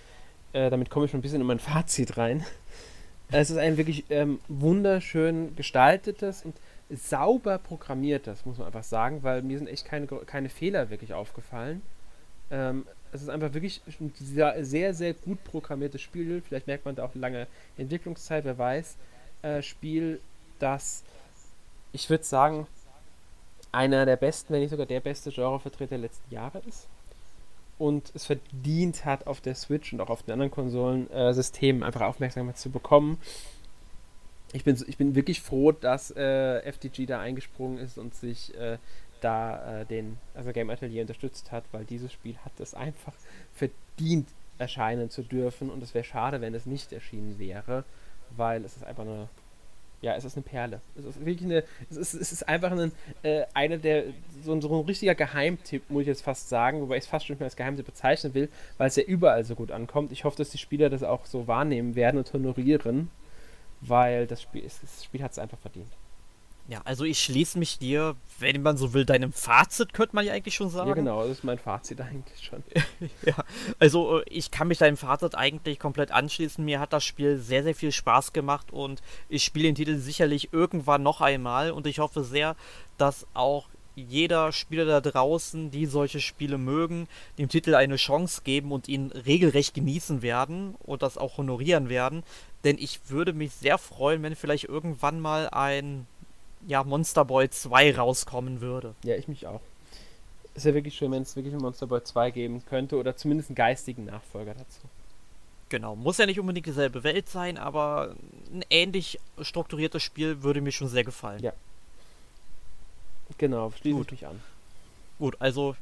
äh, 0.56 0.70
damit 0.70 0.88
komme 0.88 1.04
ich 1.04 1.10
schon 1.10 1.18
ein 1.18 1.22
bisschen 1.22 1.42
in 1.42 1.46
mein 1.46 1.58
Fazit 1.58 2.16
rein. 2.16 2.44
Es 3.30 3.50
ist 3.50 3.58
ein 3.58 3.76
wirklich 3.76 4.04
ähm, 4.08 4.40
wunderschön 4.48 5.54
gestaltetes 5.54 6.44
und 6.44 6.56
sauber 6.88 7.58
programmiertes, 7.58 8.46
muss 8.46 8.58
man 8.58 8.68
einfach 8.68 8.84
sagen, 8.84 9.22
weil 9.22 9.42
mir 9.42 9.58
sind 9.58 9.66
echt 9.66 9.84
keine, 9.84 10.06
keine 10.06 10.48
Fehler 10.48 10.88
wirklich 10.88 11.12
aufgefallen. 11.12 11.82
Ähm, 12.50 12.86
es 13.12 13.22
ist 13.22 13.28
einfach 13.28 13.52
wirklich 13.52 13.82
ein 14.00 14.12
sehr, 14.18 14.64
sehr, 14.64 14.94
sehr 14.94 15.12
gut 15.12 15.42
programmiertes 15.44 16.00
Spiel. 16.00 16.42
Vielleicht 16.46 16.68
merkt 16.68 16.84
man 16.84 16.94
da 16.94 17.04
auch 17.04 17.14
lange 17.14 17.48
Entwicklungszeit, 17.76 18.44
wer 18.44 18.56
weiß. 18.56 18.96
Äh, 19.42 19.62
Spiel, 19.62 20.20
das, 20.58 21.02
ich 21.92 22.08
würde 22.08 22.24
sagen, 22.24 22.66
einer 23.72 24.06
der 24.06 24.16
besten, 24.16 24.54
wenn 24.54 24.60
nicht 24.60 24.70
sogar 24.70 24.86
der 24.86 25.00
beste 25.00 25.30
Genrevertreter 25.30 25.90
der 25.90 25.98
letzten 25.98 26.32
Jahre 26.32 26.62
ist. 26.66 26.86
Und 27.78 28.10
es 28.14 28.24
verdient 28.24 29.04
hat, 29.04 29.26
auf 29.26 29.40
der 29.40 29.54
Switch 29.54 29.92
und 29.92 30.00
auch 30.00 30.08
auf 30.08 30.22
den 30.22 30.32
anderen 30.32 30.50
Konsolensystemen 30.50 31.82
einfach 31.82 32.00
Aufmerksamkeit 32.00 32.56
zu 32.56 32.70
bekommen. 32.70 33.18
Ich 34.52 34.64
bin, 34.64 34.82
ich 34.86 34.96
bin 34.96 35.14
wirklich 35.14 35.42
froh, 35.42 35.72
dass 35.72 36.10
äh, 36.12 36.60
FDG 36.60 37.04
da 37.04 37.20
eingesprungen 37.20 37.78
ist 37.78 37.98
und 37.98 38.14
sich 38.14 38.56
äh, 38.58 38.78
da 39.20 39.80
äh, 39.80 39.86
den 39.86 40.18
also 40.34 40.52
Game 40.52 40.70
Atelier 40.70 41.02
unterstützt 41.02 41.52
hat, 41.52 41.64
weil 41.72 41.84
dieses 41.84 42.12
Spiel 42.12 42.36
hat 42.38 42.58
es 42.60 42.74
einfach 42.74 43.12
verdient, 43.52 44.28
erscheinen 44.58 45.10
zu 45.10 45.22
dürfen. 45.22 45.68
Und 45.68 45.82
es 45.82 45.94
wäre 45.94 46.04
schade, 46.04 46.40
wenn 46.40 46.54
es 46.54 46.64
nicht 46.64 46.92
erschienen 46.92 47.38
wäre, 47.38 47.84
weil 48.36 48.64
es 48.64 48.76
ist 48.76 48.84
einfach 48.84 49.04
eine 49.04 49.28
ja, 50.02 50.14
es 50.14 50.24
ist 50.24 50.36
eine 50.36 50.42
Perle. 50.44 50.80
Es 50.96 51.04
ist 51.04 51.24
wirklich 51.24 51.44
eine, 51.44 51.64
es 51.90 51.96
ist, 51.96 52.14
es 52.14 52.32
ist 52.32 52.48
einfach 52.48 52.70
ein, 52.70 52.92
äh, 53.22 53.44
eine 53.54 53.78
der, 53.78 54.04
so, 54.44 54.52
ein- 54.52 54.60
so 54.60 54.68
ein 54.80 54.84
richtiger 54.86 55.14
Geheimtipp, 55.14 55.88
muss 55.90 56.02
ich 56.02 56.08
jetzt 56.08 56.22
fast 56.22 56.48
sagen, 56.48 56.80
wobei 56.80 56.96
ich 56.98 57.04
es 57.04 57.08
fast 57.10 57.26
schon 57.26 57.34
nicht 57.34 57.40
mehr 57.40 57.46
als 57.46 57.56
Geheimtipp 57.56 57.86
bezeichnen 57.86 58.34
will, 58.34 58.48
weil 58.78 58.88
es 58.88 58.96
ja 58.96 59.02
überall 59.04 59.44
so 59.44 59.54
gut 59.54 59.70
ankommt. 59.70 60.12
Ich 60.12 60.24
hoffe, 60.24 60.36
dass 60.36 60.50
die 60.50 60.58
Spieler 60.58 60.90
das 60.90 61.02
auch 61.02 61.26
so 61.26 61.46
wahrnehmen 61.48 61.94
werden 61.94 62.18
und 62.18 62.32
honorieren, 62.32 63.10
weil 63.80 64.26
das 64.26 64.42
Spiel, 64.42 64.62
das 64.62 65.04
Spiel 65.04 65.22
hat 65.22 65.32
es 65.32 65.38
einfach 65.38 65.58
verdient. 65.58 65.90
Ja, 66.68 66.80
also 66.84 67.04
ich 67.04 67.20
schließe 67.20 67.58
mich 67.58 67.78
dir, 67.78 68.16
wenn 68.40 68.60
man 68.60 68.76
so 68.76 68.92
will, 68.92 69.04
deinem 69.04 69.32
Fazit, 69.32 69.92
könnte 69.92 70.16
man 70.16 70.26
ja 70.26 70.32
eigentlich 70.32 70.56
schon 70.56 70.68
sagen. 70.68 70.88
Ja, 70.88 70.94
genau, 70.94 71.22
das 71.22 71.38
ist 71.38 71.44
mein 71.44 71.58
Fazit 71.58 72.00
eigentlich 72.00 72.44
schon. 72.44 72.62
Ja, 73.24 73.36
also 73.78 74.20
äh, 74.20 74.24
ich 74.28 74.50
kann 74.50 74.68
mich 74.68 74.78
deinem 74.78 74.96
Fazit 74.96 75.36
eigentlich 75.36 75.78
komplett 75.78 76.10
anschließen. 76.10 76.64
Mir 76.64 76.80
hat 76.80 76.92
das 76.92 77.04
Spiel 77.04 77.38
sehr, 77.38 77.62
sehr 77.62 77.74
viel 77.74 77.92
Spaß 77.92 78.32
gemacht 78.32 78.72
und 78.72 79.00
ich 79.28 79.44
spiele 79.44 79.68
den 79.68 79.74
Titel 79.76 79.96
sicherlich 79.96 80.52
irgendwann 80.52 81.02
noch 81.02 81.20
einmal 81.20 81.70
und 81.70 81.86
ich 81.86 82.00
hoffe 82.00 82.24
sehr, 82.24 82.56
dass 82.98 83.26
auch 83.34 83.68
jeder 83.94 84.52
Spieler 84.52 84.84
da 84.84 85.00
draußen, 85.00 85.70
die 85.70 85.86
solche 85.86 86.20
Spiele 86.20 86.58
mögen, 86.58 87.08
dem 87.38 87.48
Titel 87.48 87.74
eine 87.74 87.96
Chance 87.96 88.42
geben 88.44 88.70
und 88.72 88.88
ihn 88.88 89.10
regelrecht 89.10 89.74
genießen 89.74 90.20
werden 90.20 90.74
und 90.80 91.02
das 91.02 91.16
auch 91.16 91.38
honorieren 91.38 91.88
werden. 91.88 92.22
Denn 92.64 92.76
ich 92.78 93.08
würde 93.08 93.32
mich 93.32 93.52
sehr 93.52 93.78
freuen, 93.78 94.22
wenn 94.22 94.36
vielleicht 94.36 94.64
irgendwann 94.64 95.20
mal 95.20 95.48
ein 95.48 96.06
ja, 96.66 96.84
Monster 96.84 97.24
Boy 97.24 97.48
2 97.48 97.96
rauskommen 97.96 98.60
würde. 98.60 98.94
Ja, 99.04 99.16
ich 99.16 99.28
mich 99.28 99.46
auch. 99.46 99.60
Es 100.54 100.64
wäre 100.64 100.74
wirklich 100.74 100.94
schön, 100.94 101.12
wenn 101.12 101.22
es 101.22 101.36
wirklich 101.36 101.54
ein 101.54 101.60
Monster 101.60 101.86
Boy 101.86 102.02
2 102.02 102.30
geben 102.30 102.64
könnte 102.66 102.96
oder 102.96 103.16
zumindest 103.16 103.50
einen 103.50 103.56
geistigen 103.56 104.04
Nachfolger 104.06 104.54
dazu. 104.54 104.80
Genau, 105.68 105.96
muss 105.96 106.18
ja 106.18 106.26
nicht 106.26 106.38
unbedingt 106.40 106.66
dieselbe 106.66 107.02
Welt 107.02 107.28
sein, 107.28 107.58
aber 107.58 108.14
ein 108.52 108.64
ähnlich 108.70 109.18
strukturiertes 109.40 110.02
Spiel 110.02 110.42
würde 110.42 110.60
mir 110.60 110.72
schon 110.72 110.88
sehr 110.88 111.04
gefallen. 111.04 111.42
Ja. 111.42 111.52
Genau, 113.38 113.72
schließe 113.72 114.00
ich 114.00 114.10
mich 114.12 114.26
an. 114.26 114.40
Gut, 115.18 115.36
also 115.40 115.74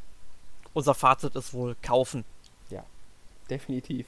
unser 0.73 0.95
Fazit 0.95 1.37
ist 1.37 1.53
wohl 1.53 1.77
kaufen. 1.83 2.25
Ja, 2.71 2.85
definitiv. 3.51 4.07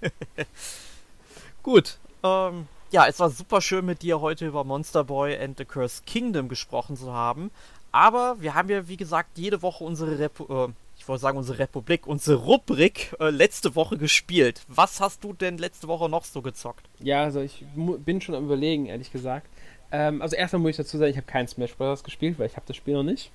Gut, 1.62 1.98
ähm, 2.22 2.68
ja, 2.92 3.06
es 3.06 3.18
war 3.18 3.30
super 3.30 3.60
schön 3.60 3.86
mit 3.86 4.02
dir 4.02 4.20
heute 4.20 4.46
über 4.46 4.64
Monster 4.64 5.04
Boy 5.04 5.36
and 5.36 5.56
the 5.56 5.64
Cursed 5.64 6.06
Kingdom 6.06 6.48
gesprochen 6.48 6.96
zu 6.96 7.12
haben. 7.12 7.50
Aber 7.90 8.36
wir 8.40 8.54
haben 8.54 8.68
ja, 8.68 8.86
wie 8.86 8.96
gesagt, 8.96 9.38
jede 9.38 9.62
Woche 9.62 9.82
unsere 9.82 10.18
Repu 10.18 10.66
äh, 10.66 10.72
ich 10.98 11.08
wollte 11.08 11.22
sagen, 11.22 11.36
unsere 11.36 11.58
Republik, 11.58 12.06
unsere 12.06 12.36
Rubrik 12.36 13.16
äh, 13.18 13.30
letzte 13.30 13.74
Woche 13.74 13.98
gespielt. 13.98 14.62
Was 14.68 15.00
hast 15.00 15.24
du 15.24 15.32
denn 15.32 15.58
letzte 15.58 15.88
Woche 15.88 16.08
noch 16.08 16.24
so 16.24 16.42
gezockt? 16.42 16.88
Ja, 17.00 17.24
also 17.24 17.40
ich 17.40 17.64
bin 17.74 18.20
schon 18.20 18.36
am 18.36 18.44
überlegen, 18.44 18.86
ehrlich 18.86 19.10
gesagt. 19.10 19.48
Ähm, 19.90 20.22
also 20.22 20.36
erstmal 20.36 20.62
muss 20.62 20.70
ich 20.70 20.76
dazu 20.76 20.98
sagen, 20.98 21.10
ich 21.10 21.16
habe 21.16 21.26
keinen 21.26 21.48
Smash 21.48 21.74
Bros. 21.74 22.04
gespielt, 22.04 22.38
weil 22.38 22.46
ich 22.46 22.54
habe 22.54 22.66
das 22.68 22.76
Spiel 22.76 22.94
noch 22.94 23.02
nicht. 23.02 23.32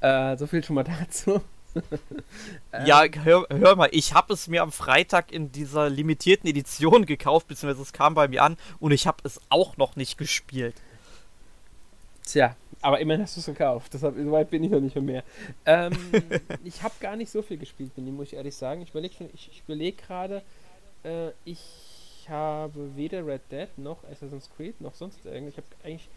Äh, 0.00 0.36
so 0.36 0.46
viel 0.46 0.62
schon 0.62 0.74
mal 0.74 0.84
dazu. 1.00 1.40
ja, 2.86 3.04
hör, 3.22 3.46
hör, 3.50 3.76
mal, 3.76 3.88
ich 3.92 4.14
habe 4.14 4.32
es 4.32 4.48
mir 4.48 4.62
am 4.62 4.72
Freitag 4.72 5.32
in 5.32 5.52
dieser 5.52 5.90
limitierten 5.90 6.48
Edition 6.48 7.06
gekauft, 7.06 7.48
beziehungsweise 7.48 7.82
es 7.82 7.92
kam 7.92 8.14
bei 8.14 8.28
mir 8.28 8.42
an 8.42 8.56
und 8.80 8.92
ich 8.92 9.06
habe 9.06 9.18
es 9.24 9.40
auch 9.48 9.76
noch 9.76 9.96
nicht 9.96 10.18
gespielt. 10.18 10.74
Tja, 12.24 12.56
aber 12.82 13.00
immerhin 13.00 13.22
hast 13.22 13.36
du 13.36 13.40
es 13.40 13.46
gekauft. 13.46 13.94
Deshalb, 13.94 14.16
so 14.16 14.32
weit 14.32 14.50
bin 14.50 14.62
ich 14.62 14.70
noch 14.70 14.80
nicht 14.80 14.96
mehr. 14.96 15.24
Ähm, 15.64 15.92
ich 16.64 16.82
habe 16.82 16.94
gar 17.00 17.16
nicht 17.16 17.30
so 17.30 17.42
viel 17.42 17.56
gespielt, 17.56 17.94
bin 17.94 18.14
muss 18.14 18.28
ich 18.28 18.34
ehrlich 18.34 18.54
sagen. 18.54 18.82
Ich 18.82 18.90
überlege 18.90 19.14
ich, 19.32 19.48
ich 19.50 19.62
überleg 19.66 19.98
gerade, 19.98 20.42
äh, 21.04 21.30
ich 21.44 22.26
habe 22.28 22.94
weder 22.96 23.26
Red 23.26 23.40
Dead 23.50 23.68
noch 23.78 24.04
Assassin's 24.04 24.50
Creed 24.56 24.80
noch 24.80 24.94
sonst 24.94 25.24
irgendwas. 25.24 25.54
Ich 25.54 25.56
habe 25.56 25.66
eigentlich. 25.84 26.08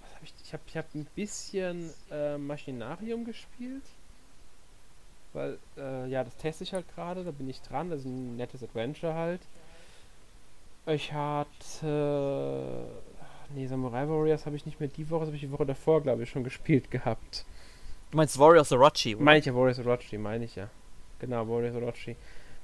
Was 0.00 0.14
hab 0.14 0.22
ich 0.24 0.34
ich 0.44 0.52
habe 0.52 0.62
ich 0.66 0.76
hab 0.76 0.94
ein 0.94 1.06
bisschen 1.14 1.90
äh, 2.10 2.36
Machinarium 2.36 3.24
gespielt. 3.24 3.84
Weil, 5.32 5.58
äh, 5.76 6.08
ja, 6.08 6.24
das 6.24 6.36
teste 6.36 6.64
ich 6.64 6.72
halt 6.72 6.86
gerade, 6.94 7.24
da 7.24 7.30
bin 7.30 7.48
ich 7.48 7.62
dran. 7.62 7.90
Das 7.90 8.00
ist 8.00 8.06
ein 8.06 8.36
nettes 8.36 8.62
Adventure 8.62 9.14
halt. 9.14 9.40
Ich 10.86 11.12
hatte 11.12 12.88
Nee, 13.54 13.66
Samurai 13.66 14.08
Warriors 14.08 14.46
habe 14.46 14.56
ich 14.56 14.64
nicht 14.64 14.78
mehr 14.78 14.88
die 14.88 15.10
Woche, 15.10 15.20
das 15.20 15.28
habe 15.28 15.36
ich 15.36 15.42
die 15.42 15.50
Woche 15.50 15.66
davor, 15.66 16.02
glaube 16.02 16.22
ich, 16.22 16.30
schon 16.30 16.44
gespielt 16.44 16.90
gehabt. 16.90 17.44
Du 18.10 18.16
meinst 18.16 18.38
Warriors 18.38 18.70
Orochi, 18.72 19.16
oder? 19.16 19.24
Meine 19.24 19.38
ich 19.40 19.46
ja, 19.46 19.54
Warriors 19.54 19.78
Orochi, 19.80 20.18
meine 20.18 20.44
ich 20.44 20.56
ja. 20.56 20.68
Genau, 21.18 21.48
Warriors 21.48 21.74
Orochi. 21.74 22.16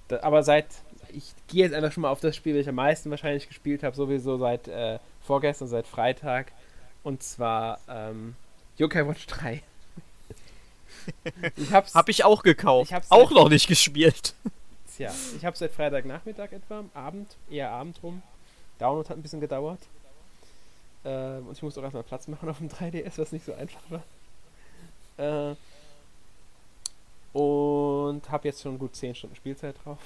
Da, 0.08 0.20
aber 0.22 0.44
seit, 0.44 0.66
ich 1.12 1.34
gehe 1.48 1.64
jetzt 1.64 1.74
einfach 1.74 1.90
schon 1.90 2.02
mal 2.02 2.10
auf 2.10 2.20
das 2.20 2.36
Spiel, 2.36 2.54
das 2.54 2.62
ich 2.62 2.68
am 2.68 2.76
meisten 2.76 3.10
wahrscheinlich 3.10 3.48
gespielt 3.48 3.82
habe, 3.82 3.96
sowieso 3.96 4.38
seit 4.38 4.68
äh, 4.68 4.98
vorgestern, 5.22 5.66
seit 5.66 5.86
Freitag. 5.86 6.52
Und 7.02 7.22
zwar 7.22 7.80
ähm, 7.88 8.36
Yokai 8.76 9.06
Watch 9.08 9.26
3. 9.26 9.62
ich 11.56 11.72
hab's, 11.72 11.94
Hab 11.94 12.08
ich 12.08 12.24
auch 12.24 12.42
gekauft. 12.42 12.90
Ich 12.90 13.10
auch 13.10 13.30
noch 13.30 13.48
nicht 13.48 13.68
gespielt. 13.68 14.34
Tja, 14.96 15.12
ich 15.36 15.44
habe 15.44 15.56
seit 15.56 15.72
Freitagnachmittag 15.72 16.52
etwa, 16.52 16.84
Abend, 16.94 17.36
eher 17.50 17.70
Abend 17.70 18.02
rum. 18.02 18.22
Download 18.78 19.08
hat 19.08 19.16
ein 19.16 19.22
bisschen 19.22 19.40
gedauert. 19.40 19.80
Äh, 21.04 21.38
und 21.38 21.52
ich 21.52 21.62
musste 21.62 21.80
auch 21.80 21.84
erstmal 21.84 22.02
Platz 22.02 22.28
machen 22.28 22.48
auf 22.48 22.58
dem 22.58 22.68
3DS, 22.70 23.18
was 23.18 23.32
nicht 23.32 23.44
so 23.44 23.54
einfach 23.54 23.80
war. 23.90 24.02
Äh, 25.52 25.56
und 27.32 28.30
habe 28.30 28.48
jetzt 28.48 28.62
schon 28.62 28.78
gut 28.78 28.96
10 28.96 29.14
Stunden 29.14 29.36
Spielzeit 29.36 29.76
drauf. 29.84 29.98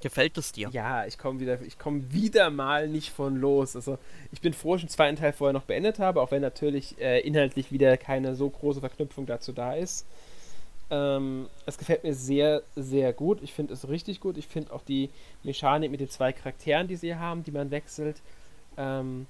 Gefällt 0.00 0.38
es 0.38 0.52
dir? 0.52 0.70
Ja, 0.72 1.04
ich 1.04 1.18
komme 1.18 1.40
wieder, 1.40 1.60
ich 1.60 1.76
wieder 2.10 2.50
mal 2.50 2.88
nicht 2.88 3.10
von 3.10 3.36
los. 3.36 3.76
Also 3.76 3.98
ich 4.32 4.40
bin 4.40 4.54
froh, 4.54 4.72
dass 4.72 4.82
ich 4.82 4.88
den 4.88 4.92
zweiten 4.94 5.16
Teil 5.16 5.34
vorher 5.34 5.52
noch 5.52 5.64
beendet 5.64 5.98
habe, 5.98 6.22
auch 6.22 6.30
wenn 6.30 6.40
natürlich 6.40 6.98
äh, 6.98 7.20
inhaltlich 7.20 7.70
wieder 7.70 7.98
keine 7.98 8.34
so 8.34 8.48
große 8.48 8.80
Verknüpfung 8.80 9.26
dazu 9.26 9.52
da 9.52 9.74
ist. 9.74 10.06
Ähm, 10.90 11.48
es 11.66 11.76
gefällt 11.76 12.02
mir 12.02 12.14
sehr, 12.14 12.62
sehr 12.76 13.12
gut. 13.12 13.42
Ich 13.42 13.52
finde 13.52 13.74
es 13.74 13.88
richtig 13.88 14.20
gut. 14.20 14.38
Ich 14.38 14.48
finde 14.48 14.72
auch 14.72 14.82
die 14.82 15.10
Mechanik 15.42 15.90
mit 15.90 16.00
den 16.00 16.08
zwei 16.08 16.32
Charakteren, 16.32 16.88
die 16.88 16.96
sie 16.96 17.14
haben, 17.14 17.44
die 17.44 17.52
man 17.52 17.70
wechselt, 17.70 18.22
ähm, 18.78 19.26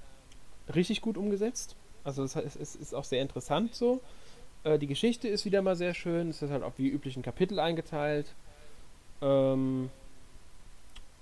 richtig 0.74 1.00
gut 1.00 1.18
umgesetzt. 1.18 1.74
Also 2.04 2.22
es, 2.22 2.36
es, 2.36 2.76
ist 2.76 2.94
auch 2.94 3.04
sehr 3.04 3.20
interessant 3.20 3.74
so. 3.74 4.00
Äh, 4.62 4.78
die 4.78 4.86
Geschichte 4.86 5.26
ist 5.26 5.44
wieder 5.44 5.62
mal 5.62 5.74
sehr 5.76 5.94
schön. 5.94 6.30
Es 6.30 6.42
ist 6.42 6.50
halt 6.50 6.62
auch 6.62 6.72
wie 6.76 6.88
üblich 6.88 7.16
ein 7.16 7.22
Kapitel 7.22 7.58
eingeteilt. 7.58 8.26
Ähm, 9.20 9.90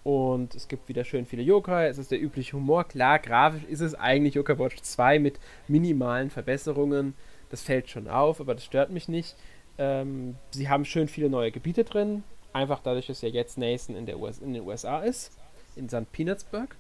und 0.04 0.54
es 0.54 0.68
gibt 0.68 0.88
wieder 0.88 1.04
schön 1.04 1.26
viele 1.26 1.42
Yokai. 1.42 1.88
Es 1.88 1.98
ist 1.98 2.10
der 2.10 2.20
übliche 2.20 2.56
Humor. 2.56 2.84
Klar, 2.84 3.18
grafisch 3.18 3.64
ist 3.64 3.80
es 3.80 3.94
eigentlich 3.94 4.34
Yokai 4.34 4.58
Watch 4.58 4.76
2 4.80 5.18
mit 5.18 5.38
minimalen 5.66 6.30
Verbesserungen. 6.30 7.14
Das 7.50 7.62
fällt 7.62 7.90
schon 7.90 8.08
auf, 8.08 8.40
aber 8.40 8.54
das 8.54 8.64
stört 8.64 8.90
mich 8.90 9.08
nicht. 9.08 9.36
Ähm, 9.76 10.36
sie 10.50 10.68
haben 10.68 10.84
schön 10.84 11.08
viele 11.08 11.28
neue 11.30 11.50
Gebiete 11.50 11.84
drin. 11.84 12.24
Einfach 12.52 12.80
dadurch, 12.82 13.06
dass 13.06 13.22
ja 13.22 13.28
jetzt 13.28 13.58
Nathan 13.58 13.96
in, 13.96 14.06
der 14.06 14.18
US 14.18 14.38
in 14.38 14.54
den 14.54 14.66
USA 14.66 15.00
ist. 15.00 15.32
In 15.76 15.88
St. 15.88 16.10
Peanutsburg. 16.12 16.76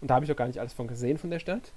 Und 0.00 0.08
da 0.08 0.14
habe 0.16 0.24
ich 0.24 0.32
auch 0.32 0.36
gar 0.36 0.46
nicht 0.46 0.60
alles 0.60 0.74
von 0.74 0.86
gesehen 0.86 1.18
von 1.18 1.30
der 1.30 1.38
Stadt. 1.38 1.72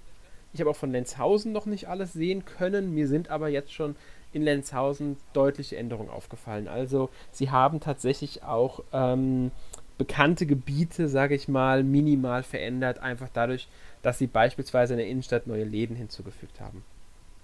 Ich 0.54 0.60
habe 0.60 0.70
auch 0.70 0.76
von 0.76 0.92
Lenzhausen 0.92 1.52
noch 1.52 1.66
nicht 1.66 1.88
alles 1.88 2.14
sehen 2.14 2.46
können. 2.46 2.94
Mir 2.94 3.08
sind 3.08 3.30
aber 3.30 3.48
jetzt 3.48 3.74
schon 3.74 3.96
in 4.34 4.42
Lenzhausen 4.42 5.18
deutliche 5.34 5.78
Änderungen 5.78 6.10
aufgefallen. 6.10 6.68
Also 6.68 7.10
sie 7.32 7.50
haben 7.52 7.80
tatsächlich 7.80 8.44
auch 8.44 8.84
ähm, 8.92 9.52
bekannte 9.98 10.46
Gebiete, 10.46 11.08
sage 11.08 11.36
ich 11.36 11.48
mal, 11.48 11.84
minimal 11.84 12.44
verändert, 12.44 13.00
einfach 13.00 13.30
dadurch, 13.34 13.68
dass 14.02 14.18
sie 14.20 14.28
beispielsweise 14.28 14.94
in 14.94 15.00
der 15.00 15.08
Innenstadt 15.08 15.48
neue 15.48 15.64
Läden 15.64 15.96
hinzugefügt 15.96 16.60
haben, 16.60 16.84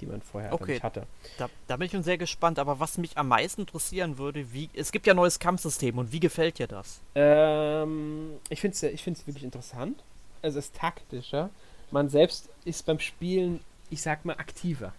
die 0.01 0.05
man 0.05 0.21
vorher 0.21 0.53
okay. 0.53 0.73
nicht 0.73 0.83
hatte. 0.83 1.07
Da, 1.37 1.49
da, 1.67 1.77
bin 1.77 1.87
ich 1.87 1.91
schon 1.91 2.03
sehr 2.03 2.17
gespannt, 2.17 2.59
aber 2.59 2.79
was 2.79 2.97
mich 2.97 3.17
am 3.17 3.27
meisten 3.27 3.61
interessieren 3.61 4.17
würde, 4.17 4.53
wie 4.53 4.69
es 4.73 4.91
gibt 4.91 5.07
ja 5.07 5.13
ein 5.13 5.17
neues 5.17 5.39
Kampfsystem 5.39 5.97
und 5.97 6.11
wie 6.11 6.19
gefällt 6.19 6.59
dir 6.59 6.67
das? 6.67 7.01
Ähm, 7.15 8.33
ich 8.49 8.61
finde 8.61 8.75
es 8.75 8.83
ich 8.83 9.05
wirklich 9.27 9.43
interessant 9.43 10.03
es 10.43 10.55
ist 10.55 10.75
taktischer. 10.75 11.49
Man 11.89 12.09
selbst 12.09 12.49
ist 12.65 12.85
beim 12.85 12.99
Spielen, 12.99 13.61
ich 13.89 14.01
sag 14.01 14.25
mal, 14.25 14.33
aktiver. 14.33 14.93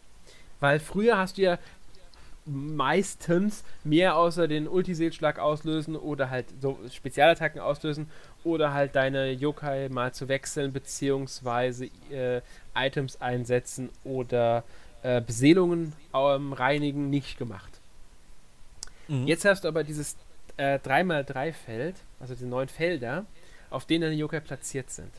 Weil 0.59 0.81
früher 0.81 1.19
hast 1.19 1.39
du 1.39 1.43
ja 1.43 1.59
meistens 2.47 3.65
mehr 3.85 4.17
außer 4.17 4.49
den 4.49 4.69
Ultiseelschlag 4.69 5.39
auslösen 5.39 5.97
oder 5.97 6.31
halt 6.31 6.47
so 6.61 6.79
Spezialattacken 6.91 7.61
auslösen 7.61 8.11
oder 8.45 8.75
halt 8.75 8.95
deine 8.97 9.31
Yokai 9.33 9.89
mal 9.89 10.13
zu 10.13 10.29
wechseln 10.29 10.73
beziehungsweise 10.73 11.87
äh, 12.11 12.43
Items 12.75 13.21
einsetzen 13.21 13.89
oder 14.05 14.65
äh, 15.03 15.21
Beseelungen 15.21 15.95
ähm, 16.13 16.53
reinigen 16.53 17.11
nicht 17.11 17.39
gemacht. 17.39 17.81
Mhm. 19.09 19.27
Jetzt 19.27 19.45
hast 19.45 19.65
du 19.65 19.69
aber 19.69 19.85
dieses 19.85 20.17
äh, 20.57 20.79
3x3-Feld, 20.79 21.97
also 22.21 22.35
diese 22.35 22.47
neun 22.47 22.69
Felder, 22.69 23.25
auf 23.71 23.87
denen 23.87 24.03
deine 24.03 24.15
Yokai 24.15 24.41
platziert 24.41 24.91
sind. 24.91 25.11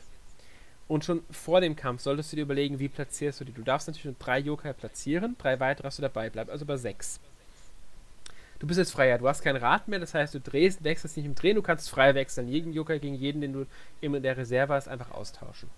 Und 0.88 1.04
schon 1.04 1.22
vor 1.30 1.60
dem 1.60 1.74
Kampf 1.74 2.02
solltest 2.02 2.32
du 2.32 2.36
dir 2.36 2.42
überlegen, 2.42 2.78
wie 2.78 2.88
platzierst 2.88 3.40
du 3.40 3.44
die. 3.44 3.52
Du 3.52 3.62
darfst 3.62 3.88
natürlich 3.88 4.04
nur 4.04 4.14
drei 4.18 4.38
Yokai 4.38 4.72
platzieren, 4.72 5.36
drei 5.38 5.58
weitere 5.58 5.86
hast 5.86 5.98
du 5.98 6.02
dabei, 6.02 6.30
bleib 6.30 6.48
also 6.48 6.64
bei 6.64 6.76
sechs. 6.76 7.18
Du 8.58 8.66
bist 8.66 8.78
jetzt 8.78 8.92
freier, 8.92 9.18
du 9.18 9.28
hast 9.28 9.42
kein 9.42 9.56
Rad 9.56 9.88
mehr, 9.88 9.98
das 9.98 10.14
heißt, 10.14 10.34
du 10.34 10.40
drehst, 10.40 10.82
wechselst 10.82 11.16
nicht 11.16 11.26
im 11.26 11.34
Drehen, 11.34 11.56
du 11.56 11.62
kannst 11.62 11.90
frei 11.90 12.14
wechseln. 12.14 12.48
Jeden 12.48 12.72
Yokai 12.72 12.98
gegen 12.98 13.16
jeden, 13.16 13.40
den 13.40 13.52
du 13.52 13.66
in 14.00 14.22
der 14.22 14.36
Reserve 14.36 14.72
hast, 14.72 14.88
einfach 14.88 15.10
austauschen. 15.10 15.68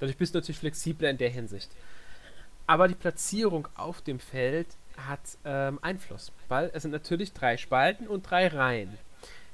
Dadurch 0.00 0.16
bist 0.16 0.34
du 0.34 0.38
natürlich 0.38 0.58
flexibler 0.58 1.10
in 1.10 1.18
der 1.18 1.30
Hinsicht. 1.30 1.70
Aber 2.66 2.88
die 2.88 2.94
Platzierung 2.94 3.68
auf 3.76 4.00
dem 4.02 4.18
Feld 4.18 4.66
hat 4.96 5.20
ähm, 5.44 5.78
Einfluss, 5.80 6.32
weil 6.48 6.70
es 6.74 6.82
sind 6.82 6.90
natürlich 6.90 7.32
drei 7.32 7.56
Spalten 7.56 8.06
und 8.06 8.28
drei 8.28 8.48
Reihen. 8.48 8.98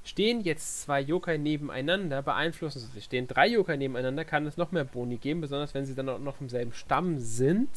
Stehen 0.04 0.42
jetzt 0.42 0.82
zwei 0.82 1.00
Yokai 1.00 1.38
nebeneinander, 1.38 2.22
beeinflussen 2.22 2.80
sie 2.80 2.86
sich. 2.88 3.04
Stehen 3.04 3.26
drei 3.26 3.48
Yokai 3.48 3.76
nebeneinander, 3.76 4.24
kann 4.24 4.46
es 4.46 4.58
noch 4.58 4.70
mehr 4.70 4.84
Boni 4.84 5.16
geben, 5.16 5.40
besonders 5.40 5.72
wenn 5.72 5.86
sie 5.86 5.94
dann 5.94 6.08
auch 6.10 6.18
noch 6.18 6.40
im 6.40 6.50
selben 6.50 6.74
Stamm 6.74 7.18
sind. 7.18 7.70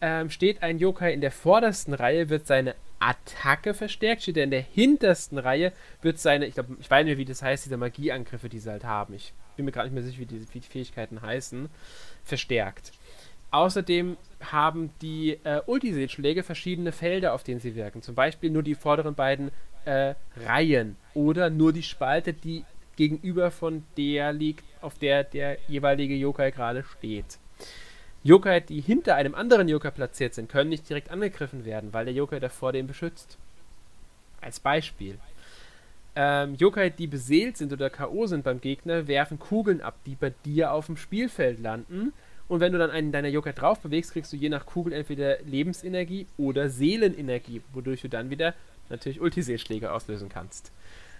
Ähm, 0.00 0.30
steht 0.30 0.62
ein 0.62 0.78
Yokai 0.78 1.12
in 1.12 1.20
der 1.20 1.32
vordersten 1.32 1.92
Reihe, 1.92 2.30
wird 2.30 2.46
seine 2.46 2.76
Attacke 3.00 3.74
verstärkt. 3.74 4.22
Steht 4.22 4.36
er 4.36 4.44
in 4.44 4.52
der 4.52 4.62
hintersten 4.62 5.38
Reihe, 5.38 5.72
wird 6.02 6.20
seine, 6.20 6.46
ich 6.46 6.54
glaube, 6.54 6.76
ich 6.80 6.90
weiß 6.90 7.04
nicht 7.04 7.18
wie 7.18 7.24
das 7.24 7.42
heißt, 7.42 7.64
diese 7.64 7.76
Magieangriffe, 7.76 8.48
die 8.48 8.60
sie 8.60 8.70
halt 8.70 8.84
haben. 8.84 9.14
Ich 9.14 9.32
bin 9.56 9.64
mir 9.64 9.72
gerade 9.72 9.88
nicht 9.88 9.94
mehr 9.94 10.04
sicher, 10.04 10.20
wie 10.20 10.26
diese 10.26 10.46
Fähigkeiten 10.46 11.20
heißen, 11.20 11.68
verstärkt. 12.24 12.92
Außerdem 13.50 14.16
haben 14.40 14.90
die 15.02 15.32
äh, 15.42 15.60
Ultiseelschläge 15.66 16.44
verschiedene 16.44 16.92
Felder, 16.92 17.34
auf 17.34 17.42
denen 17.42 17.58
sie 17.58 17.74
wirken. 17.74 18.00
Zum 18.00 18.14
Beispiel 18.14 18.50
nur 18.50 18.62
die 18.62 18.76
vorderen 18.76 19.16
beiden 19.16 19.50
äh, 19.84 20.14
Reihen 20.44 20.96
oder 21.14 21.50
nur 21.50 21.72
die 21.72 21.82
Spalte, 21.82 22.32
die 22.32 22.64
gegenüber 22.96 23.50
von 23.50 23.84
der 23.96 24.32
liegt, 24.32 24.64
auf 24.80 24.98
der 24.98 25.24
der 25.24 25.58
jeweilige 25.68 26.14
Yokai 26.14 26.50
gerade 26.50 26.84
steht. 26.84 27.38
Yokai, 28.22 28.60
die 28.60 28.80
hinter 28.80 29.16
einem 29.16 29.34
anderen 29.34 29.68
Yokai 29.68 29.90
platziert 29.90 30.34
sind, 30.34 30.50
können 30.50 30.68
nicht 30.68 30.88
direkt 30.88 31.10
angegriffen 31.10 31.64
werden, 31.64 31.94
weil 31.94 32.04
der 32.04 32.14
Yokai 32.14 32.38
davor 32.38 32.72
den 32.72 32.86
beschützt. 32.86 33.38
Als 34.42 34.60
Beispiel. 34.60 35.18
Ähm, 36.14 36.54
Yokai, 36.56 36.90
die 36.90 37.06
beseelt 37.06 37.56
sind 37.56 37.72
oder 37.72 37.88
K.O. 37.88 38.26
sind 38.26 38.44
beim 38.44 38.60
Gegner, 38.60 39.06
werfen 39.06 39.38
Kugeln 39.38 39.80
ab, 39.80 39.96
die 40.04 40.16
bei 40.16 40.32
dir 40.44 40.72
auf 40.72 40.86
dem 40.86 40.96
Spielfeld 40.96 41.60
landen. 41.60 42.12
Und 42.48 42.60
wenn 42.60 42.72
du 42.72 42.78
dann 42.78 42.90
einen 42.90 43.12
deiner 43.12 43.28
Yokai 43.28 43.52
drauf 43.52 43.80
bewegst, 43.80 44.12
kriegst 44.12 44.32
du 44.32 44.36
je 44.36 44.48
nach 44.48 44.66
Kugel 44.66 44.92
entweder 44.92 45.40
Lebensenergie 45.42 46.26
oder 46.36 46.68
Seelenenergie, 46.68 47.62
wodurch 47.72 48.02
du 48.02 48.08
dann 48.08 48.28
wieder 48.28 48.54
natürlich 48.90 49.20
Ultiseelschläge 49.20 49.92
auslösen 49.92 50.28
kannst. 50.28 50.72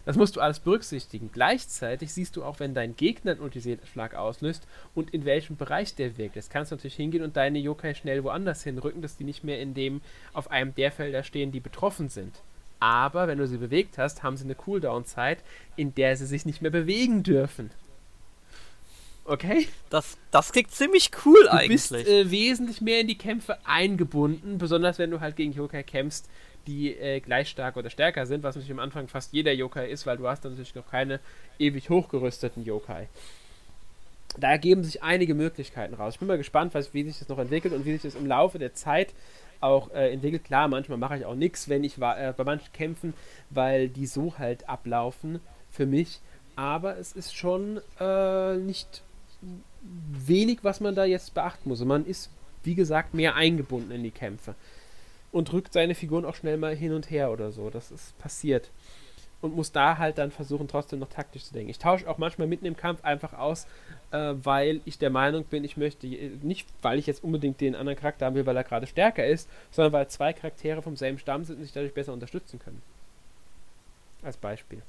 Das 0.04 0.16
musst 0.16 0.36
du 0.36 0.40
alles 0.40 0.60
berücksichtigen. 0.60 1.30
Gleichzeitig 1.32 2.12
siehst 2.12 2.36
du 2.36 2.42
auch, 2.42 2.58
wenn 2.58 2.74
dein 2.74 2.96
Gegner 2.96 3.32
einen 3.32 3.40
Ultiseelschlag 3.40 4.14
auslöst 4.14 4.66
und 4.94 5.10
in 5.10 5.24
welchem 5.24 5.56
Bereich 5.56 5.94
der 5.94 6.16
wirkt. 6.16 6.36
Jetzt 6.36 6.50
kannst 6.50 6.72
du 6.72 6.76
natürlich 6.76 6.96
hingehen 6.96 7.22
und 7.22 7.36
deine 7.36 7.58
Yokai 7.58 7.94
schnell 7.94 8.24
woanders 8.24 8.62
hinrücken, 8.62 9.02
dass 9.02 9.16
die 9.16 9.24
nicht 9.24 9.44
mehr 9.44 9.60
in 9.60 9.74
dem 9.74 10.00
auf 10.32 10.50
einem 10.50 10.74
der 10.74 10.90
Felder 10.90 11.22
stehen, 11.22 11.52
die 11.52 11.60
betroffen 11.60 12.08
sind. 12.08 12.40
Aber 12.80 13.28
wenn 13.28 13.36
du 13.36 13.46
sie 13.46 13.58
bewegt 13.58 13.98
hast, 13.98 14.22
haben 14.22 14.38
sie 14.38 14.44
eine 14.44 14.54
Cooldown-Zeit, 14.54 15.38
in 15.76 15.94
der 15.94 16.16
sie 16.16 16.26
sich 16.26 16.46
nicht 16.46 16.62
mehr 16.62 16.70
bewegen 16.70 17.22
dürfen. 17.22 17.70
Okay? 19.26 19.68
Das, 19.90 20.16
das 20.30 20.50
klingt 20.50 20.70
ziemlich 20.70 21.10
cool 21.24 21.42
du 21.42 21.52
eigentlich. 21.52 21.90
bist 21.90 22.08
äh, 22.08 22.30
wesentlich 22.30 22.80
mehr 22.80 23.00
in 23.00 23.06
die 23.06 23.18
Kämpfe 23.18 23.58
eingebunden, 23.64 24.56
besonders 24.56 24.98
wenn 24.98 25.10
du 25.10 25.20
halt 25.20 25.36
gegen 25.36 25.52
Yokai 25.52 25.82
kämpfst, 25.82 26.26
die 26.66 26.94
äh, 26.94 27.20
gleich 27.20 27.48
stark 27.48 27.76
oder 27.76 27.90
stärker 27.90 28.26
sind, 28.26 28.42
was 28.42 28.54
natürlich 28.54 28.72
am 28.72 28.80
Anfang 28.80 29.08
fast 29.08 29.32
jeder 29.32 29.52
Yokai 29.52 29.88
ist, 29.88 30.06
weil 30.06 30.16
du 30.16 30.28
hast 30.28 30.44
dann 30.44 30.52
natürlich 30.52 30.74
noch 30.74 30.88
keine 30.90 31.20
ewig 31.58 31.90
hochgerüsteten 31.90 32.64
Yokai. 32.64 33.08
Da 34.38 34.50
ergeben 34.50 34.84
sich 34.84 35.02
einige 35.02 35.34
Möglichkeiten 35.34 35.94
raus. 35.94 36.14
Ich 36.14 36.20
bin 36.20 36.28
mal 36.28 36.38
gespannt, 36.38 36.74
was, 36.74 36.94
wie 36.94 37.02
sich 37.02 37.18
das 37.18 37.28
noch 37.28 37.38
entwickelt 37.38 37.74
und 37.74 37.84
wie 37.84 37.92
sich 37.92 38.02
das 38.02 38.14
im 38.14 38.26
Laufe 38.26 38.58
der 38.58 38.74
Zeit 38.74 39.12
auch 39.60 39.90
äh, 39.90 40.12
entwickelt. 40.12 40.44
Klar, 40.44 40.68
manchmal 40.68 40.98
mache 40.98 41.16
ich 41.18 41.24
auch 41.24 41.34
nichts, 41.34 41.68
wenn 41.68 41.84
ich 41.84 41.98
äh, 41.98 42.32
bei 42.36 42.44
manchen 42.44 42.72
Kämpfen, 42.72 43.14
weil 43.50 43.88
die 43.88 44.06
so 44.06 44.38
halt 44.38 44.68
ablaufen 44.68 45.40
für 45.70 45.86
mich. 45.86 46.20
Aber 46.56 46.96
es 46.98 47.12
ist 47.12 47.34
schon 47.34 47.80
äh, 47.98 48.56
nicht 48.56 49.02
wenig, 49.82 50.58
was 50.62 50.80
man 50.80 50.94
da 50.94 51.04
jetzt 51.04 51.34
beachten 51.34 51.68
muss. 51.68 51.84
Man 51.84 52.06
ist, 52.06 52.30
wie 52.62 52.74
gesagt, 52.74 53.14
mehr 53.14 53.34
eingebunden 53.34 53.90
in 53.90 54.02
die 54.02 54.10
Kämpfe. 54.10 54.54
Und 55.32 55.52
rückt 55.52 55.72
seine 55.72 55.94
Figuren 55.94 56.24
auch 56.24 56.34
schnell 56.34 56.56
mal 56.56 56.74
hin 56.74 56.92
und 56.92 57.10
her 57.10 57.30
oder 57.30 57.52
so. 57.52 57.70
Das 57.70 57.90
ist 57.90 58.18
passiert. 58.18 58.70
Und 59.40 59.54
muss 59.54 59.72
da 59.72 59.96
halt 59.96 60.18
dann 60.18 60.30
versuchen, 60.30 60.68
trotzdem 60.68 60.98
noch 60.98 61.08
taktisch 61.08 61.44
zu 61.44 61.54
denken. 61.54 61.70
Ich 61.70 61.78
tausche 61.78 62.08
auch 62.10 62.18
manchmal 62.18 62.46
mitten 62.46 62.66
im 62.66 62.76
Kampf 62.76 63.04
einfach 63.04 63.32
aus, 63.32 63.66
äh, 64.10 64.34
weil 64.34 64.80
ich 64.84 64.98
der 64.98 65.08
Meinung 65.08 65.44
bin, 65.44 65.64
ich 65.64 65.76
möchte 65.78 66.06
nicht, 66.06 66.68
weil 66.82 66.98
ich 66.98 67.06
jetzt 67.06 67.24
unbedingt 67.24 67.60
den 67.60 67.74
anderen 67.74 67.98
Charakter 67.98 68.26
haben 68.26 68.34
will, 68.34 68.44
weil 68.44 68.56
er 68.56 68.64
gerade 68.64 68.86
stärker 68.86 69.26
ist, 69.26 69.48
sondern 69.70 69.92
weil 69.92 70.08
zwei 70.08 70.32
Charaktere 70.34 70.82
vom 70.82 70.96
selben 70.96 71.18
Stamm 71.18 71.44
sind 71.44 71.56
und 71.56 71.62
sich 71.62 71.72
dadurch 71.72 71.94
besser 71.94 72.12
unterstützen 72.12 72.58
können. 72.58 72.82
Als 74.22 74.36
Beispiel. 74.36 74.82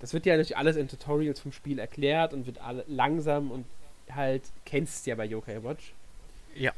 Das 0.00 0.12
wird 0.14 0.26
ja 0.26 0.34
natürlich 0.34 0.56
alles 0.56 0.76
in 0.76 0.88
Tutorials 0.88 1.40
vom 1.40 1.52
Spiel 1.52 1.78
erklärt 1.78 2.32
und 2.32 2.46
wird 2.46 2.58
alle 2.58 2.84
langsam 2.86 3.50
und 3.50 3.66
halt 4.10 4.42
kennst 4.64 5.06
ja 5.06 5.14
bei 5.14 5.24
Yokai 5.24 5.62
Watch. 5.62 5.92
Ja. 6.54 6.72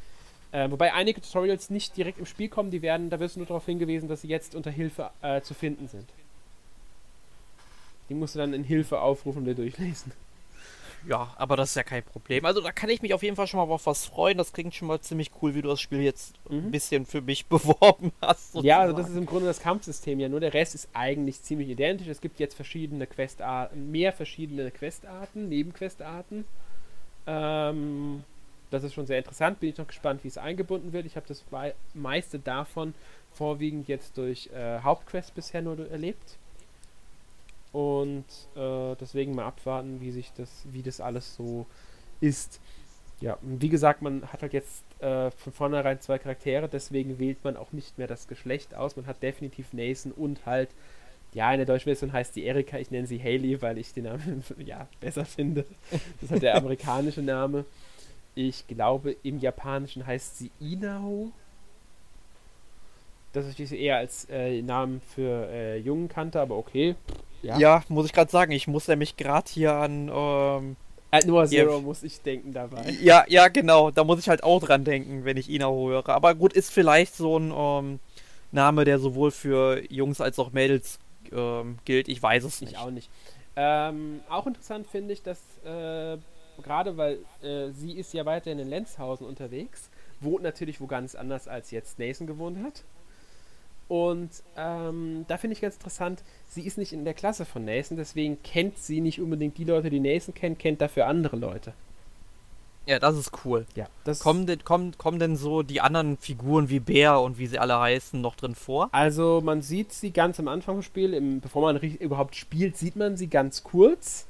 Äh, 0.51 0.71
wobei 0.71 0.95
einige 0.95 1.21
Tutorials 1.21 1.69
nicht 1.71 1.97
direkt 1.97 2.19
im 2.19 2.27
Spiel 2.27 2.49
kommen, 2.49 2.71
die 2.71 2.81
werden, 2.83 3.11
da 3.11 3.21
wirst 3.21 3.37
du 3.37 3.41
nur 3.41 3.47
darauf 3.47 3.67
hingewiesen, 3.67 4.09
dass 4.09 4.23
sie 4.23 4.29
jetzt 4.29 4.55
unter 4.55 4.71
Hilfe 4.71 5.11
äh, 5.21 5.41
zu 5.43 5.53
finden 5.55 5.89
sind. 5.89 6.09
Die 8.09 8.15
musst 8.15 8.35
du 8.35 8.39
dann 8.39 8.55
in 8.55 8.65
Hilfe 8.65 9.01
aufrufen 9.01 9.41
und 9.41 9.45
dir 9.45 9.55
durchlesen. 9.55 10.13
Ja, 11.07 11.33
aber 11.37 11.57
das 11.57 11.71
ist 11.71 11.75
ja 11.77 11.83
kein 11.85 12.03
Problem. 12.03 12.45
Also 12.45 12.61
da 12.61 12.73
kann 12.73 12.89
ich 12.91 13.03
mich 13.03 13.15
auf 13.15 13.23
jeden 13.23 13.37
Fall 13.37 13.47
schon 13.47 13.59
mal 13.59 13.73
auf 13.73 13.87
was 13.87 14.07
freuen. 14.07 14.37
Das 14.37 14.53
klingt 14.53 14.75
schon 14.75 14.89
mal 14.89 15.01
ziemlich 15.01 15.31
cool, 15.41 15.55
wie 15.55 15.63
du 15.63 15.69
das 15.69 15.81
Spiel 15.81 16.01
jetzt 16.01 16.35
Mhm. 16.49 16.57
ein 16.57 16.71
bisschen 16.71 17.07
für 17.07 17.21
mich 17.21 17.47
beworben 17.49 18.11
hast. 18.21 18.55
Ja, 18.57 18.81
also 18.81 18.93
das 18.95 19.03
sozusagen. 19.03 19.13
ist 19.13 19.17
im 19.19 19.27
Grunde 19.27 19.47
das 19.47 19.61
Kampfsystem 19.61 20.19
ja, 20.19 20.29
nur 20.29 20.41
der 20.41 20.55
Rest 20.55 20.75
ist 20.75 20.89
eigentlich 20.95 21.43
ziemlich 21.43 21.69
identisch. 21.69 22.09
Es 22.09 22.21
gibt 22.21 22.41
jetzt 22.41 22.55
verschiedene 22.55 23.07
Questarten, 23.07 23.91
mehr 23.93 24.13
verschiedene 24.13 24.71
Questarten, 24.71 25.49
Nebenquestarten. 25.51 26.47
Ähm, 27.27 28.25
das 28.71 28.85
ist 28.85 28.95
schon 28.95 29.07
sehr 29.07 29.19
interessant. 29.19 29.61
Bin 29.61 29.71
ich 29.71 29.79
noch 29.79 29.87
gespannt, 29.87 30.25
wie 30.25 30.29
es 30.29 30.39
eingebunden 30.39 30.93
wird. 30.93 31.07
Ich 31.07 31.17
habe 31.17 31.27
das 31.27 31.45
meiste 31.95 32.39
davon 32.39 32.95
vorwiegend 33.33 33.89
jetzt 33.89 34.17
durch 34.19 34.51
äh, 34.55 34.81
Hauptquest 34.81 35.35
bisher 35.35 35.63
nur 35.63 35.91
erlebt. 35.91 36.39
Und 37.73 38.25
äh, 38.57 38.97
deswegen 39.01 39.35
mal 39.35 39.47
abwarten, 39.47 40.01
wie 40.01 40.11
sich 40.11 40.33
das, 40.33 40.65
wie 40.73 40.83
das 40.83 41.01
alles 41.01 41.35
so 41.35 41.67
ist. 42.21 42.61
Ja, 43.21 43.37
wie 43.43 43.69
gesagt, 43.69 44.01
man 44.01 44.23
hat 44.33 44.43
halt 44.43 44.53
jetzt 44.53 44.85
äh, 45.01 45.31
von 45.33 45.53
vornherein 45.53 46.01
zwei 46.01 46.19
Charaktere, 46.19 46.69
deswegen 46.69 47.19
wählt 47.19 47.43
man 47.45 47.57
auch 47.57 47.73
nicht 47.73 47.99
mehr 47.99 48.07
das 48.07 48.29
Geschlecht 48.29 48.75
aus. 48.75 48.97
Man 48.97 49.07
hat 49.07 49.23
definitiv 49.23 49.73
Nathan 49.73 50.13
und 50.13 50.47
halt, 50.47 50.71
ja, 51.35 51.53
in 51.53 51.59
der 51.59 51.67
deutschen 51.67 51.87
Version 51.87 52.13
heißt 52.13 52.35
sie 52.35 52.45
Erika, 52.45 52.79
ich 52.79 52.91
nenne 52.91 53.07
sie 53.07 53.19
Haley, 53.19 53.61
weil 53.61 53.79
ich 53.79 53.93
den 53.93 54.05
Namen 54.05 54.45
ja 54.65 54.89
besser 55.01 55.25
finde. 55.25 55.65
Das 55.91 56.23
ist 56.23 56.31
halt 56.31 56.43
der 56.43 56.55
amerikanische 56.57 57.23
Name. 57.23 57.65
Ich 58.39 58.69
glaube, 58.69 59.17
im 59.25 59.41
Japanischen 59.41 60.07
heißt 60.07 60.39
sie 60.39 60.53
Inao. 60.61 61.33
Das 63.33 63.47
ich 63.49 63.69
sie 63.69 63.81
eher 63.81 63.97
als 63.97 64.29
äh, 64.31 64.63
Namen 64.63 65.01
für 65.01 65.49
äh, 65.51 65.79
Jungen 65.79 66.09
kannte, 66.09 66.41
aber 66.41 66.57
okay. 66.57 66.95
Ja. 67.43 67.59
Ja, 67.59 67.83
muss 67.89 68.07
ich 68.07 68.13
gerade 68.13 68.31
sagen. 68.31 68.53
Ich 68.53 68.69
muss 68.69 68.87
nämlich 68.87 69.17
gerade 69.17 69.51
hier 69.51 69.73
an. 69.73 70.09
Ähm, 70.15 70.77
Äh, 71.11 71.27
Noah 71.27 71.47
Ja. 71.47 71.65
Zero 71.65 71.81
muss 71.81 72.05
ich 72.05 72.21
denken 72.21 72.53
dabei. 72.53 72.89
ja, 73.03 73.25
ja, 73.27 73.49
genau. 73.49 73.91
Da 73.91 74.05
muss 74.05 74.21
ich 74.21 74.29
halt 74.29 74.45
auch 74.45 74.63
dran 74.63 74.85
denken, 74.85 75.25
wenn 75.25 75.37
ich 75.37 75.51
Ina 75.51 75.69
höre. 75.69 76.09
Aber 76.09 76.37
gut, 76.37 76.53
ist 76.53 76.71
vielleicht 76.71 77.17
so 77.17 77.39
ein 77.39 77.53
ähm, 77.53 77.99
Name, 78.53 78.85
der 78.85 79.01
sowohl 79.01 79.33
für 79.33 79.83
Jungs 79.93 80.21
als 80.21 80.39
auch 80.39 80.53
Mädels 80.53 81.01
ähm, 81.33 81.79
gilt. 81.85 82.07
Ich 82.07 82.23
weiß 82.23 82.45
es 82.45 82.61
nicht. 82.61 82.75
Ich 82.75 82.79
auch 82.79 82.91
nicht. 82.91 83.11
Ähm, 83.57 84.21
auch 84.29 84.47
interessant 84.47 84.87
finde 84.87 85.13
ich, 85.13 85.23
dass 85.25 85.41
äh, 85.65 86.19
gerade 86.63 86.97
weil 86.97 87.19
äh, 87.43 87.71
sie 87.71 87.93
ist 87.93 88.13
ja 88.13 88.27
weiterhin 88.27 88.59
in 88.59 88.69
Lenzhausen 88.69 89.27
unterwegs, 89.27 89.91
wohnt 90.21 90.43
natürlich 90.43 90.81
wo 90.81 90.87
ganz 90.87 91.15
anders 91.15 91.49
als 91.49 91.71
jetzt 91.71 91.99
Nathan 91.99 92.27
gewohnt 92.27 92.59
hat. 92.63 92.85
Und 93.89 94.31
ähm, 94.57 95.25
da 95.29 95.39
finde 95.39 95.55
ich 95.55 95.63
ganz 95.63 95.77
interessant, 95.77 96.23
sie 96.47 96.63
ist 96.63 96.77
nicht 96.77 96.93
in 96.93 97.05
der 97.07 97.15
Klasse 97.15 97.47
von 97.47 97.65
Nathan, 97.65 97.97
deswegen 97.97 98.43
kennt 98.43 98.79
sie 98.79 99.01
nicht 99.01 99.21
unbedingt 99.21 99.57
die 99.57 99.65
Leute, 99.65 99.89
die 99.89 100.01
Nathan 100.01 100.35
kennt, 100.35 100.59
kennt 100.59 100.81
dafür 100.81 101.07
andere 101.07 101.37
Leute. 101.37 101.73
Ja, 102.89 102.99
das 102.99 103.17
ist 103.17 103.33
cool. 103.45 103.67
Ja, 103.75 103.87
das 104.05 104.21
Kommen 104.21 104.47
denn, 104.47 104.65
kommen, 104.65 104.97
kommen 104.97 105.19
denn 105.19 105.37
so 105.37 105.63
die 105.63 105.83
anderen 105.83 106.17
Figuren 106.17 106.71
wie 106.71 106.81
Bär 106.81 107.21
und 107.21 107.39
wie 107.39 107.47
sie 107.47 107.59
alle 107.59 107.79
heißen 107.79 108.19
noch 108.19 108.35
drin 108.35 108.55
vor? 108.55 108.89
Also 108.93 109.43
man 109.45 109.61
sieht 109.61 109.93
sie 109.93 110.11
ganz 110.11 110.41
am 110.41 110.49
Anfang 110.49 110.77
vom 110.77 110.83
Spiel, 110.83 111.13
im, 111.13 111.41
bevor 111.41 111.61
man 111.61 111.77
überhaupt 111.77 112.35
spielt, 112.35 112.79
sieht 112.79 112.97
man 112.97 113.19
sie 113.19 113.29
ganz 113.29 113.63
kurz 113.63 114.27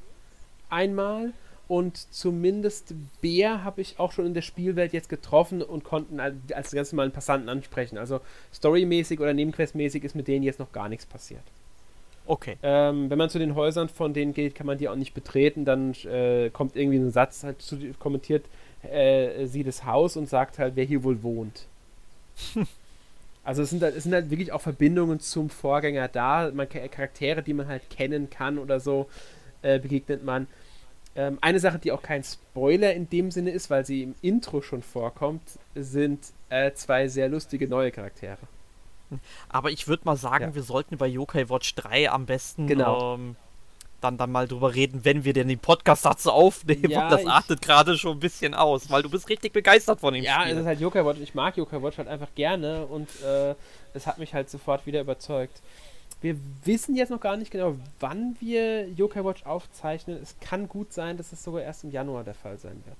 einmal. 0.71 1.33
Und 1.69 2.13
zumindest 2.15 2.95
Bär 3.21 3.63
habe 3.63 3.83
ich 3.83 3.99
auch 3.99 4.13
schon 4.13 4.25
in 4.27 4.33
der 4.35 4.41
Spielwelt 4.43 4.95
jetzt 4.95 5.11
getroffen 5.11 5.63
und 5.63 5.85
konnten 5.85 6.19
al- 6.19 6.37
als 6.55 6.71
ganz 6.73 6.93
normalen 6.93 7.13
Passanten 7.13 7.49
ansprechen. 7.51 7.99
Also 7.99 8.21
storymäßig 8.55 9.21
oder 9.21 9.35
nebenquestmäßig 9.35 10.03
ist 10.03 10.15
mit 10.17 10.29
denen 10.29 10.43
jetzt 10.45 10.59
noch 10.59 10.73
gar 10.73 10.89
nichts 10.89 11.05
passiert. 11.05 11.43
Okay. 12.27 12.57
Ähm, 12.63 13.11
wenn 13.11 13.19
man 13.19 13.31
zu 13.31 13.39
den 13.39 13.55
Häusern 13.55 13.89
von 13.89 14.13
denen 14.15 14.35
geht, 14.35 14.55
kann 14.55 14.67
man 14.67 14.79
die 14.79 14.89
auch 14.89 14.97
nicht 14.97 15.15
betreten. 15.15 15.65
Dann 15.65 15.95
äh, 16.05 16.51
kommt 16.51 16.77
irgendwie 16.77 16.99
ein 16.99 17.11
Satz 17.11 17.45
halt 17.45 17.61
zu, 17.63 17.79
kommentiert 17.99 18.45
äh, 18.83 19.47
sie 19.47 19.65
das 19.65 19.85
Haus 19.85 20.17
und 20.17 20.29
sagt 20.29 20.59
halt, 20.59 20.77
wer 20.77 20.85
hier 20.85 21.05
wohl 21.05 21.23
wohnt. 21.23 21.67
also 23.45 23.63
es 23.63 23.71
sind, 23.71 23.83
halt, 23.83 23.97
es 23.97 24.05
sind 24.05 24.13
halt 24.15 24.31
wirklich 24.31 24.53
auch 24.53 24.61
Verbindungen 24.61 25.21
zum 25.21 25.51
Vorgänger 25.51 26.09
da. 26.09 26.51
Man, 26.53 26.69
Charaktere, 26.69 27.43
die 27.43 27.55
man 27.55 27.67
halt 27.67 27.89
kennen 27.91 28.31
kann 28.31 28.59
oder 28.59 28.81
so, 28.81 29.07
äh, 29.63 29.79
begegnet 29.79 30.25
man. 30.25 30.47
Ähm, 31.19 31.37
eine 31.41 31.59
Sache, 31.59 31.79
die 31.81 31.91
auch 31.91 32.01
kein 32.01 32.23
Spoiler 32.23 32.95
in 32.95 33.11
dem 33.11 33.31
Sinne 33.33 33.51
ist, 33.51 33.69
weil 33.71 33.85
sie 33.85 34.05
im 34.05 34.15
Intro 34.23 34.63
schon 34.63 34.83
vorkommt, 34.83 35.43
sind 35.75 36.21
äh, 36.49 36.73
zwei 36.73 37.09
sehr 37.09 37.29
lustige 37.29 37.67
neue 37.69 37.91
Charaktere. 37.91 38.39
Aber 39.49 39.71
ich 39.71 39.89
würde 39.89 40.03
mal 40.05 40.17
sagen, 40.17 40.45
Ja. 40.45 40.55
wir 40.55 40.63
sollten 40.63 40.97
bei 40.97 41.07
Yokai 41.09 41.49
Watch 41.49 41.75
3 41.75 42.11
am 42.11 42.27
besten 42.27 42.67
Genau. 42.69 43.15
ähm, 43.15 43.37
dann, 44.01 44.17
dann 44.17 44.31
mal 44.31 44.47
drüber 44.47 44.77
reden, 44.77 45.01
wenn 45.05 45.25
wir 45.25 45.33
denn 45.33 45.49
den 45.49 45.59
Podcast 45.59 46.05
dazu 46.05 46.31
aufnehmen. 46.31 46.89
Ja, 46.91 47.09
das 47.09 47.27
artet 47.27 47.63
gerade 47.63 47.99
schon 47.99 48.19
ein 48.19 48.21
bisschen 48.21 48.55
aus, 48.55 48.89
weil 48.91 49.03
du 49.03 49.11
bist 49.11 49.29
richtig 49.29 49.53
begeistert 49.53 49.99
von 49.99 50.15
dem 50.15 50.23
Ja, 50.23 50.43
Spiel. 50.43 50.53
es 50.55 50.61
ist 50.61 50.67
halt 50.67 50.81
Yokai 50.81 51.05
Watch. 51.05 51.19
Ich 51.21 51.35
mag 51.35 51.57
Yokai 51.57 51.83
Watch 51.83 51.99
halt 51.99 52.07
einfach 52.07 52.29
gerne 52.37 52.87
und 52.87 53.09
äh, 53.25 53.57
es 53.95 54.07
hat 54.07 54.19
mich 54.19 54.35
halt 54.35 54.51
sofort 54.51 54.87
wieder 54.87 55.01
überzeugt. 55.01 55.61
Wir 56.21 56.37
wissen 56.65 56.97
jetzt 56.97 57.11
noch 57.11 57.21
gar 57.21 57.37
nicht 57.37 57.51
genau, 57.51 57.77
wann 58.01 58.37
wir 58.41 58.89
Yokai 58.89 59.25
Watch 59.25 59.45
aufzeichnen. 59.45 60.19
Es 60.21 60.37
kann 60.41 60.69
gut 60.69 60.93
sein, 60.93 61.17
dass 61.17 61.33
es 61.33 61.45
sogar 61.45 61.63
erst 61.63 61.85
im 61.85 61.91
Januar 61.91 62.25
der 62.25 62.35
Fall 62.35 62.59
sein 62.59 62.83
wird. 62.87 62.97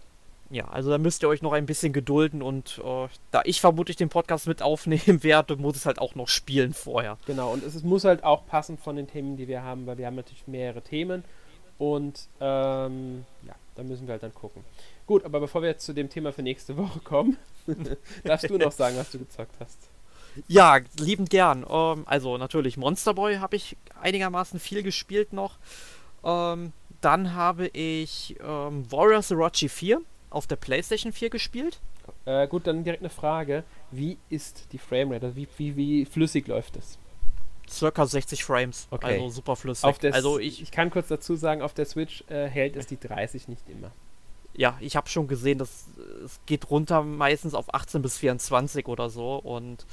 Ja, 0.51 0.67
also 0.69 0.89
da 0.91 0.97
müsst 0.97 1.23
ihr 1.23 1.29
euch 1.29 1.43
noch 1.43 1.53
ein 1.53 1.67
bisschen 1.67 1.93
gedulden 1.93 2.41
und 2.41 2.81
äh, 2.83 3.09
da 3.33 3.43
ich 3.45 3.61
vermutlich 3.61 3.97
den 3.97 4.09
Podcast 4.09 4.47
mit 4.47 4.63
aufnehmen 4.63 5.23
werde, 5.23 5.57
muss 5.57 5.77
es 5.77 5.85
halt 5.85 5.99
auch 5.99 6.15
noch 6.15 6.29
spielen 6.29 6.73
vorher. 6.73 7.19
Genau, 7.27 7.53
und 7.53 7.63
es, 7.65 7.75
es 7.75 7.83
muss 7.83 8.05
halt 8.05 8.25
auch 8.25 8.47
passen 8.47 8.79
von 8.79 8.97
den 8.97 9.07
Themen, 9.07 9.37
die 9.37 9.47
wir 9.47 9.63
haben, 9.63 9.87
weil 9.87 9.99
wir 9.99 10.07
haben 10.07 10.17
natürlich 10.17 10.47
mehrere 10.47 10.81
Themen 10.81 11.23
Und 11.77 12.29
ähm, 12.41 13.27
ja, 13.47 13.55
da 13.75 13.83
müssen 13.83 14.07
wir 14.07 14.13
halt 14.13 14.23
dann 14.23 14.35
gucken. 14.35 14.65
Gut, 15.07 15.25
aber 15.25 15.41
bevor 15.41 15.61
wir 15.63 15.69
jetzt 15.69 15.85
zu 15.85 15.93
dem 15.93 16.09
Thema 16.09 16.33
für 16.33 16.43
nächste 16.43 16.77
Woche 16.77 17.01
kommen, 17.01 17.37
darfst 18.25 18.49
du 18.49 18.57
noch 18.57 18.73
sagen, 18.73 18.97
was 18.97 19.11
du 19.11 19.19
gezockt 19.19 19.55
hast. 19.61 19.79
Ja, 20.47 20.79
liebend 20.99 21.31
gern. 21.31 21.67
Ähm, 21.69 22.05
also 22.07 22.39
natürlich 22.39 22.77
Monster 22.77 23.15
Boy 23.15 23.37
habe 23.37 23.57
ich 23.57 23.77
einigermaßen 24.01 24.61
viel 24.61 24.83
gespielt 24.83 25.33
noch. 25.33 25.59
Ähm, 26.25 26.73
dann 27.01 27.35
habe 27.35 27.69
ich 27.69 28.37
ähm, 28.41 28.91
Warriors 28.91 29.31
Orochi 29.33 29.69
4 29.69 30.01
auf 30.31 30.47
der 30.47 30.57
PlayStation 30.57 31.13
4 31.13 31.31
gespielt. 31.31 31.81
Äh, 32.25 32.47
gut, 32.49 32.67
dann 32.67 32.85
direkt 32.85 33.03
eine 33.03 33.11
Frage. 33.11 33.65
Wie 33.91 34.19
ist 34.29 34.69
die 34.73 34.79
Framerate? 34.79 35.27
Also 35.27 35.37
wie, 35.37 35.49
wie, 35.57 35.77
wie 35.77 36.05
flüssig 36.05 36.47
läuft 36.49 36.77
es? 36.77 36.99
Circa 37.69 38.07
60 38.07 38.45
Frames. 38.45 38.89
Okay. 38.91 39.15
Also 39.15 39.29
super 39.29 39.57
flüssig. 39.57 40.13
Also 40.13 40.39
ich, 40.39 40.63
ich 40.63 40.71
kann 40.71 40.91
kurz 40.91 41.09
dazu 41.09 41.37
sagen, 41.37 41.63
auf 41.63 41.75
der 41.75 41.85
Switch 41.85 42.25
äh, 42.29 42.47
hält 42.47 42.77
es 42.77 42.87
die 42.87 42.99
30 42.99 43.49
nicht 43.49 43.69
immer. 43.69 43.93
Ja, 44.55 44.77
ich 44.81 44.97
habe 44.97 45.09
schon 45.09 45.29
gesehen, 45.29 45.59
dass 45.59 45.87
es 46.25 46.41
geht 46.47 46.71
runter 46.71 47.03
meistens 47.03 47.55
auf 47.55 47.73
18 47.73 48.03
bis 48.03 48.19
24 48.19 48.89
oder 48.89 49.09
so 49.11 49.37
und 49.37 49.87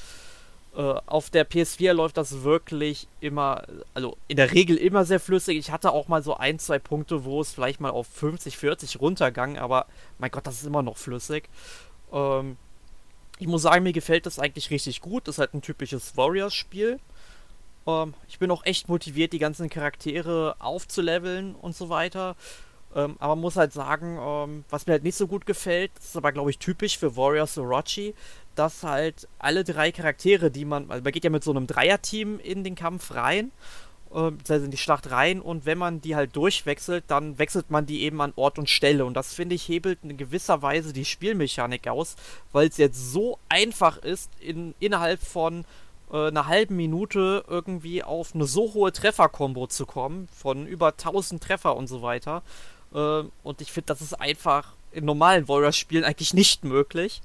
äh, 0.76 0.82
auf 1.06 1.30
der 1.30 1.50
PS4 1.50 1.94
läuft 1.94 2.18
das 2.18 2.44
wirklich 2.44 3.08
immer, 3.22 3.64
also 3.94 4.18
in 4.28 4.38
der 4.38 4.52
Regel 4.52 4.76
immer 4.76 5.06
sehr 5.06 5.20
flüssig. 5.20 5.58
Ich 5.58 5.72
hatte 5.72 5.92
auch 5.92 6.08
mal 6.08 6.22
so 6.22 6.36
ein, 6.36 6.60
zwei 6.60 6.80
Punkte, 6.80 7.24
wo 7.24 7.42
es 7.42 7.54
vielleicht 7.54 7.80
mal 7.80 7.92
auf 7.92 8.08
50, 8.08 8.58
40 8.58 9.00
runtergang, 9.00 9.58
aber 9.58 9.86
mein 10.18 10.32
Gott, 10.32 10.46
das 10.46 10.56
ist 10.56 10.66
immer 10.66 10.84
noch 10.84 10.98
flüssig. 10.98 11.50
Ähm, 12.12 12.58
ich 13.40 13.48
muss 13.48 13.64
sagen, 13.64 13.84
mir 13.84 13.94
gefällt 13.94 14.26
das 14.26 14.40
eigentlich 14.40 14.70
richtig 14.70 15.02
gut. 15.02 15.28
Das 15.28 15.36
ist 15.36 15.40
halt 15.40 15.54
ein 15.54 15.62
typisches 15.62 16.18
Warriors-Spiel. 16.18 17.00
Ähm, 17.88 18.14
ich 18.28 18.40
bin 18.40 18.52
auch 18.52 18.66
echt 18.66 18.90
motiviert, 18.90 19.34
die 19.34 19.40
ganzen 19.40 19.70
Charaktere 19.70 20.56
aufzuleveln 20.60 21.56
und 21.56 21.76
so 21.76 21.90
weiter. 21.90 22.36
Ähm, 22.96 23.18
aber 23.20 23.36
muss 23.36 23.58
halt 23.58 23.74
sagen, 23.74 24.18
ähm, 24.20 24.64
was 24.70 24.88
mir 24.88 24.94
halt 24.94 25.04
nicht 25.04 25.18
so 25.18 25.28
gut 25.28 25.46
gefällt, 25.46 25.92
ist 26.00 26.16
aber 26.16 26.32
glaube 26.32 26.50
ich 26.50 26.60
typisch 26.60 26.98
für 26.98 27.18
Warriors 27.18 27.58
Orochi, 27.58 28.16
dass 28.56 28.84
halt 28.84 29.28
alle 29.38 29.66
drei 29.66 29.92
Charaktere, 29.92 30.50
die 30.50 30.64
man, 30.64 30.90
also 30.90 31.04
man 31.04 31.12
geht 31.12 31.26
ja 31.26 31.30
mit 31.30 31.44
so 31.44 31.52
einem 31.52 31.68
Dreierteam 31.68 32.40
in 32.40 32.64
den 32.64 32.76
Kampf 32.76 33.14
rein, 33.14 33.52
äh, 34.14 34.32
in 34.56 34.72
die 34.72 34.78
Schlacht 34.78 35.12
rein 35.12 35.42
und 35.42 35.66
wenn 35.66 35.78
man 35.78 36.00
die 36.00 36.16
halt 36.16 36.38
durchwechselt, 36.38 37.04
dann 37.08 37.38
wechselt 37.38 37.70
man 37.70 37.86
die 37.86 38.04
eben 38.04 38.22
an 38.22 38.32
Ort 38.38 38.58
und 38.58 38.70
Stelle 38.70 39.06
und 39.06 39.14
das 39.14 39.34
finde 39.34 39.56
ich 39.56 39.68
hebelt 39.68 40.00
in 40.04 40.16
gewisser 40.16 40.62
Weise 40.62 40.94
die 40.94 41.04
Spielmechanik 41.06 41.90
aus, 41.90 42.16
weil 42.54 42.70
es 42.70 42.78
jetzt 42.78 43.12
so 43.12 43.40
einfach 43.50 43.98
ist, 43.98 44.32
in, 44.40 44.74
innerhalb 44.80 45.22
von 45.22 45.66
äh, 46.14 46.28
einer 46.28 46.48
halben 46.48 46.78
Minute 46.78 47.44
irgendwie 47.50 48.04
auf 48.04 48.34
eine 48.34 48.46
so 48.46 48.74
hohe 48.74 48.94
Trefferkombo 48.94 49.68
zu 49.68 49.86
kommen, 49.86 50.30
von 50.34 50.66
über 50.66 50.90
1000 50.90 51.44
Treffer 51.44 51.76
und 51.76 51.88
so 51.88 52.02
weiter. 52.02 52.42
Äh, 52.96 53.24
und 53.44 53.62
ich 53.62 53.72
finde, 53.72 53.88
das 53.88 54.02
ist 54.02 54.14
einfach 54.14 54.74
in 54.92 55.06
normalen 55.06 55.48
Warriors-Spielen 55.48 56.04
eigentlich 56.04 56.34
nicht 56.34 56.64
möglich. 56.64 57.22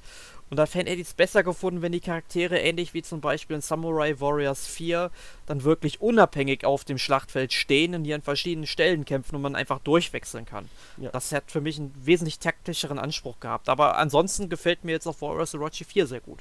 Und 0.51 0.57
da 0.57 0.65
hätte 0.65 0.89
ich 0.89 0.99
es 0.99 1.13
besser 1.13 1.43
gefunden, 1.43 1.81
wenn 1.81 1.93
die 1.93 2.01
Charaktere 2.01 2.59
ähnlich 2.59 2.93
wie 2.93 3.01
zum 3.01 3.21
Beispiel 3.21 3.55
in 3.55 3.61
Samurai 3.61 4.19
Warriors 4.19 4.67
4 4.67 5.09
dann 5.45 5.63
wirklich 5.63 6.01
unabhängig 6.01 6.65
auf 6.65 6.83
dem 6.83 6.97
Schlachtfeld 6.97 7.53
stehen 7.53 7.95
und 7.95 8.03
hier 8.03 8.15
an 8.15 8.21
verschiedenen 8.21 8.67
Stellen 8.67 9.05
kämpfen 9.05 9.37
und 9.37 9.43
man 9.43 9.55
einfach 9.55 9.79
durchwechseln 9.79 10.45
kann. 10.45 10.67
Ja. 10.97 11.09
Das 11.11 11.31
hat 11.31 11.49
für 11.49 11.61
mich 11.61 11.79
einen 11.79 11.93
wesentlich 12.03 12.39
taktischeren 12.39 12.99
Anspruch 12.99 13.39
gehabt. 13.39 13.69
Aber 13.69 13.97
ansonsten 13.97 14.49
gefällt 14.49 14.83
mir 14.83 14.91
jetzt 14.91 15.07
auch 15.07 15.21
Warriors 15.21 15.55
Orochi 15.55 15.85
4 15.85 16.05
sehr 16.05 16.19
gut. 16.19 16.39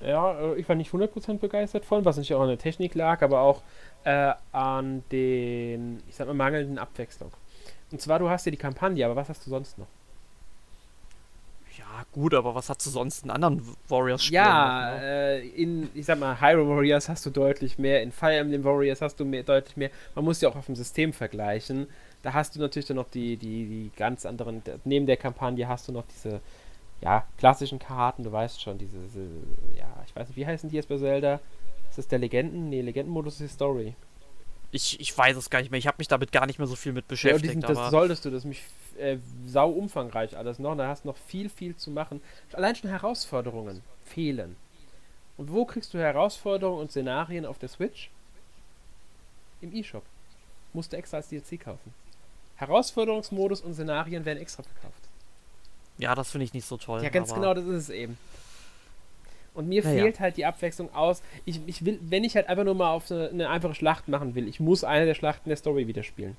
Ja, 0.00 0.32
äh, 0.40 0.56
ich 0.56 0.68
war 0.68 0.74
nicht 0.74 0.90
100% 0.90 1.38
begeistert 1.38 1.84
von, 1.84 2.04
was 2.04 2.16
nicht 2.16 2.34
auch 2.34 2.40
an 2.40 2.48
der 2.48 2.58
Technik 2.58 2.96
lag, 2.96 3.22
aber 3.22 3.42
auch 3.42 3.62
äh, 4.02 4.32
an 4.50 5.04
den, 5.12 6.02
ich 6.08 6.16
sag 6.16 6.26
mal, 6.26 6.34
mangelnden 6.34 6.78
Abwechslung. 6.78 7.30
Und 7.92 8.00
zwar, 8.00 8.18
du 8.18 8.28
hast 8.28 8.46
ja 8.46 8.50
die 8.50 8.58
Kampagne, 8.58 9.04
aber 9.04 9.16
was 9.16 9.28
hast 9.28 9.46
du 9.46 9.50
sonst 9.50 9.78
noch? 9.78 9.86
Ja, 11.78 12.04
gut, 12.12 12.34
aber 12.34 12.54
was 12.54 12.68
hast 12.68 12.84
du 12.84 12.90
sonst 12.90 13.24
in 13.24 13.30
anderen 13.30 13.62
Warriors-Spielen? 13.88 14.42
Ja, 14.42 14.94
ne? 14.94 15.02
äh, 15.02 15.48
in, 15.48 15.88
ich 15.94 16.04
sag 16.04 16.18
mal, 16.18 16.38
Hyrule 16.38 16.68
Warriors 16.68 17.08
hast 17.08 17.24
du 17.24 17.30
deutlich 17.30 17.78
mehr, 17.78 18.02
in 18.02 18.12
Fire 18.12 18.36
Emblem 18.36 18.64
Warriors 18.64 19.00
hast 19.00 19.18
du 19.20 19.24
mehr, 19.24 19.42
deutlich 19.42 19.76
mehr. 19.76 19.90
Man 20.14 20.24
muss 20.24 20.40
ja 20.40 20.48
auch 20.48 20.56
auf 20.56 20.66
dem 20.66 20.76
System 20.76 21.12
vergleichen. 21.12 21.86
Da 22.22 22.34
hast 22.34 22.54
du 22.54 22.60
natürlich 22.60 22.86
dann 22.86 22.96
noch 22.96 23.08
die, 23.08 23.36
die, 23.36 23.66
die 23.66 23.90
ganz 23.96 24.26
anderen, 24.26 24.62
neben 24.84 25.06
der 25.06 25.16
Kampagne 25.16 25.66
hast 25.66 25.88
du 25.88 25.92
noch 25.92 26.04
diese, 26.14 26.40
ja, 27.00 27.26
klassischen 27.38 27.78
Karten, 27.78 28.22
du 28.22 28.32
weißt 28.32 28.60
schon, 28.60 28.78
diese, 28.78 28.98
diese 28.98 29.22
ja, 29.76 29.88
ich 30.06 30.14
weiß 30.14 30.28
nicht, 30.28 30.36
wie 30.36 30.46
heißen 30.46 30.70
die 30.70 30.76
jetzt 30.76 30.88
bei 30.88 30.98
Zelda? 30.98 31.40
Ist 31.88 31.98
das 31.98 32.08
der 32.08 32.20
Legenden? 32.20 32.70
Nee, 32.70 32.80
Legendenmodus 32.80 33.34
ist 33.34 33.50
die 33.50 33.54
Story. 33.54 33.94
Ich, 34.72 34.98
ich 34.98 35.16
weiß 35.16 35.36
es 35.36 35.50
gar 35.50 35.60
nicht 35.60 35.70
mehr. 35.70 35.78
Ich 35.78 35.86
habe 35.86 35.96
mich 35.98 36.08
damit 36.08 36.32
gar 36.32 36.46
nicht 36.46 36.58
mehr 36.58 36.66
so 36.66 36.76
viel 36.76 36.92
mit 36.92 37.06
beschäftigt. 37.06 37.54
Ja, 37.54 37.60
diesen, 37.60 37.74
das 37.74 37.90
solltest 37.90 38.24
du, 38.24 38.30
das 38.30 38.38
ist 38.38 38.44
mich 38.46 38.62
äh, 38.98 39.18
sau 39.46 39.70
umfangreich 39.70 40.36
alles 40.36 40.58
noch. 40.58 40.76
Da 40.76 40.88
hast 40.88 41.04
du 41.04 41.08
noch 41.08 41.16
viel, 41.16 41.48
viel 41.48 41.76
zu 41.76 41.90
machen. 41.90 42.22
Allein 42.52 42.74
schon 42.74 42.90
Herausforderungen 42.90 43.82
fehlen. 44.04 44.56
Und 45.36 45.52
wo 45.52 45.64
kriegst 45.66 45.92
du 45.92 45.98
Herausforderungen 45.98 46.80
und 46.80 46.90
Szenarien 46.90 47.44
auf 47.44 47.58
der 47.58 47.68
Switch? 47.68 48.10
Im 49.60 49.74
E-Shop. 49.74 50.04
Musst 50.72 50.92
du 50.92 50.96
extra 50.96 51.18
als 51.18 51.28
DLC 51.28 51.60
kaufen. 51.60 51.92
Herausforderungsmodus 52.56 53.60
und 53.60 53.74
Szenarien 53.74 54.24
werden 54.24 54.38
extra 54.38 54.62
verkauft. 54.62 55.02
Ja, 55.98 56.14
das 56.14 56.30
finde 56.30 56.44
ich 56.44 56.54
nicht 56.54 56.66
so 56.66 56.78
toll. 56.78 57.02
Ja, 57.02 57.10
ganz 57.10 57.34
genau, 57.34 57.52
das 57.54 57.64
ist 57.64 57.82
es 57.84 57.90
eben. 57.90 58.16
Und 59.54 59.68
mir 59.68 59.84
naja. 59.84 60.02
fehlt 60.04 60.20
halt 60.20 60.36
die 60.36 60.46
Abwechslung 60.46 60.94
aus. 60.94 61.22
Ich, 61.44 61.60
ich 61.66 61.84
will, 61.84 61.98
wenn 62.02 62.24
ich 62.24 62.36
halt 62.36 62.48
einfach 62.48 62.64
nur 62.64 62.74
mal 62.74 62.92
auf 62.92 63.10
eine, 63.10 63.28
eine, 63.28 63.50
einfache 63.50 63.74
Schlacht 63.74 64.08
machen 64.08 64.34
will, 64.34 64.48
ich 64.48 64.60
muss 64.60 64.82
eine 64.82 65.04
der 65.04 65.14
Schlachten 65.14 65.48
der 65.48 65.56
Story 65.56 65.86
wieder 65.86 66.02
spielen. 66.02 66.36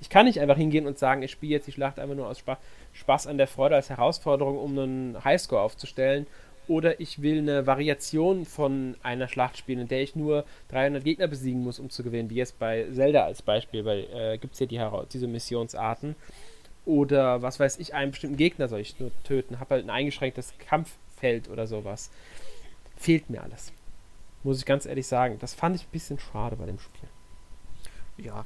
Ich 0.00 0.08
kann 0.08 0.26
nicht 0.26 0.40
einfach 0.40 0.56
hingehen 0.56 0.86
und 0.86 0.98
sagen, 0.98 1.22
ich 1.22 1.30
spiele 1.30 1.52
jetzt 1.52 1.66
die 1.66 1.72
Schlacht 1.72 1.98
einfach 1.98 2.16
nur 2.16 2.26
aus 2.28 2.38
Spa 2.38 2.58
Spaß 2.92 3.26
an 3.26 3.38
der 3.38 3.46
Freude 3.46 3.76
als 3.76 3.88
Herausforderung, 3.88 4.58
um 4.58 4.78
einen 4.78 5.24
Highscore 5.24 5.62
aufzustellen. 5.62 6.26
Oder 6.68 7.00
ich 7.00 7.22
will 7.22 7.38
eine 7.38 7.66
Variation 7.66 8.44
von 8.44 8.96
einer 9.02 9.26
Schlacht 9.26 9.58
spielen, 9.58 9.80
in 9.80 9.88
der 9.88 10.02
ich 10.02 10.14
nur 10.14 10.44
300 10.68 11.02
Gegner 11.02 11.26
besiegen 11.26 11.62
muss, 11.62 11.80
um 11.80 11.90
zu 11.90 12.04
gewinnen. 12.04 12.30
Wie 12.30 12.36
jetzt 12.36 12.58
bei 12.58 12.86
Zelda 12.92 13.24
als 13.24 13.42
Beispiel, 13.42 13.84
weil 13.84 14.06
äh, 14.14 14.38
gibt 14.38 14.54
es 14.54 14.60
ja 14.60 14.66
die, 14.66 14.80
diese 15.12 15.26
Missionsarten. 15.26 16.14
Oder 16.84 17.42
was 17.42 17.58
weiß 17.58 17.78
ich, 17.78 17.94
einen 17.94 18.12
bestimmten 18.12 18.36
Gegner 18.36 18.68
soll 18.68 18.80
ich 18.80 18.98
nur 18.98 19.10
töten, 19.24 19.60
habe 19.60 19.74
halt 19.74 19.84
ein 19.84 19.90
eingeschränktes 19.90 20.54
Kampffeld 20.58 21.48
oder 21.48 21.66
sowas 21.66 22.10
fehlt 23.02 23.30
mir 23.30 23.42
alles. 23.42 23.72
Muss 24.42 24.58
ich 24.58 24.66
ganz 24.66 24.86
ehrlich 24.86 25.06
sagen. 25.06 25.38
Das 25.40 25.54
fand 25.54 25.76
ich 25.76 25.82
ein 25.82 25.92
bisschen 25.92 26.18
schade 26.18 26.56
bei 26.56 26.66
dem 26.66 26.78
Spiel. 26.78 27.08
Ja. 28.16 28.44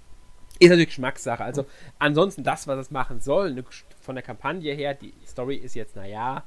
Ist 0.59 0.71
natürlich 0.71 0.89
Geschmackssache. 0.89 1.45
Also, 1.45 1.67
ansonsten 1.99 2.43
das, 2.43 2.67
was 2.67 2.79
es 2.79 2.91
machen 2.91 3.21
soll, 3.21 3.53
ne, 3.53 3.65
von 4.01 4.15
der 4.15 4.25
Kampagne 4.25 4.73
her, 4.73 4.95
die 4.95 5.13
Story 5.27 5.57
ist 5.57 5.75
jetzt, 5.75 5.97
naja. 5.97 6.45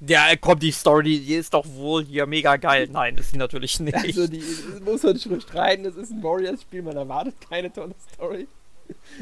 Ja, 0.00 0.34
komm, 0.40 0.58
die 0.58 0.72
Story, 0.72 1.20
die 1.20 1.34
ist 1.34 1.54
doch 1.54 1.64
wohl 1.66 2.04
hier 2.04 2.26
mega 2.26 2.56
geil. 2.56 2.88
Nein, 2.90 3.16
ist 3.16 3.30
sie 3.30 3.36
natürlich 3.36 3.78
nicht. 3.80 3.94
Also, 3.94 4.26
die 4.26 4.42
muss 4.84 5.02
man 5.04 5.12
nicht 5.12 5.42
streiten. 5.42 5.84
Das 5.84 5.94
ist 5.94 6.10
ein 6.10 6.22
Warriors-Spiel, 6.22 6.82
man 6.82 6.96
erwartet 6.96 7.34
keine 7.48 7.72
tolle 7.72 7.94
Story. 8.12 8.48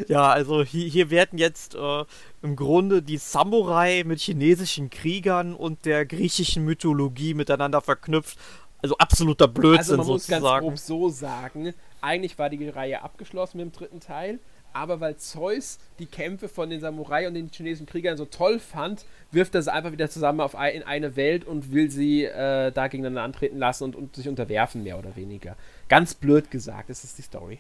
Ja, 0.09 0.31
also 0.31 0.63
hier, 0.63 0.89
hier 0.89 1.11
werden 1.11 1.39
jetzt 1.39 1.75
äh, 1.75 2.05
im 2.43 2.57
Grunde 2.57 3.03
die 3.03 3.17
Samurai 3.17 4.03
mit 4.05 4.21
chinesischen 4.21 4.91
Kriegern 4.91 5.55
und 5.55 5.85
der 5.85 6.07
griechischen 6.07 6.65
Mythologie 6.65 7.35
miteinander 7.35 7.81
verknüpft. 7.81 8.39
Also 8.83 8.97
absoluter 8.97 9.49
Blödsinn 9.49 9.79
also 9.79 9.97
man 9.97 10.07
sozusagen. 10.07 10.43
muss 10.43 10.79
ganz 10.79 10.89
grob 10.89 11.01
so 11.01 11.09
sagen, 11.11 11.75
eigentlich 12.01 12.39
war 12.39 12.49
die 12.49 12.69
Reihe 12.69 13.03
abgeschlossen 13.03 13.59
mit 13.59 13.67
dem 13.67 13.73
dritten 13.73 14.01
Teil, 14.01 14.39
aber 14.73 15.01
weil 15.01 15.17
Zeus 15.17 15.79
die 15.99 16.07
Kämpfe 16.07 16.49
von 16.49 16.71
den 16.71 16.81
Samurai 16.81 17.29
und 17.29 17.35
den 17.35 17.51
chinesischen 17.53 17.87
Kriegern 17.87 18.17
so 18.17 18.25
toll 18.25 18.59
fand, 18.59 19.05
wirft 19.33 19.55
er 19.55 19.63
sie 19.63 19.73
einfach 19.73 19.93
wieder 19.93 20.09
zusammen 20.09 20.41
auf 20.41 20.55
ein, 20.55 20.77
in 20.77 20.83
eine 20.83 21.17
Welt 21.17 21.45
und 21.45 21.73
will 21.73 21.91
sie 21.91 22.25
äh, 22.25 22.73
da 22.73 22.89
gegeneinander 22.89 23.23
antreten 23.23 23.59
lassen 23.59 23.85
und, 23.85 23.97
und 23.97 24.17
sich 24.17 24.29
unterwerfen, 24.29 24.83
mehr 24.83 24.99
oder 24.99 25.15
weniger. 25.15 25.57
Ganz 25.89 26.15
blöd 26.15 26.51
gesagt, 26.51 26.89
das 26.89 27.05
ist 27.05 27.19
die 27.19 27.23
Story 27.23 27.59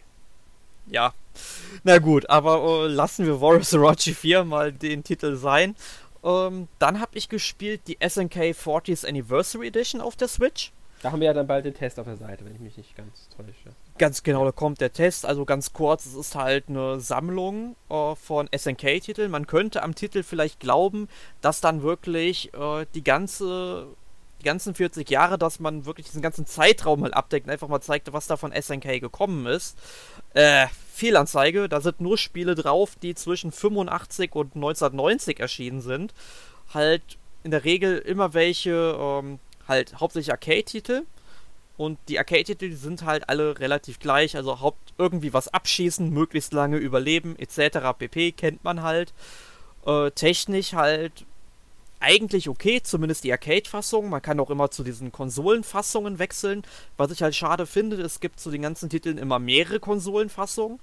ja. 0.86 1.12
Na 1.84 1.98
gut, 1.98 2.28
aber 2.28 2.64
uh, 2.64 2.86
lassen 2.86 3.26
wir 3.26 3.40
Warriors 3.40 3.72
Orochi 3.74 4.14
4 4.14 4.44
mal 4.44 4.72
den 4.72 5.04
Titel 5.04 5.36
sein. 5.36 5.76
Ähm, 6.22 6.68
dann 6.78 7.00
habe 7.00 7.16
ich 7.16 7.28
gespielt 7.28 7.82
die 7.86 7.98
SNK 8.06 8.52
40th 8.52 9.06
Anniversary 9.06 9.68
Edition 9.68 10.00
auf 10.00 10.16
der 10.16 10.28
Switch. 10.28 10.72
Da 11.02 11.12
haben 11.12 11.20
wir 11.20 11.26
ja 11.26 11.32
dann 11.32 11.46
bald 11.46 11.64
den 11.64 11.72
Test 11.72 11.98
auf 11.98 12.04
der 12.04 12.18
Seite, 12.18 12.44
wenn 12.44 12.54
ich 12.54 12.60
mich 12.60 12.76
nicht 12.76 12.94
ganz 12.94 13.28
täusche. 13.34 13.74
Ganz 13.96 14.22
genau, 14.22 14.44
da 14.44 14.52
kommt 14.52 14.82
der 14.82 14.92
Test. 14.92 15.24
Also 15.24 15.46
ganz 15.46 15.72
kurz, 15.72 16.04
es 16.04 16.14
ist 16.14 16.34
halt 16.34 16.68
eine 16.68 17.00
Sammlung 17.00 17.74
äh, 17.88 18.14
von 18.16 18.50
SNK-Titeln. 18.54 19.30
Man 19.30 19.46
könnte 19.46 19.82
am 19.82 19.94
Titel 19.94 20.22
vielleicht 20.22 20.60
glauben, 20.60 21.08
dass 21.40 21.62
dann 21.62 21.82
wirklich 21.82 22.52
äh, 22.52 22.84
die 22.94 23.02
ganze 23.02 23.86
die 24.40 24.46
ganzen 24.46 24.74
40 24.74 25.08
Jahre, 25.10 25.36
dass 25.36 25.60
man 25.60 25.84
wirklich 25.84 26.06
diesen 26.06 26.22
ganzen 26.22 26.46
Zeitraum 26.46 27.00
mal 27.00 27.12
abdeckt 27.12 27.46
und 27.46 27.52
einfach 27.52 27.68
mal 27.68 27.82
zeigt, 27.82 28.10
was 28.12 28.26
da 28.26 28.36
von 28.36 28.52
SNK 28.52 28.98
gekommen 29.00 29.46
ist. 29.46 29.76
Äh, 30.34 30.66
Fehlanzeige, 30.92 31.68
da 31.68 31.80
sind 31.80 32.00
nur 32.00 32.18
Spiele 32.18 32.54
drauf, 32.54 32.94
die 33.00 33.14
zwischen 33.14 33.52
85 33.52 34.34
und 34.34 34.54
1990 34.54 35.40
erschienen 35.40 35.80
sind. 35.80 36.12
Halt 36.74 37.02
in 37.42 37.50
der 37.50 37.64
Regel 37.64 37.98
immer 37.98 38.34
welche, 38.34 38.96
ähm, 38.98 39.38
halt 39.66 39.98
hauptsächlich 39.98 40.30
Arcade-Titel. 40.30 41.02
Und 41.78 41.98
die 42.08 42.18
Arcade-Titel 42.18 42.72
sind 42.72 43.06
halt 43.06 43.30
alle 43.30 43.58
relativ 43.58 43.98
gleich. 43.98 44.36
Also 44.36 44.60
Haupt 44.60 44.92
irgendwie 44.98 45.32
was 45.32 45.48
abschießen, 45.48 46.10
möglichst 46.10 46.52
lange 46.52 46.76
überleben, 46.76 47.36
etc. 47.38 47.78
pp. 47.98 48.32
kennt 48.32 48.62
man 48.62 48.82
halt. 48.82 49.14
Äh, 49.86 50.10
technisch 50.10 50.74
halt 50.74 51.24
eigentlich 52.00 52.48
okay, 52.48 52.82
zumindest 52.82 53.24
die 53.24 53.32
Arcade-Fassung. 53.32 54.08
Man 54.08 54.22
kann 54.22 54.40
auch 54.40 54.50
immer 54.50 54.70
zu 54.70 54.82
diesen 54.82 55.12
Konsolenfassungen 55.12 56.18
wechseln. 56.18 56.62
Was 56.96 57.10
ich 57.12 57.22
halt 57.22 57.34
schade 57.34 57.66
finde, 57.66 57.96
es 58.00 58.20
gibt 58.20 58.40
zu 58.40 58.50
den 58.50 58.62
ganzen 58.62 58.88
Titeln 58.88 59.18
immer 59.18 59.38
mehrere 59.38 59.80
Konsolenfassungen. 59.80 60.80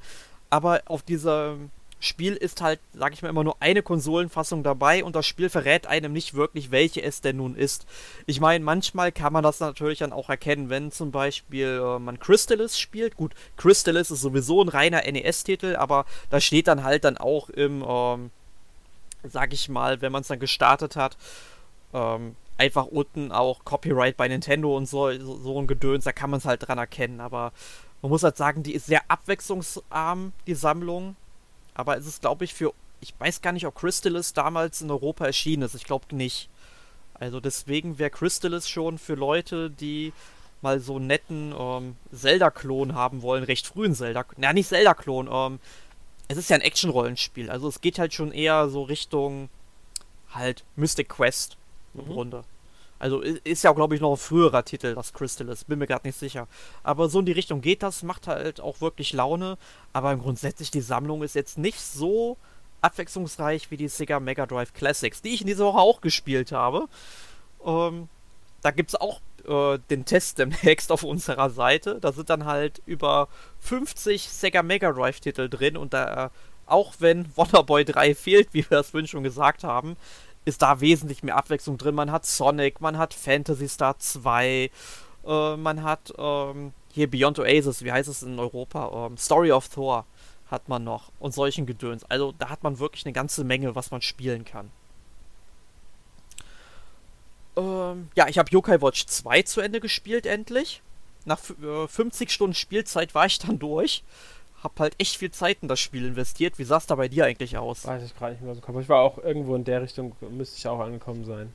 Aber 0.49 0.81
auf 0.85 1.01
diesem 1.01 1.71
Spiel 1.99 2.33
ist 2.35 2.61
halt, 2.61 2.79
sag 2.93 3.13
ich 3.13 3.23
mal, 3.23 3.29
immer 3.29 3.43
nur 3.43 3.57
eine 3.59 3.81
Konsolenfassung 3.81 4.61
dabei 4.61 5.03
und 5.03 5.15
das 5.15 5.25
Spiel 5.25 5.49
verrät 5.49 5.87
einem 5.87 6.13
nicht 6.13 6.35
wirklich, 6.35 6.69
welche 6.69 7.01
es 7.01 7.21
denn 7.21 7.37
nun 7.37 7.55
ist. 7.55 7.87
Ich 8.27 8.39
meine, 8.39 8.63
manchmal 8.63 9.11
kann 9.11 9.33
man 9.33 9.43
das 9.43 9.59
natürlich 9.59 9.99
dann 9.99 10.13
auch 10.13 10.29
erkennen, 10.29 10.69
wenn 10.69 10.91
zum 10.91 11.11
Beispiel 11.11 11.81
äh, 11.83 11.99
man 11.99 12.19
Crystalis 12.19 12.79
spielt. 12.79 13.17
Gut, 13.17 13.33
Crystalis 13.57 14.11
ist 14.11 14.21
sowieso 14.21 14.61
ein 14.61 14.69
reiner 14.69 15.01
NES-Titel, 15.11 15.75
aber 15.75 16.05
da 16.29 16.39
steht 16.39 16.67
dann 16.67 16.83
halt 16.83 17.03
dann 17.03 17.17
auch 17.17 17.49
im, 17.49 17.83
ähm, 17.87 18.29
sag 19.23 19.53
ich 19.53 19.69
mal, 19.69 20.01
wenn 20.01 20.11
man 20.11 20.21
es 20.21 20.27
dann 20.27 20.39
gestartet 20.39 20.95
hat, 20.95 21.17
ähm, 21.93 22.35
einfach 22.57 22.85
unten 22.85 23.31
auch 23.31 23.63
Copyright 23.65 24.17
bei 24.17 24.27
Nintendo 24.27 24.75
und 24.75 24.87
so, 24.87 25.11
so, 25.19 25.59
ein 25.59 25.67
Gedöns, 25.67 26.05
da 26.05 26.11
kann 26.11 26.29
man 26.29 26.39
es 26.39 26.45
halt 26.45 26.67
dran 26.67 26.77
erkennen, 26.77 27.21
aber 27.21 27.51
man 28.01 28.09
muss 28.09 28.23
halt 28.23 28.37
sagen, 28.37 28.63
die 28.63 28.73
ist 28.73 28.87
sehr 28.87 29.01
abwechslungsarm, 29.09 30.33
die 30.45 30.55
Sammlung. 30.55 31.15
Aber 31.73 31.97
es 31.97 32.07
ist, 32.07 32.21
glaube 32.21 32.43
ich, 32.43 32.53
für. 32.53 32.73
Ich 32.99 33.13
weiß 33.19 33.41
gar 33.41 33.51
nicht, 33.51 33.67
ob 33.67 33.75
Crystalis 33.75 34.33
damals 34.33 34.81
in 34.81 34.89
Europa 34.89 35.25
erschienen 35.25 35.63
ist. 35.63 35.75
Ich 35.75 35.83
glaube 35.83 36.15
nicht. 36.15 36.49
Also 37.13 37.39
deswegen 37.39 37.99
wäre 37.99 38.09
Crystalis 38.09 38.67
schon 38.67 38.97
für 38.97 39.13
Leute, 39.13 39.69
die 39.69 40.13
mal 40.61 40.79
so 40.79 40.95
einen 40.95 41.07
netten 41.07 41.53
ähm, 41.57 41.95
Zelda-Klon 42.11 42.95
haben 42.95 43.21
wollen, 43.21 43.43
recht 43.43 43.67
frühen 43.67 43.93
Zelda. 43.93 44.25
Na, 44.37 44.53
nicht 44.53 44.69
Zelda-Klon. 44.69 45.29
Ähm, 45.31 45.59
es 46.27 46.37
ist 46.37 46.49
ja 46.49 46.55
ein 46.55 46.61
Action-Rollenspiel. 46.61 47.49
Also 47.49 47.67
es 47.67 47.81
geht 47.81 47.99
halt 47.99 48.13
schon 48.13 48.31
eher 48.31 48.69
so 48.69 48.83
Richtung 48.83 49.49
halt 50.31 50.63
Mystic 50.75 51.09
Quest 51.09 51.57
im 51.93 52.05
mhm. 52.05 52.13
Grunde. 52.13 52.43
Also 52.99 53.21
ist 53.21 53.63
ja, 53.63 53.71
glaube 53.73 53.95
ich, 53.95 54.01
noch 54.01 54.11
ein 54.11 54.17
früherer 54.17 54.65
Titel, 54.65 54.95
das 54.95 55.13
Crystal 55.13 55.47
ist. 55.49 55.67
Bin 55.67 55.77
mir 55.77 55.87
gerade 55.87 56.07
nicht 56.07 56.17
sicher. 56.17 56.47
Aber 56.83 57.09
so 57.09 57.19
in 57.19 57.27
die 57.27 57.31
Richtung 57.31 57.61
geht 57.61 57.83
das, 57.83 58.01
macht 58.01 58.27
halt 58.27 58.59
auch 58.59 58.81
wirklich 58.81 59.13
Laune. 59.13 59.57
Aber 59.93 60.15
grundsätzlich, 60.15 60.71
die 60.71 60.81
Sammlung 60.81 61.21
ist 61.21 61.35
jetzt 61.35 61.57
nicht 61.57 61.79
so 61.79 62.37
abwechslungsreich 62.81 63.69
wie 63.69 63.77
die 63.77 63.87
Sega 63.87 64.19
Mega 64.19 64.45
Drive 64.45 64.73
Classics, 64.73 65.21
die 65.21 65.33
ich 65.33 65.41
in 65.41 65.47
dieser 65.47 65.65
Woche 65.65 65.79
auch 65.79 66.01
gespielt 66.01 66.51
habe. 66.51 66.87
Ähm, 67.63 68.09
da 68.61 68.71
gibt 68.71 68.89
es 68.89 68.95
auch 68.95 69.21
äh, 69.47 69.79
den 69.89 70.05
Test 70.05 70.39
demnächst 70.39 70.91
auf 70.91 71.03
unserer 71.03 71.49
Seite. 71.49 71.99
Da 71.99 72.11
sind 72.11 72.29
dann 72.29 72.45
halt 72.45 72.81
über 72.85 73.27
50 73.59 74.29
Sega 74.29 74.63
Mega 74.63 74.91
Drive 74.91 75.19
Titel 75.19 75.49
drin 75.49 75.77
und 75.77 75.93
da, 75.93 76.25
äh, 76.25 76.29
auch 76.65 76.95
wenn 76.99 77.35
Wonderboy 77.35 77.85
3 77.85 78.15
fehlt, 78.15 78.49
wie 78.53 78.69
wir 78.69 78.77
das 78.77 78.91
vorhin 78.91 79.07
schon 79.07 79.23
gesagt 79.23 79.63
haben, 79.63 79.97
ist 80.45 80.61
da 80.61 80.79
wesentlich 80.79 81.23
mehr 81.23 81.35
Abwechslung 81.35 81.77
drin. 81.77 81.95
Man 81.95 82.11
hat 82.11 82.25
Sonic, 82.25 82.79
man 82.81 82.97
hat 82.97 83.13
Fantasy 83.13 83.67
Star 83.67 83.99
2, 83.99 84.71
äh, 85.25 85.57
man 85.57 85.83
hat 85.83 86.13
ähm, 86.17 86.73
hier 86.91 87.09
Beyond 87.09 87.39
Oasis, 87.39 87.83
wie 87.83 87.91
heißt 87.91 88.09
es 88.09 88.23
in 88.23 88.39
Europa? 88.39 89.07
Ähm, 89.07 89.17
Story 89.17 89.51
of 89.51 89.67
Thor 89.69 90.05
hat 90.49 90.69
man 90.69 90.83
noch 90.83 91.11
und 91.19 91.33
solchen 91.33 91.65
Gedöns. 91.65 92.03
Also 92.05 92.33
da 92.37 92.49
hat 92.49 92.63
man 92.63 92.79
wirklich 92.79 93.05
eine 93.05 93.13
ganze 93.13 93.43
Menge, 93.43 93.75
was 93.75 93.91
man 93.91 94.01
spielen 94.01 94.45
kann. 94.45 94.71
Ähm, 97.57 98.09
ja, 98.15 98.27
ich 98.27 98.37
habe 98.37 98.49
Yokai 98.51 98.81
Watch 98.81 99.05
2 99.07 99.41
zu 99.41 99.61
Ende 99.61 99.81
gespielt 99.81 100.25
endlich. 100.25 100.81
Nach 101.25 101.39
äh, 101.61 101.87
50 101.87 102.31
Stunden 102.31 102.53
Spielzeit 102.53 103.13
war 103.13 103.25
ich 103.25 103.39
dann 103.39 103.59
durch 103.59 104.03
hab 104.63 104.79
halt 104.79 104.95
echt 104.97 105.17
viel 105.17 105.31
Zeit 105.31 105.59
in 105.61 105.67
das 105.67 105.79
Spiel 105.79 106.05
investiert. 106.05 106.57
Wie 106.57 106.63
sah 106.63 106.77
es 106.77 106.87
da 106.87 106.95
bei 106.95 107.07
dir 107.07 107.25
eigentlich 107.25 107.57
aus? 107.57 107.85
Weiß 107.85 108.03
ich 108.03 108.15
gerade 108.15 108.33
nicht 108.33 108.43
mehr 108.43 108.55
so 108.55 108.61
Kopf. 108.61 108.79
Ich 108.81 108.89
war 108.89 109.01
auch 109.01 109.17
irgendwo 109.17 109.55
in 109.55 109.63
der 109.63 109.81
Richtung, 109.81 110.15
müsste 110.31 110.57
ich 110.57 110.67
auch 110.67 110.79
angekommen 110.79 111.25
sein. 111.25 111.53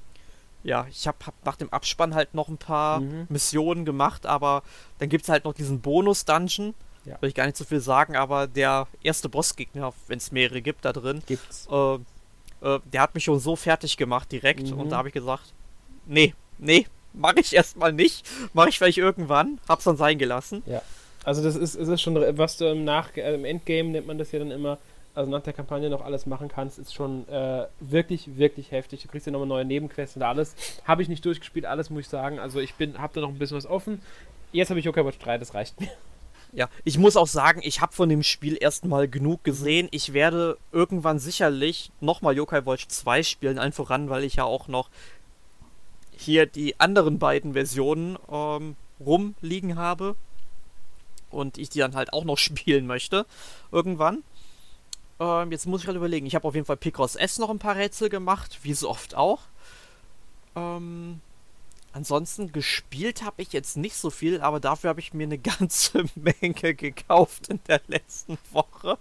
Ja, 0.62 0.86
ich 0.88 1.08
habe 1.08 1.18
hab 1.26 1.34
nach 1.44 1.56
dem 1.56 1.72
Abspann 1.72 2.14
halt 2.14 2.34
noch 2.34 2.48
ein 2.48 2.58
paar 2.58 3.00
mhm. 3.00 3.26
Missionen 3.28 3.84
gemacht, 3.84 4.26
aber 4.26 4.62
dann 4.98 5.08
gibt 5.08 5.24
es 5.24 5.28
halt 5.28 5.44
noch 5.44 5.54
diesen 5.54 5.80
Bonus-Dungeon. 5.80 6.74
Ja. 7.04 7.20
Will 7.20 7.30
ich 7.30 7.34
gar 7.34 7.46
nicht 7.46 7.56
so 7.56 7.64
viel 7.64 7.80
sagen, 7.80 8.14
aber 8.14 8.46
der 8.46 8.86
erste 9.02 9.28
Bossgegner, 9.28 9.92
wenn 10.06 10.18
es 10.18 10.30
mehrere 10.30 10.62
gibt 10.62 10.84
da 10.84 10.92
drin, 10.92 11.22
gibt's. 11.26 11.66
Äh, 11.68 11.94
äh, 11.94 12.78
der 12.92 13.00
hat 13.00 13.16
mich 13.16 13.24
schon 13.24 13.40
so 13.40 13.56
fertig 13.56 13.96
gemacht 13.96 14.30
direkt 14.30 14.70
mhm. 14.70 14.78
und 14.78 14.90
da 14.90 14.98
habe 14.98 15.08
ich 15.08 15.14
gesagt, 15.14 15.52
nee, 16.06 16.34
nee, 16.58 16.86
mache 17.12 17.40
ich 17.40 17.54
erstmal 17.54 17.92
nicht. 17.92 18.26
Mache 18.52 18.70
ich 18.70 18.78
vielleicht 18.78 18.98
irgendwann. 18.98 19.58
Hab's 19.68 19.84
dann 19.84 19.96
sein 19.96 20.18
gelassen. 20.18 20.62
Ja. 20.66 20.82
Also 21.24 21.42
das 21.42 21.56
ist, 21.56 21.74
ist 21.76 22.00
schon, 22.00 22.16
was 22.36 22.56
du 22.56 22.66
im, 22.66 22.84
Nach 22.84 23.16
äh, 23.16 23.34
im 23.34 23.44
Endgame 23.44 23.90
nennt 23.90 24.06
man 24.06 24.18
das 24.18 24.32
ja 24.32 24.40
dann 24.40 24.50
immer, 24.50 24.78
also 25.14 25.30
nach 25.30 25.42
der 25.42 25.52
Kampagne 25.52 25.88
noch 25.88 26.04
alles 26.04 26.26
machen 26.26 26.48
kannst, 26.48 26.78
ist 26.78 26.94
schon 26.94 27.28
äh, 27.28 27.66
wirklich, 27.80 28.36
wirklich 28.36 28.70
heftig. 28.70 29.02
Du 29.02 29.08
kriegst 29.08 29.26
ja 29.26 29.32
nochmal 29.32 29.48
neue 29.48 29.64
Nebenquests 29.64 30.16
und 30.16 30.22
alles. 30.22 30.54
Habe 30.84 31.02
ich 31.02 31.08
nicht 31.08 31.24
durchgespielt, 31.24 31.66
alles 31.66 31.90
muss 31.90 32.02
ich 32.02 32.08
sagen. 32.08 32.38
Also 32.38 32.60
ich 32.60 32.74
bin, 32.74 32.98
habe 32.98 33.14
da 33.14 33.20
noch 33.20 33.28
ein 33.28 33.38
bisschen 33.38 33.56
was 33.56 33.66
offen. 33.66 34.00
Jetzt 34.52 34.70
habe 34.70 34.80
ich 34.80 34.86
Yokai 34.86 35.04
Watch 35.04 35.18
3, 35.18 35.38
das 35.38 35.54
reicht 35.54 35.80
mir. 35.80 35.88
Ja, 36.54 36.68
ich 36.84 36.98
muss 36.98 37.16
auch 37.16 37.26
sagen, 37.26 37.60
ich 37.62 37.80
habe 37.80 37.94
von 37.94 38.10
dem 38.10 38.22
Spiel 38.22 38.58
erstmal 38.60 39.08
genug 39.08 39.42
gesehen. 39.42 39.88
Ich 39.90 40.12
werde 40.12 40.58
irgendwann 40.70 41.18
sicherlich 41.18 41.90
nochmal 42.00 42.36
Yokai 42.36 42.66
Watch 42.66 42.88
2 42.88 43.22
spielen, 43.22 43.58
allen 43.58 43.72
voran, 43.72 44.10
weil 44.10 44.24
ich 44.24 44.34
ja 44.34 44.44
auch 44.44 44.68
noch 44.68 44.90
hier 46.16 46.46
die 46.46 46.78
anderen 46.80 47.18
beiden 47.18 47.54
Versionen 47.54 48.18
ähm, 48.30 48.76
rumliegen 49.00 49.76
habe 49.76 50.16
und 51.30 51.58
ich 51.58 51.70
die 51.70 51.80
dann 51.80 51.94
halt 51.94 52.12
auch 52.12 52.24
noch 52.24 52.38
spielen 52.38 52.86
möchte 52.86 53.26
irgendwann. 53.70 54.22
Ähm, 55.20 55.52
jetzt 55.52 55.66
muss 55.66 55.82
ich 55.82 55.86
halt 55.86 55.96
überlegen. 55.96 56.26
Ich 56.26 56.34
habe 56.34 56.46
auf 56.46 56.54
jeden 56.54 56.66
Fall 56.66 56.76
Picross 56.76 57.16
S 57.16 57.38
noch 57.38 57.50
ein 57.50 57.58
paar 57.58 57.76
Rätsel 57.76 58.08
gemacht, 58.08 58.60
wie 58.62 58.74
so 58.74 58.90
oft 58.90 59.14
auch. 59.14 59.40
Ähm, 60.54 61.20
ansonsten 61.92 62.52
gespielt 62.52 63.22
habe 63.22 63.42
ich 63.42 63.52
jetzt 63.52 63.76
nicht 63.76 63.96
so 63.96 64.10
viel, 64.10 64.40
aber 64.40 64.60
dafür 64.60 64.90
habe 64.90 65.00
ich 65.00 65.14
mir 65.14 65.24
eine 65.24 65.38
ganze 65.60 66.04
Menge 66.14 66.74
gekauft 66.74 67.48
in 67.48 67.60
der 67.68 67.80
letzten 67.86 68.38
Woche. 68.50 68.98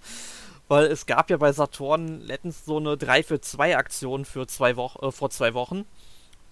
Weil 0.68 0.86
es 0.86 1.06
gab 1.06 1.30
ja 1.30 1.38
bei 1.38 1.52
Saturn 1.52 2.22
letztens 2.22 2.64
so 2.64 2.78
eine 2.78 2.96
3 2.96 3.24
für 3.24 3.42
2 3.42 3.76
Aktion 3.76 4.24
für 4.24 4.48
zwei 4.48 4.78
Wochen, 4.78 5.06
äh, 5.06 5.12
vor 5.12 5.30
zwei 5.30 5.54
Wochen. 5.54 5.86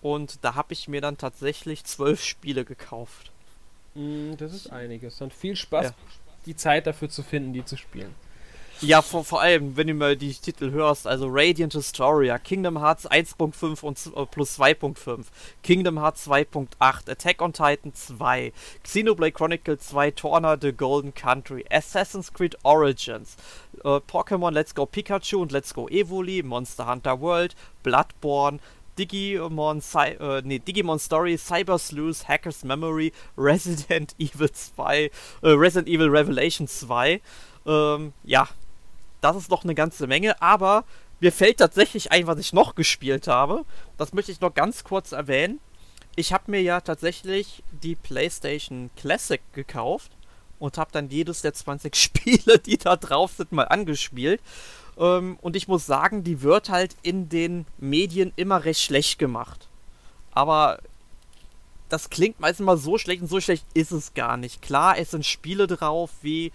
Und 0.02 0.44
da 0.44 0.56
habe 0.56 0.74
ich 0.74 0.88
mir 0.88 1.02
dann 1.02 1.18
tatsächlich 1.18 1.84
zwölf 1.84 2.24
Spiele 2.24 2.66
gekauft. 2.66 3.32
Mm, 3.96 4.36
das 4.38 4.54
ist 4.54 4.72
einiges. 4.72 5.18
Dann 5.18 5.32
viel 5.32 5.56
Spaß, 5.56 5.88
ja. 5.88 5.94
die 6.46 6.56
Zeit 6.56 6.88
dafür 6.88 7.10
zu 7.10 7.24
finden, 7.24 7.54
die 7.54 7.66
zu 7.66 7.78
spielen. 7.78 8.14
Ja, 8.82 9.02
vor, 9.02 9.26
vor 9.26 9.42
allem, 9.42 9.76
wenn 9.76 9.88
du 9.88 9.94
mal 9.94 10.16
die 10.16 10.34
Titel 10.34 10.72
hörst, 10.72 11.06
also 11.06 11.28
Radiant 11.30 11.74
Historia, 11.74 12.38
Kingdom 12.38 12.80
Hearts 12.80 13.12
1.5 13.12 13.82
und 13.84 14.00
äh, 14.16 14.26
plus 14.26 14.58
2.5, 14.58 15.26
Kingdom 15.64 16.00
Hearts 16.00 16.26
2.8, 16.30 17.12
Attack 17.12 17.42
on 17.42 17.52
Titan 17.52 17.94
2, 17.94 18.54
Xenoblade 18.82 19.34
Chronicle 19.34 19.78
2, 19.78 20.12
Torna 20.12 20.58
The 20.58 20.72
Golden 20.72 21.14
Country, 21.14 21.66
Assassin's 21.70 22.32
Creed 22.32 22.56
Origins, 22.64 23.36
äh, 23.84 24.00
Pokémon 24.00 24.52
Let's 24.52 24.74
Go 24.74 24.86
Pikachu 24.86 25.42
und 25.42 25.52
Let's 25.52 25.74
Go 25.74 25.90
Evoli, 25.90 26.42
Monster 26.42 26.88
Hunter 26.88 27.20
World, 27.20 27.58
Bloodborne, 27.84 28.60
Digimon, 29.00 29.82
Cy 29.82 30.18
äh, 30.20 30.42
nee, 30.44 30.60
Digimon 30.60 31.00
Story, 31.00 31.38
Cyber 31.38 31.80
Sleuth, 31.80 32.28
Hacker's 32.28 32.64
Memory, 32.64 33.14
Resident 33.38 34.14
Evil 34.20 34.52
2, 34.52 35.04
äh, 35.06 35.12
Resident 35.44 35.88
Evil 35.88 36.10
Revelation 36.10 36.68
2. 36.68 37.22
Ähm, 37.66 38.14
ja, 38.24 38.50
das 39.22 39.38
ist 39.38 39.50
noch 39.50 39.64
eine 39.64 39.76
ganze 39.76 40.06
Menge, 40.06 40.42
aber 40.42 40.84
mir 41.22 41.32
fällt 41.32 41.58
tatsächlich 41.58 42.12
ein, 42.12 42.28
was 42.28 42.40
ich 42.40 42.54
noch 42.54 42.76
gespielt 42.76 43.28
habe. 43.28 43.66
Das 43.98 44.14
möchte 44.14 44.32
ich 44.32 44.42
noch 44.42 44.54
ganz 44.54 44.84
kurz 44.84 45.14
erwähnen. 45.14 45.60
Ich 46.16 46.34
habe 46.34 46.52
mir 46.52 46.62
ja 46.62 46.82
tatsächlich 46.82 47.64
die 47.72 47.96
PlayStation 47.96 48.90
Classic 48.98 49.42
gekauft 49.54 50.12
und 50.60 50.78
habe 50.78 50.92
dann 50.92 51.10
jedes 51.10 51.42
der 51.42 51.54
20 51.54 51.96
Spiele, 51.96 52.60
die 52.60 52.78
da 52.78 52.98
drauf 52.98 53.34
sind, 53.38 53.54
mal 53.54 53.64
angespielt. 53.64 54.42
Ähm, 55.00 55.38
und 55.42 55.56
ich 55.56 55.68
muss 55.68 55.86
sagen, 55.86 56.24
die 56.24 56.42
wird 56.42 56.70
halt 56.70 56.96
in 57.02 57.30
den 57.30 57.66
Medien 57.78 58.34
immer 58.36 58.66
recht 58.66 58.82
schlecht 58.82 59.18
gemacht. 59.18 59.68
Aber 60.32 60.80
das 61.88 62.10
klingt 62.10 62.40
meistens 62.40 62.66
mal 62.66 62.78
so 62.78 62.98
schlecht 62.98 63.22
und 63.22 63.28
so 63.28 63.40
schlecht 63.40 63.66
ist 63.74 63.92
es 63.92 64.14
gar 64.14 64.38
nicht. 64.38 64.62
Klar, 64.62 64.98
es 64.98 65.12
sind 65.12 65.26
Spiele 65.26 65.66
drauf 65.66 66.12
wie 66.22 66.52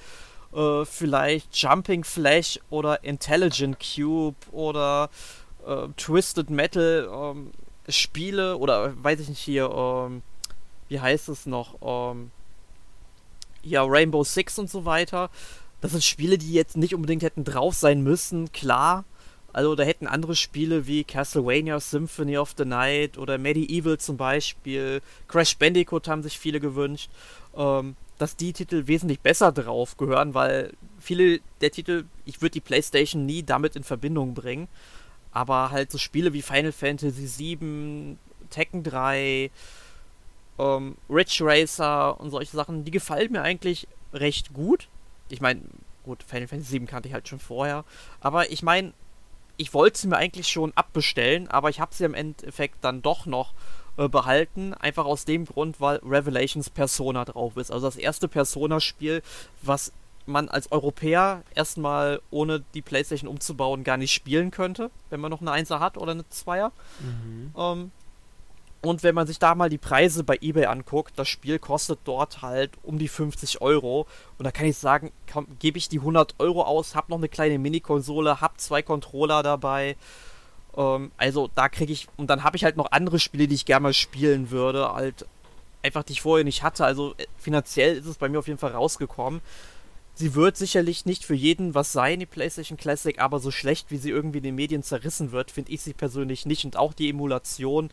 äh, 0.54 0.84
vielleicht 0.84 1.56
Jumping 1.56 2.04
Flash 2.04 2.60
oder 2.70 3.02
Intelligent 3.02 3.78
Cube 3.80 4.36
oder 4.52 5.10
äh, 5.66 5.88
Twisted 5.96 6.50
Metal 6.50 7.08
ähm, 7.12 7.50
Spiele 7.88 8.56
oder 8.56 8.92
weiß 9.02 9.20
ich 9.20 9.28
nicht 9.28 9.40
hier, 9.40 9.70
ähm, 9.70 10.22
wie 10.88 11.00
heißt 11.00 11.28
es 11.28 11.46
noch? 11.46 11.76
Ähm, 11.82 12.30
ja, 13.62 13.82
Rainbow 13.82 14.22
Six 14.22 14.58
und 14.58 14.70
so 14.70 14.84
weiter. 14.84 15.30
Das 15.84 15.92
sind 15.92 16.02
Spiele, 16.02 16.38
die 16.38 16.54
jetzt 16.54 16.78
nicht 16.78 16.94
unbedingt 16.94 17.22
hätten 17.22 17.44
drauf 17.44 17.74
sein 17.74 18.02
müssen, 18.02 18.50
klar. 18.52 19.04
Also 19.52 19.74
da 19.74 19.82
hätten 19.82 20.06
andere 20.06 20.34
Spiele 20.34 20.86
wie 20.86 21.04
Castlevania 21.04 21.78
Symphony 21.78 22.38
of 22.38 22.54
the 22.56 22.64
Night 22.64 23.18
oder 23.18 23.36
Medieval 23.36 23.98
zum 23.98 24.16
Beispiel, 24.16 25.02
Crash 25.28 25.58
Bandicoot 25.58 26.08
haben 26.08 26.22
sich 26.22 26.38
viele 26.38 26.58
gewünscht, 26.58 27.10
ähm, 27.54 27.96
dass 28.16 28.34
die 28.34 28.54
Titel 28.54 28.86
wesentlich 28.86 29.20
besser 29.20 29.52
drauf 29.52 29.98
gehören, 29.98 30.32
weil 30.32 30.72
viele 31.00 31.40
der 31.60 31.70
Titel, 31.70 32.06
ich 32.24 32.40
würde 32.40 32.52
die 32.52 32.60
PlayStation 32.60 33.26
nie 33.26 33.42
damit 33.42 33.76
in 33.76 33.84
Verbindung 33.84 34.32
bringen. 34.32 34.68
Aber 35.32 35.70
halt 35.70 35.92
so 35.92 35.98
Spiele 35.98 36.32
wie 36.32 36.40
Final 36.40 36.72
Fantasy 36.72 37.58
VII, 37.60 38.16
Tekken 38.48 38.84
3, 38.84 39.50
ähm, 40.58 40.96
Ridge 41.10 41.40
Racer 41.42 42.18
und 42.18 42.30
solche 42.30 42.56
Sachen, 42.56 42.86
die 42.86 42.90
gefallen 42.90 43.32
mir 43.32 43.42
eigentlich 43.42 43.86
recht 44.14 44.54
gut. 44.54 44.88
Ich 45.34 45.40
meine, 45.40 45.62
gut, 46.04 46.22
Final 46.22 46.46
Fantasy 46.46 46.78
VII 46.78 46.86
kannte 46.86 47.08
ich 47.08 47.14
halt 47.14 47.28
schon 47.28 47.40
vorher. 47.40 47.84
Aber 48.20 48.52
ich 48.52 48.62
meine, 48.62 48.92
ich 49.56 49.74
wollte 49.74 49.98
sie 49.98 50.06
mir 50.06 50.16
eigentlich 50.16 50.48
schon 50.48 50.72
abbestellen, 50.76 51.48
aber 51.48 51.70
ich 51.70 51.80
habe 51.80 51.92
sie 51.92 52.04
im 52.04 52.14
Endeffekt 52.14 52.76
dann 52.82 53.02
doch 53.02 53.26
noch 53.26 53.52
äh, 53.96 54.08
behalten. 54.08 54.74
Einfach 54.74 55.06
aus 55.06 55.24
dem 55.24 55.44
Grund, 55.44 55.80
weil 55.80 55.96
Revelations 56.04 56.70
Persona 56.70 57.24
drauf 57.24 57.56
ist. 57.56 57.72
Also 57.72 57.86
das 57.86 57.96
erste 57.96 58.28
Persona-Spiel, 58.28 59.22
was 59.62 59.92
man 60.26 60.48
als 60.48 60.70
Europäer 60.70 61.42
erstmal 61.54 62.20
ohne 62.30 62.64
die 62.74 62.80
Playstation 62.80 63.28
umzubauen 63.28 63.82
gar 63.82 63.96
nicht 63.96 64.12
spielen 64.12 64.52
könnte, 64.52 64.92
wenn 65.10 65.20
man 65.20 65.30
noch 65.30 65.40
eine 65.40 65.50
1er 65.50 65.80
hat 65.80 65.98
oder 65.98 66.12
eine 66.12 66.22
2er. 66.22 66.70
Mhm. 67.00 67.52
Ähm, 67.56 67.90
und 68.84 69.02
wenn 69.02 69.14
man 69.14 69.26
sich 69.26 69.38
da 69.38 69.54
mal 69.54 69.68
die 69.68 69.78
Preise 69.78 70.24
bei 70.24 70.38
eBay 70.40 70.66
anguckt, 70.66 71.18
das 71.18 71.28
Spiel 71.28 71.58
kostet 71.58 72.00
dort 72.04 72.42
halt 72.42 72.72
um 72.82 72.98
die 72.98 73.08
50 73.08 73.60
Euro. 73.60 74.06
Und 74.38 74.44
da 74.44 74.50
kann 74.50 74.66
ich 74.66 74.76
sagen, 74.76 75.12
gebe 75.58 75.78
ich 75.78 75.88
die 75.88 76.00
100 76.00 76.34
Euro 76.38 76.62
aus, 76.62 76.94
hab 76.94 77.08
noch 77.08 77.18
eine 77.18 77.28
kleine 77.28 77.58
Mini-Konsole, 77.58 78.40
hab 78.40 78.60
zwei 78.60 78.82
Controller 78.82 79.42
dabei. 79.42 79.96
Ähm, 80.76 81.12
also 81.16 81.50
da 81.54 81.68
kriege 81.68 81.92
ich, 81.92 82.08
und 82.16 82.28
dann 82.28 82.44
habe 82.44 82.56
ich 82.56 82.64
halt 82.64 82.76
noch 82.76 82.92
andere 82.92 83.18
Spiele, 83.18 83.48
die 83.48 83.54
ich 83.54 83.64
gerne 83.64 83.84
mal 83.84 83.94
spielen 83.94 84.50
würde, 84.50 84.92
halt 84.92 85.26
einfach 85.82 86.02
die 86.02 86.12
ich 86.12 86.22
vorher 86.22 86.44
nicht 86.44 86.62
hatte. 86.62 86.84
Also 86.84 87.14
äh, 87.16 87.26
finanziell 87.38 87.96
ist 87.96 88.06
es 88.06 88.16
bei 88.16 88.28
mir 88.28 88.38
auf 88.38 88.48
jeden 88.48 88.58
Fall 88.58 88.72
rausgekommen. 88.72 89.40
Sie 90.16 90.34
wird 90.34 90.56
sicherlich 90.56 91.06
nicht 91.06 91.24
für 91.24 91.34
jeden 91.34 91.74
was 91.74 91.92
sein, 91.92 92.20
die 92.20 92.26
PlayStation 92.26 92.78
Classic, 92.78 93.18
aber 93.18 93.40
so 93.40 93.50
schlecht 93.50 93.90
wie 93.90 93.96
sie 93.96 94.10
irgendwie 94.10 94.38
in 94.38 94.44
den 94.44 94.54
Medien 94.54 94.84
zerrissen 94.84 95.32
wird, 95.32 95.50
finde 95.50 95.72
ich 95.72 95.82
sie 95.82 95.92
persönlich 95.92 96.46
nicht. 96.46 96.64
Und 96.64 96.76
auch 96.76 96.92
die 96.92 97.10
Emulation 97.10 97.90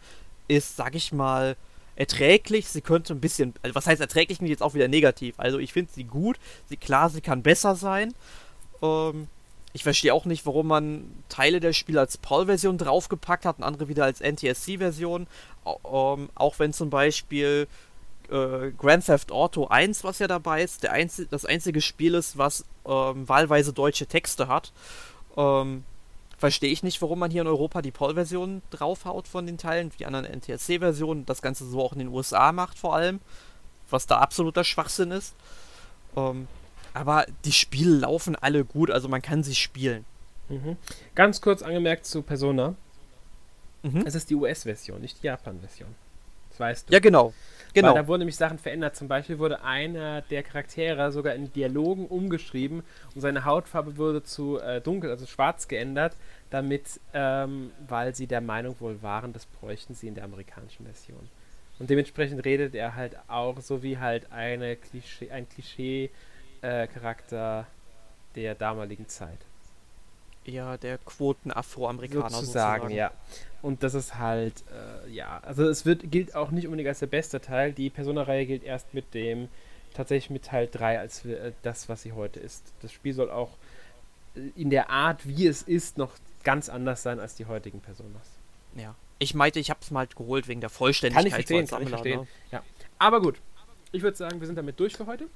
ist, 0.47 0.75
sag 0.75 0.95
ich 0.95 1.11
mal, 1.11 1.55
erträglich. 1.95 2.67
Sie 2.69 2.81
könnte 2.81 3.13
ein 3.13 3.21
bisschen, 3.21 3.53
also 3.61 3.75
was 3.75 3.87
heißt 3.87 4.01
erträglich, 4.01 4.41
nicht 4.41 4.49
jetzt 4.49 4.63
auch 4.63 4.73
wieder 4.73 4.87
negativ. 4.87 5.35
Also 5.37 5.59
ich 5.59 5.73
finde 5.73 5.91
sie 5.93 6.03
gut. 6.03 6.37
Sie 6.69 6.77
klar, 6.77 7.09
sie 7.09 7.21
kann 7.21 7.43
besser 7.43 7.75
sein. 7.75 8.13
Ähm, 8.81 9.27
ich 9.73 9.83
verstehe 9.83 10.13
auch 10.13 10.25
nicht, 10.25 10.45
warum 10.45 10.67
man 10.67 11.05
Teile 11.29 11.59
der 11.59 11.73
Spiele 11.73 11.99
als 11.99 12.17
PAL-Version 12.17 12.77
draufgepackt 12.77 13.45
hat 13.45 13.59
und 13.59 13.63
andere 13.63 13.87
wieder 13.87 14.03
als 14.03 14.19
NTSC-Version. 14.19 15.27
Ähm, 15.65 16.29
auch 16.35 16.59
wenn 16.59 16.73
zum 16.73 16.89
Beispiel 16.89 17.67
äh, 18.29 18.71
Grand 18.77 19.05
Theft 19.05 19.31
Auto 19.31 19.67
1, 19.67 20.03
was 20.03 20.19
ja 20.19 20.27
dabei 20.27 20.63
ist, 20.63 20.83
der 20.83 20.91
einzi 20.91 21.27
das 21.29 21.45
einzige 21.45 21.81
Spiel 21.81 22.15
ist, 22.15 22.37
was 22.37 22.65
ähm, 22.85 23.27
wahlweise 23.29 23.73
deutsche 23.73 24.07
Texte 24.07 24.47
hat. 24.47 24.73
Ähm, 25.37 25.83
verstehe 26.41 26.71
ich 26.71 26.81
nicht, 26.81 27.01
warum 27.03 27.19
man 27.19 27.29
hier 27.29 27.43
in 27.43 27.47
Europa 27.47 27.83
die 27.83 27.91
PAL-Version 27.91 28.63
draufhaut 28.71 29.27
von 29.27 29.45
den 29.45 29.59
Teilen, 29.59 29.91
die 29.99 30.07
anderen 30.07 30.25
NTSC-Versionen, 30.25 31.25
das 31.27 31.43
Ganze 31.43 31.65
so 31.65 31.79
auch 31.79 31.93
in 31.93 31.99
den 31.99 32.07
USA 32.07 32.51
macht 32.51 32.79
vor 32.79 32.95
allem, 32.95 33.19
was 33.91 34.07
da 34.07 34.17
absoluter 34.17 34.63
Schwachsinn 34.63 35.11
ist. 35.11 35.35
Ähm, 36.17 36.47
aber 36.95 37.27
die 37.45 37.51
Spiele 37.51 37.95
laufen 37.95 38.35
alle 38.35 38.65
gut, 38.65 38.89
also 38.89 39.07
man 39.07 39.21
kann 39.21 39.43
sie 39.43 39.53
spielen. 39.53 40.03
Mhm. 40.49 40.77
Ganz 41.13 41.41
kurz 41.41 41.61
angemerkt 41.61 42.07
zu 42.07 42.23
Persona. 42.23 42.73
Mhm. 43.83 44.03
Es 44.07 44.15
ist 44.15 44.31
die 44.31 44.35
US-Version, 44.35 44.99
nicht 44.99 45.21
die 45.21 45.27
Japan-Version. 45.27 45.93
Das 46.49 46.59
weißt 46.59 46.89
du. 46.89 46.93
Ja, 46.93 46.99
genau. 46.99 47.35
Genau. 47.73 47.89
Weil 47.89 47.95
da 47.95 48.07
wurden 48.07 48.19
nämlich 48.19 48.35
Sachen 48.35 48.57
verändert. 48.57 48.95
Zum 48.95 49.07
Beispiel 49.07 49.39
wurde 49.39 49.63
einer 49.63 50.21
der 50.23 50.43
Charaktere 50.43 51.11
sogar 51.11 51.35
in 51.35 51.51
Dialogen 51.53 52.07
umgeschrieben 52.07 52.83
und 53.15 53.21
seine 53.21 53.45
Hautfarbe 53.45 53.97
wurde 53.97 54.23
zu 54.23 54.59
äh, 54.59 54.81
dunkel, 54.81 55.09
also 55.09 55.25
schwarz 55.25 55.67
geändert, 55.67 56.15
damit, 56.49 56.99
ähm, 57.13 57.71
weil 57.87 58.15
sie 58.15 58.27
der 58.27 58.41
Meinung 58.41 58.75
wohl 58.79 59.01
waren, 59.01 59.33
das 59.33 59.45
bräuchten 59.45 59.93
sie 59.93 60.07
in 60.07 60.15
der 60.15 60.25
amerikanischen 60.25 60.85
Version. 60.85 61.29
Und 61.79 61.89
dementsprechend 61.89 62.45
redet 62.45 62.75
er 62.75 62.95
halt 62.95 63.17
auch 63.27 63.59
so 63.59 63.81
wie 63.81 63.97
halt 63.97 64.31
eine 64.31 64.75
Klischee, 64.75 65.31
ein 65.31 65.49
Klischee-Charakter 65.49 67.61
äh, 67.61 68.35
der 68.35 68.55
damaligen 68.55 69.07
Zeit. 69.07 69.39
Ja, 70.45 70.77
der 70.77 70.97
Quoten-Afroamerikaner 70.97 72.29
sozusagen, 72.29 72.83
sozusagen, 72.83 72.95
ja. 72.95 73.11
Und 73.61 73.83
das 73.83 73.93
ist 73.93 74.17
halt, 74.17 74.63
äh, 75.05 75.09
ja, 75.11 75.39
also 75.43 75.67
es 75.67 75.85
wird, 75.85 76.11
gilt 76.11 76.35
auch 76.35 76.49
nicht 76.49 76.65
unbedingt 76.65 76.89
als 76.89 76.99
der 76.99 77.07
beste 77.07 77.39
Teil. 77.41 77.73
Die 77.73 77.91
Persona-Reihe 77.91 78.47
gilt 78.47 78.63
erst 78.63 78.93
mit 78.93 79.13
dem, 79.13 79.49
tatsächlich 79.93 80.31
mit 80.31 80.45
Teil 80.45 80.67
3 80.71 80.99
als 80.99 81.25
äh, 81.25 81.51
das, 81.61 81.89
was 81.89 82.01
sie 82.01 82.13
heute 82.13 82.39
ist. 82.39 82.73
Das 82.81 82.91
Spiel 82.91 83.13
soll 83.13 83.29
auch 83.29 83.51
äh, 84.35 84.49
in 84.55 84.71
der 84.71 84.89
Art, 84.89 85.27
wie 85.27 85.45
es 85.45 85.61
ist, 85.61 85.97
noch 85.97 86.13
ganz 86.43 86.69
anders 86.69 87.03
sein 87.03 87.19
als 87.19 87.35
die 87.35 87.45
heutigen 87.45 87.79
Personas. 87.79 88.23
Ja. 88.75 88.95
Ich 89.19 89.35
meinte, 89.35 89.59
ich 89.59 89.69
habe 89.69 89.79
es 89.83 89.91
mal 89.91 90.07
geholt 90.07 90.47
wegen 90.47 90.61
der 90.61 90.71
Vollständigkeit. 90.71 91.23
Kann 91.23 91.27
ich 91.27 91.33
verstehen, 91.33 91.67
kann 91.67 91.83
ich 91.83 91.89
verstehen. 91.89 92.21
Ne? 92.21 92.27
Ja. 92.51 92.63
Aber 92.97 93.21
gut, 93.21 93.39
ich 93.91 94.01
würde 94.01 94.17
sagen, 94.17 94.39
wir 94.39 94.47
sind 94.47 94.55
damit 94.55 94.79
durch 94.79 94.97
für 94.97 95.05
heute. 95.05 95.27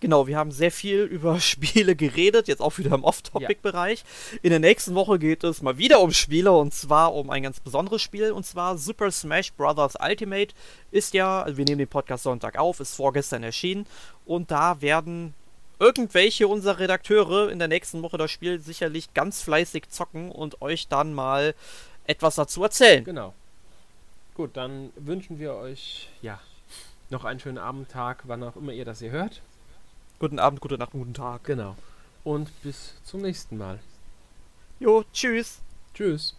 Genau, 0.00 0.26
wir 0.26 0.36
haben 0.36 0.50
sehr 0.50 0.70
viel 0.70 1.02
über 1.04 1.40
Spiele 1.40 1.96
geredet, 1.96 2.48
jetzt 2.48 2.60
auch 2.60 2.78
wieder 2.78 2.94
im 2.94 3.04
Off-Topic-Bereich. 3.04 4.00
Ja. 4.32 4.38
In 4.42 4.50
der 4.50 4.58
nächsten 4.58 4.94
Woche 4.94 5.18
geht 5.18 5.44
es 5.44 5.62
mal 5.62 5.78
wieder 5.78 6.00
um 6.00 6.12
Spiele 6.12 6.52
und 6.52 6.74
zwar 6.74 7.14
um 7.14 7.30
ein 7.30 7.42
ganz 7.42 7.60
besonderes 7.60 8.02
Spiel 8.02 8.32
und 8.32 8.44
zwar 8.44 8.76
Super 8.78 9.10
Smash 9.10 9.52
Bros. 9.52 9.94
Ultimate 10.00 10.54
ist 10.90 11.14
ja, 11.14 11.42
also 11.42 11.56
wir 11.56 11.64
nehmen 11.64 11.78
den 11.78 11.88
Podcast 11.88 12.24
Sonntag 12.24 12.58
auf, 12.58 12.80
ist 12.80 12.94
vorgestern 12.94 13.42
erschienen 13.42 13.86
und 14.24 14.50
da 14.50 14.80
werden 14.80 15.34
irgendwelche 15.78 16.48
unserer 16.48 16.78
Redakteure 16.78 17.50
in 17.50 17.58
der 17.58 17.68
nächsten 17.68 18.02
Woche 18.02 18.18
das 18.18 18.30
Spiel 18.30 18.60
sicherlich 18.60 19.12
ganz 19.14 19.42
fleißig 19.42 19.88
zocken 19.88 20.30
und 20.30 20.62
euch 20.62 20.88
dann 20.88 21.14
mal 21.14 21.54
etwas 22.06 22.36
dazu 22.36 22.62
erzählen. 22.62 23.04
Genau. 23.04 23.34
Gut, 24.34 24.56
dann 24.56 24.92
wünschen 24.96 25.38
wir 25.38 25.54
euch 25.54 26.08
ja 26.22 26.40
noch 27.10 27.24
einen 27.24 27.40
schönen 27.40 27.58
Abendtag, 27.58 28.24
wann 28.24 28.42
auch 28.42 28.56
immer 28.56 28.72
ihr 28.72 28.84
das 28.84 28.98
hier 28.98 29.10
hört. 29.10 29.40
Guten 30.18 30.38
Abend, 30.38 30.62
gute 30.62 30.78
Nacht, 30.78 30.92
guten 30.92 31.12
Tag. 31.12 31.44
Genau. 31.44 31.76
Und 32.24 32.50
bis 32.62 32.94
zum 33.04 33.20
nächsten 33.20 33.58
Mal. 33.58 33.80
Jo, 34.80 35.04
tschüss. 35.12 35.60
Tschüss. 35.92 36.35